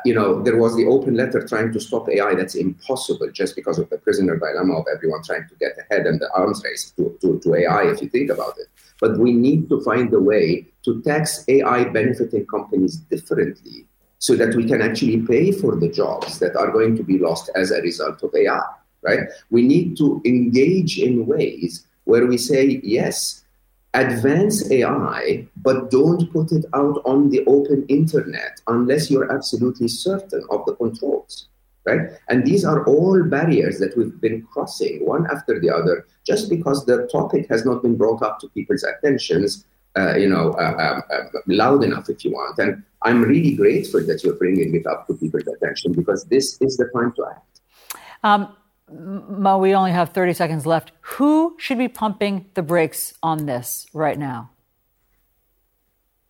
you 0.05 0.13
know, 0.13 0.41
there 0.43 0.57
was 0.57 0.75
the 0.75 0.85
open 0.85 1.15
letter 1.15 1.45
trying 1.47 1.73
to 1.73 1.79
stop 1.79 2.07
AI. 2.09 2.35
That's 2.35 2.55
impossible 2.55 3.31
just 3.31 3.55
because 3.55 3.79
of 3.79 3.89
the 3.89 3.97
prisoner 3.97 4.37
dilemma 4.37 4.75
of 4.75 4.85
everyone 4.93 5.23
trying 5.23 5.47
to 5.47 5.55
get 5.55 5.77
ahead 5.79 6.05
and 6.05 6.19
the 6.19 6.31
arms 6.33 6.61
race 6.63 6.91
to, 6.91 7.17
to, 7.21 7.39
to 7.39 7.55
AI, 7.55 7.91
if 7.91 8.01
you 8.01 8.09
think 8.09 8.29
about 8.29 8.53
it. 8.59 8.67
But 9.01 9.17
we 9.17 9.33
need 9.33 9.67
to 9.69 9.81
find 9.81 10.13
a 10.13 10.19
way 10.19 10.67
to 10.85 11.01
tax 11.01 11.43
AI 11.47 11.85
benefiting 11.85 12.45
companies 12.45 12.97
differently 12.97 13.87
so 14.19 14.35
that 14.35 14.55
we 14.55 14.65
can 14.65 14.81
actually 14.81 15.21
pay 15.21 15.51
for 15.51 15.75
the 15.77 15.89
jobs 15.89 16.39
that 16.39 16.55
are 16.55 16.71
going 16.71 16.95
to 16.97 17.03
be 17.03 17.17
lost 17.17 17.49
as 17.55 17.71
a 17.71 17.81
result 17.81 18.21
of 18.21 18.35
AI, 18.35 18.61
right? 19.01 19.21
We 19.49 19.63
need 19.63 19.97
to 19.97 20.21
engage 20.25 20.99
in 20.99 21.25
ways 21.25 21.87
where 22.03 22.27
we 22.27 22.37
say, 22.37 22.81
yes, 22.83 23.43
advance 23.93 24.69
AI, 24.69 25.47
but 25.57 25.89
don't 25.89 26.31
put 26.31 26.51
it 26.51 26.65
out 26.73 27.01
on 27.05 27.29
the 27.29 27.45
open 27.45 27.85
internet 27.87 28.61
unless 28.67 29.09
you're 29.09 29.31
absolutely 29.31 29.87
certain 29.87 30.43
of 30.51 30.65
the 30.65 30.75
controls, 30.75 31.47
right? 31.85 32.09
And 32.27 32.45
these 32.45 32.65
are 32.65 32.85
all 32.85 33.23
barriers 33.23 33.79
that 33.79 33.95
we've 33.97 34.19
been 34.19 34.43
crossing 34.51 35.05
one 35.05 35.27
after 35.31 35.59
the 35.59 35.69
other 35.69 36.05
just 36.25 36.49
because 36.49 36.85
the 36.85 37.07
topic 37.11 37.47
has 37.49 37.65
not 37.65 37.81
been 37.81 37.95
brought 37.95 38.21
up 38.21 38.39
to 38.39 38.49
people's 38.49 38.83
attentions, 38.83 39.65
uh, 39.97 40.15
you 40.15 40.29
know, 40.29 40.51
uh, 40.51 41.01
uh, 41.09 41.13
uh 41.13 41.39
loud 41.47 41.83
enough, 41.83 42.09
if 42.09 42.23
you 42.23 42.31
want. 42.31 42.57
And 42.59 42.83
I'm 43.01 43.21
really 43.23 43.55
grateful 43.55 44.05
that 44.05 44.23
you're 44.23 44.35
bringing 44.35 44.75
it 44.75 44.85
up 44.85 45.07
to 45.07 45.13
people's 45.13 45.47
attention 45.47 45.93
because 45.93 46.25
this 46.25 46.57
is 46.61 46.77
the 46.77 46.89
time 46.95 47.13
to 47.13 47.25
act. 47.25 47.61
Um, 48.23 48.55
Mo, 48.91 49.57
we 49.59 49.75
only 49.75 49.91
have 49.91 50.09
30 50.09 50.33
seconds 50.33 50.65
left. 50.65 50.91
Who 51.01 51.55
should 51.59 51.77
be 51.77 51.87
pumping 51.87 52.49
the 52.55 52.63
brakes 52.63 53.13
on 53.21 53.45
this 53.45 53.85
right 53.93 54.17
now? 54.17 54.49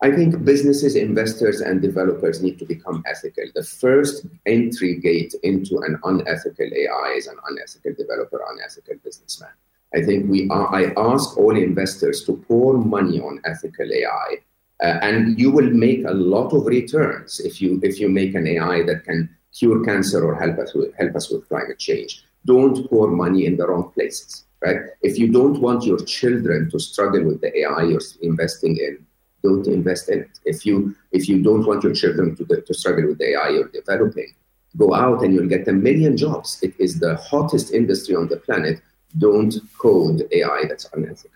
I 0.02 0.10
think 0.10 0.44
businesses, 0.44 0.96
investors, 0.96 1.60
and 1.60 1.82
developers 1.82 2.42
need 2.42 2.58
to 2.60 2.64
become 2.64 3.02
ethical. 3.06 3.44
The 3.54 3.62
first 3.62 4.26
entry 4.46 4.98
gate 4.98 5.34
into 5.42 5.78
an 5.78 5.98
unethical 6.04 6.66
AI 6.66 7.14
is 7.16 7.26
an 7.26 7.36
unethical 7.48 7.92
developer, 7.98 8.40
unethical 8.50 8.94
businessman. 9.04 9.50
I 9.94 10.02
think 10.02 10.30
we 10.30 10.48
are, 10.50 10.72
I 10.74 10.92
ask 10.96 11.36
all 11.36 11.56
investors 11.56 12.24
to 12.24 12.36
pour 12.48 12.74
money 12.78 13.20
on 13.20 13.40
ethical 13.44 13.92
AI, 13.92 14.36
uh, 14.82 14.98
and 15.02 15.38
you 15.38 15.50
will 15.50 15.70
make 15.70 16.04
a 16.04 16.12
lot 16.12 16.52
of 16.52 16.66
returns 16.66 17.40
if 17.40 17.60
you 17.60 17.80
if 17.82 17.98
you 18.00 18.08
make 18.08 18.34
an 18.34 18.46
AI 18.46 18.82
that 18.84 19.04
can 19.04 19.28
cure 19.58 19.84
cancer 19.84 20.24
or 20.24 20.34
help 20.34 20.58
us 20.58 20.74
with, 20.74 20.94
help 20.94 21.16
us 21.16 21.30
with 21.30 21.48
climate 21.48 21.78
change 21.78 22.24
don't 22.44 22.88
pour 22.88 23.08
money 23.08 23.46
in 23.46 23.56
the 23.56 23.66
wrong 23.66 23.90
places, 23.92 24.44
right? 24.60 24.80
If 25.02 25.18
you 25.18 25.30
don't 25.30 25.60
want 25.60 25.84
your 25.84 25.98
children 25.98 26.70
to 26.70 26.78
struggle 26.78 27.24
with 27.24 27.40
the 27.40 27.56
AI 27.60 27.84
you're 27.84 28.00
investing 28.22 28.76
in, 28.76 29.04
don't 29.42 29.66
invest 29.66 30.08
in 30.08 30.20
it. 30.20 30.38
If 30.44 30.66
you 30.66 30.94
if 31.12 31.28
you 31.28 31.42
don't 31.42 31.66
want 31.66 31.82
your 31.82 31.94
children 31.94 32.36
to, 32.36 32.44
to 32.44 32.74
struggle 32.74 33.06
with 33.08 33.18
the 33.18 33.30
AI 33.32 33.50
you're 33.50 33.68
developing, 33.68 34.34
go 34.76 34.94
out 34.94 35.22
and 35.22 35.34
you'll 35.34 35.48
get 35.48 35.68
a 35.68 35.72
million 35.72 36.16
jobs. 36.16 36.58
It 36.62 36.74
is 36.78 36.98
the 36.98 37.16
hottest 37.16 37.72
industry 37.72 38.14
on 38.14 38.28
the 38.28 38.36
planet. 38.36 38.80
Don't 39.18 39.54
code 39.78 40.28
AI 40.32 40.64
that's 40.68 40.88
unethical. 40.92 41.30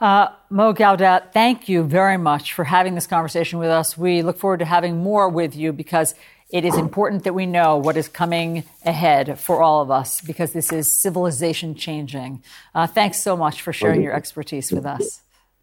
Uh, 0.00 0.28
Mo 0.48 0.72
Gawdat, 0.72 1.32
thank 1.32 1.68
you 1.68 1.82
very 1.82 2.16
much 2.16 2.54
for 2.54 2.64
having 2.64 2.94
this 2.94 3.06
conversation 3.06 3.58
with 3.58 3.68
us. 3.68 3.98
We 3.98 4.22
look 4.22 4.38
forward 4.38 4.60
to 4.60 4.64
having 4.64 4.96
more 4.98 5.28
with 5.28 5.54
you 5.54 5.72
because 5.74 6.14
it 6.50 6.64
is 6.64 6.76
important 6.76 7.24
that 7.24 7.34
we 7.34 7.46
know 7.46 7.76
what 7.76 7.96
is 7.96 8.08
coming 8.08 8.64
ahead 8.84 9.38
for 9.38 9.62
all 9.62 9.82
of 9.82 9.90
us 9.90 10.20
because 10.20 10.52
this 10.52 10.72
is 10.72 10.90
civilization 10.90 11.74
changing. 11.74 12.42
Uh, 12.74 12.86
thanks 12.86 13.18
so 13.18 13.36
much 13.36 13.62
for 13.62 13.72
sharing 13.72 14.02
your 14.02 14.14
expertise 14.14 14.72
with 14.72 14.86
us. 14.86 15.20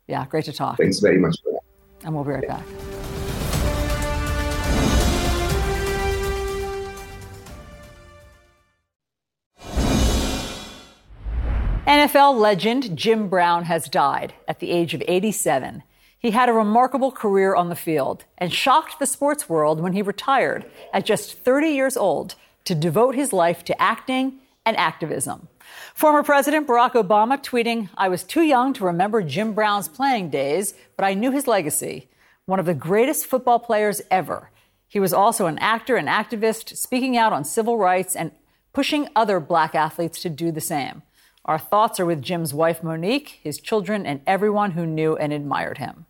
Yeah, 0.07 0.25
great 0.27 0.45
to 0.45 0.53
talk. 0.53 0.77
Thanks 0.77 0.99
very 0.99 1.17
much. 1.17 1.35
And 2.03 2.13
we'll 2.13 2.23
be 2.23 2.31
right 2.31 2.47
back. 2.47 2.63
NFL 12.07 12.39
legend 12.39 12.95
Jim 12.97 13.27
Brown 13.27 13.65
has 13.65 13.89
died 13.89 14.33
at 14.47 14.59
the 14.59 14.71
age 14.71 14.93
of 14.93 15.03
87. 15.09 15.83
He 16.17 16.31
had 16.31 16.47
a 16.47 16.53
remarkable 16.53 17.11
career 17.11 17.53
on 17.53 17.67
the 17.67 17.75
field 17.75 18.23
and 18.37 18.53
shocked 18.53 18.97
the 18.97 19.05
sports 19.05 19.49
world 19.49 19.81
when 19.81 19.91
he 19.91 20.01
retired 20.01 20.65
at 20.93 21.05
just 21.05 21.39
30 21.39 21.67
years 21.67 21.97
old 21.97 22.35
to 22.63 22.73
devote 22.73 23.15
his 23.15 23.33
life 23.33 23.65
to 23.65 23.81
acting 23.81 24.39
and 24.65 24.77
activism. 24.77 25.49
Former 25.93 26.23
President 26.23 26.65
Barack 26.65 26.93
Obama 26.93 27.37
tweeting, 27.43 27.89
I 27.97 28.07
was 28.07 28.23
too 28.23 28.43
young 28.43 28.71
to 28.75 28.85
remember 28.85 29.21
Jim 29.21 29.51
Brown's 29.51 29.89
playing 29.89 30.29
days, 30.29 30.75
but 30.95 31.03
I 31.03 31.13
knew 31.13 31.31
his 31.31 31.45
legacy. 31.45 32.07
One 32.45 32.61
of 32.61 32.65
the 32.65 32.73
greatest 32.73 33.25
football 33.25 33.59
players 33.59 34.01
ever. 34.09 34.49
He 34.87 35.01
was 35.01 35.11
also 35.11 35.47
an 35.47 35.59
actor 35.59 35.97
and 35.97 36.07
activist, 36.07 36.77
speaking 36.77 37.17
out 37.17 37.33
on 37.33 37.43
civil 37.43 37.77
rights 37.77 38.15
and 38.15 38.31
pushing 38.71 39.09
other 39.13 39.41
black 39.41 39.75
athletes 39.75 40.21
to 40.21 40.29
do 40.29 40.53
the 40.53 40.61
same. 40.61 41.01
Our 41.47 41.57
thoughts 41.57 41.97
are 41.99 42.05
with 42.05 42.21
Jim's 42.21 42.53
wife, 42.53 42.83
Monique, 42.83 43.39
his 43.41 43.59
children, 43.59 44.05
and 44.05 44.19
everyone 44.27 44.71
who 44.71 44.85
knew 44.85 45.15
and 45.15 45.31
admired 45.31 45.77
him. 45.77 46.05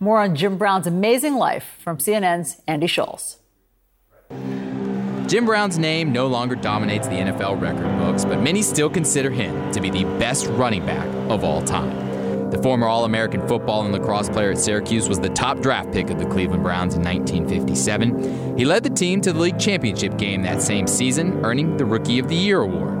More 0.00 0.20
on 0.20 0.34
Jim 0.34 0.58
Brown's 0.58 0.88
amazing 0.88 1.36
life 1.36 1.76
from 1.78 1.98
CNN's 1.98 2.60
Andy 2.66 2.88
Scholes. 2.88 3.36
Jim 5.28 5.46
Brown's 5.46 5.78
name 5.78 6.12
no 6.12 6.26
longer 6.26 6.56
dominates 6.56 7.06
the 7.06 7.14
NFL 7.14 7.60
record 7.60 7.98
books, 7.98 8.24
but 8.24 8.40
many 8.40 8.62
still 8.62 8.90
consider 8.90 9.30
him 9.30 9.70
to 9.72 9.80
be 9.80 9.90
the 9.90 10.04
best 10.18 10.46
running 10.48 10.84
back 10.84 11.06
of 11.30 11.44
all 11.44 11.62
time. 11.62 12.50
The 12.50 12.62
former 12.62 12.86
All 12.86 13.04
American 13.04 13.46
football 13.48 13.84
and 13.84 13.92
lacrosse 13.92 14.28
player 14.28 14.50
at 14.50 14.58
Syracuse 14.58 15.08
was 15.08 15.18
the 15.18 15.30
top 15.30 15.60
draft 15.60 15.92
pick 15.92 16.10
of 16.10 16.18
the 16.18 16.26
Cleveland 16.26 16.62
Browns 16.62 16.94
in 16.94 17.02
1957. 17.02 18.56
He 18.58 18.64
led 18.64 18.82
the 18.82 18.90
team 18.90 19.20
to 19.22 19.32
the 19.32 19.38
league 19.40 19.58
championship 19.58 20.16
game 20.18 20.42
that 20.42 20.62
same 20.62 20.86
season, 20.86 21.44
earning 21.44 21.76
the 21.76 21.84
Rookie 21.84 22.18
of 22.18 22.28
the 22.28 22.36
Year 22.36 22.60
award. 22.60 22.94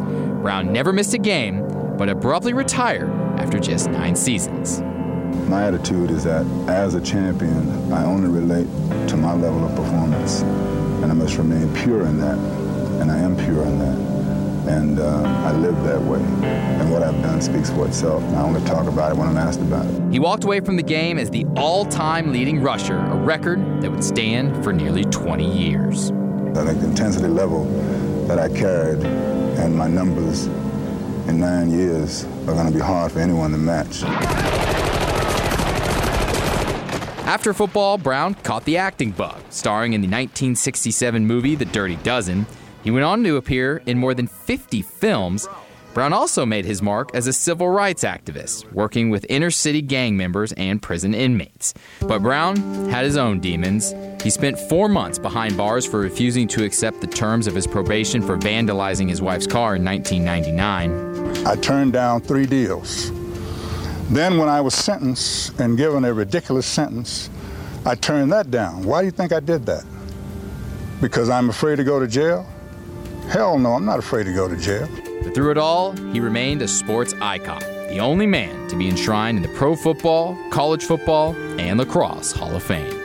Brown 0.44 0.70
never 0.74 0.92
missed 0.92 1.14
a 1.14 1.18
game, 1.18 1.66
but 1.96 2.10
abruptly 2.10 2.52
retired 2.52 3.08
after 3.40 3.58
just 3.58 3.88
nine 3.88 4.14
seasons. 4.14 4.82
My 5.48 5.64
attitude 5.64 6.10
is 6.10 6.24
that 6.24 6.44
as 6.68 6.94
a 6.94 7.00
champion, 7.00 7.90
I 7.90 8.04
only 8.04 8.28
relate 8.28 8.66
to 9.08 9.16
my 9.16 9.32
level 9.32 9.64
of 9.64 9.74
performance, 9.74 10.42
and 10.42 11.06
I 11.06 11.14
must 11.14 11.38
remain 11.38 11.74
pure 11.74 12.02
in 12.02 12.20
that, 12.20 12.36
and 13.00 13.10
I 13.10 13.16
am 13.16 13.38
pure 13.38 13.62
in 13.62 13.78
that. 13.78 14.68
And 14.70 14.98
uh, 14.98 15.22
I 15.46 15.52
live 15.52 15.82
that 15.84 16.02
way. 16.02 16.20
And 16.20 16.92
what 16.92 17.02
I've 17.02 17.22
done 17.22 17.40
speaks 17.40 17.70
for 17.70 17.86
itself. 17.86 18.22
I 18.34 18.42
only 18.42 18.60
talk 18.66 18.86
about 18.86 19.12
it 19.12 19.16
when 19.16 19.26
I'm 19.26 19.38
asked 19.38 19.62
about 19.62 19.86
it. 19.86 20.12
He 20.12 20.18
walked 20.18 20.44
away 20.44 20.60
from 20.60 20.76
the 20.76 20.82
game 20.82 21.18
as 21.18 21.30
the 21.30 21.46
all 21.56 21.86
time 21.86 22.32
leading 22.34 22.60
rusher, 22.60 22.98
a 22.98 23.16
record 23.16 23.80
that 23.80 23.90
would 23.90 24.04
stand 24.04 24.62
for 24.62 24.74
nearly 24.74 25.04
20 25.04 25.50
years. 25.50 26.10
I 26.10 26.66
think 26.66 26.80
the 26.80 26.88
intensity 26.88 27.28
level 27.28 27.64
that 28.26 28.38
I 28.38 28.50
carried 28.50 29.02
and 29.56 29.74
my 29.76 29.88
numbers 29.88 30.46
in 31.28 31.40
nine 31.40 31.70
years 31.70 32.24
are 32.46 32.54
going 32.54 32.66
to 32.66 32.72
be 32.72 32.80
hard 32.80 33.12
for 33.12 33.20
anyone 33.20 33.50
to 33.50 33.58
match. 33.58 34.02
After 37.26 37.54
football, 37.54 37.96
Brown 37.96 38.34
caught 38.34 38.64
the 38.64 38.76
acting 38.76 39.10
bug, 39.10 39.40
starring 39.50 39.94
in 39.94 40.02
the 40.02 40.06
1967 40.06 41.26
movie 41.26 41.54
The 41.54 41.64
Dirty 41.64 41.96
Dozen. 41.96 42.46
He 42.82 42.90
went 42.90 43.04
on 43.04 43.24
to 43.24 43.36
appear 43.36 43.82
in 43.86 43.98
more 43.98 44.12
than 44.12 44.26
50 44.26 44.82
films. 44.82 45.48
Brown 45.94 46.12
also 46.12 46.44
made 46.44 46.64
his 46.64 46.82
mark 46.82 47.14
as 47.14 47.26
a 47.26 47.32
civil 47.32 47.68
rights 47.68 48.04
activist, 48.04 48.70
working 48.72 49.08
with 49.08 49.24
inner 49.30 49.50
city 49.50 49.80
gang 49.80 50.16
members 50.16 50.52
and 50.52 50.82
prison 50.82 51.14
inmates. 51.14 51.72
But 52.00 52.20
Brown 52.20 52.56
had 52.90 53.04
his 53.04 53.16
own 53.16 53.40
demons. 53.40 53.94
He 54.24 54.30
spent 54.30 54.58
four 54.58 54.88
months 54.88 55.18
behind 55.18 55.54
bars 55.54 55.84
for 55.84 56.00
refusing 56.00 56.48
to 56.48 56.64
accept 56.64 57.02
the 57.02 57.06
terms 57.06 57.46
of 57.46 57.54
his 57.54 57.66
probation 57.66 58.22
for 58.22 58.38
vandalizing 58.38 59.06
his 59.06 59.20
wife's 59.20 59.46
car 59.46 59.76
in 59.76 59.84
1999. 59.84 61.46
I 61.46 61.56
turned 61.56 61.92
down 61.92 62.22
three 62.22 62.46
deals. 62.46 63.12
Then, 64.08 64.38
when 64.38 64.48
I 64.48 64.62
was 64.62 64.74
sentenced 64.74 65.60
and 65.60 65.76
given 65.76 66.06
a 66.06 66.14
ridiculous 66.14 66.64
sentence, 66.64 67.28
I 67.84 67.96
turned 67.96 68.32
that 68.32 68.50
down. 68.50 68.84
Why 68.84 69.00
do 69.00 69.04
you 69.04 69.10
think 69.10 69.30
I 69.30 69.40
did 69.40 69.66
that? 69.66 69.84
Because 71.02 71.28
I'm 71.28 71.50
afraid 71.50 71.76
to 71.76 71.84
go 71.84 72.00
to 72.00 72.08
jail? 72.08 72.46
Hell 73.28 73.58
no, 73.58 73.72
I'm 73.72 73.84
not 73.84 73.98
afraid 73.98 74.24
to 74.24 74.32
go 74.32 74.48
to 74.48 74.56
jail. 74.56 74.88
But 75.22 75.34
through 75.34 75.50
it 75.50 75.58
all, 75.58 75.92
he 76.12 76.20
remained 76.20 76.62
a 76.62 76.68
sports 76.68 77.12
icon, 77.20 77.60
the 77.60 77.98
only 77.98 78.26
man 78.26 78.68
to 78.70 78.76
be 78.76 78.88
enshrined 78.88 79.36
in 79.36 79.42
the 79.42 79.54
Pro 79.58 79.76
Football, 79.76 80.38
College 80.50 80.84
Football, 80.84 81.34
and 81.58 81.78
Lacrosse 81.78 82.32
Hall 82.32 82.56
of 82.56 82.62
Fame. 82.62 83.03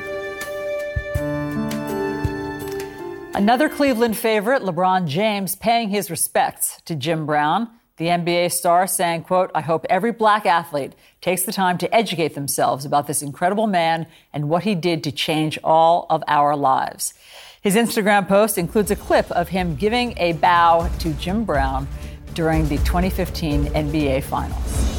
Another 3.35 3.69
Cleveland 3.69 4.17
favorite, 4.17 4.63
LeBron 4.63 5.07
James, 5.07 5.55
paying 5.55 5.89
his 5.89 6.09
respects 6.09 6.81
to 6.81 6.95
Jim 6.95 7.27
Brown. 7.27 7.69
The 7.97 8.07
NBA 8.07 8.51
star 8.51 8.87
saying, 8.87 9.23
quote, 9.23 9.51
I 9.53 9.61
hope 9.61 9.85
every 9.89 10.11
black 10.11 10.45
athlete 10.45 10.93
takes 11.21 11.43
the 11.43 11.51
time 11.51 11.77
to 11.77 11.95
educate 11.95 12.33
themselves 12.33 12.85
about 12.85 13.05
this 13.05 13.21
incredible 13.21 13.67
man 13.67 14.07
and 14.33 14.49
what 14.49 14.63
he 14.63 14.73
did 14.73 15.03
to 15.03 15.11
change 15.11 15.59
all 15.63 16.07
of 16.09 16.23
our 16.27 16.55
lives. 16.55 17.13
His 17.61 17.75
Instagram 17.75 18.27
post 18.27 18.57
includes 18.57 18.89
a 18.89 18.95
clip 18.95 19.29
of 19.31 19.49
him 19.49 19.75
giving 19.75 20.17
a 20.17 20.33
bow 20.33 20.89
to 20.99 21.13
Jim 21.13 21.45
Brown 21.45 21.87
during 22.33 22.67
the 22.67 22.77
2015 22.77 23.65
NBA 23.65 24.23
Finals. 24.23 24.89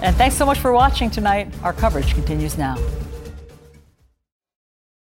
And 0.00 0.16
thanks 0.16 0.36
so 0.36 0.46
much 0.46 0.58
for 0.58 0.72
watching 0.72 1.10
tonight. 1.10 1.52
Our 1.62 1.72
coverage 1.72 2.14
continues 2.14 2.56
now. 2.56 2.76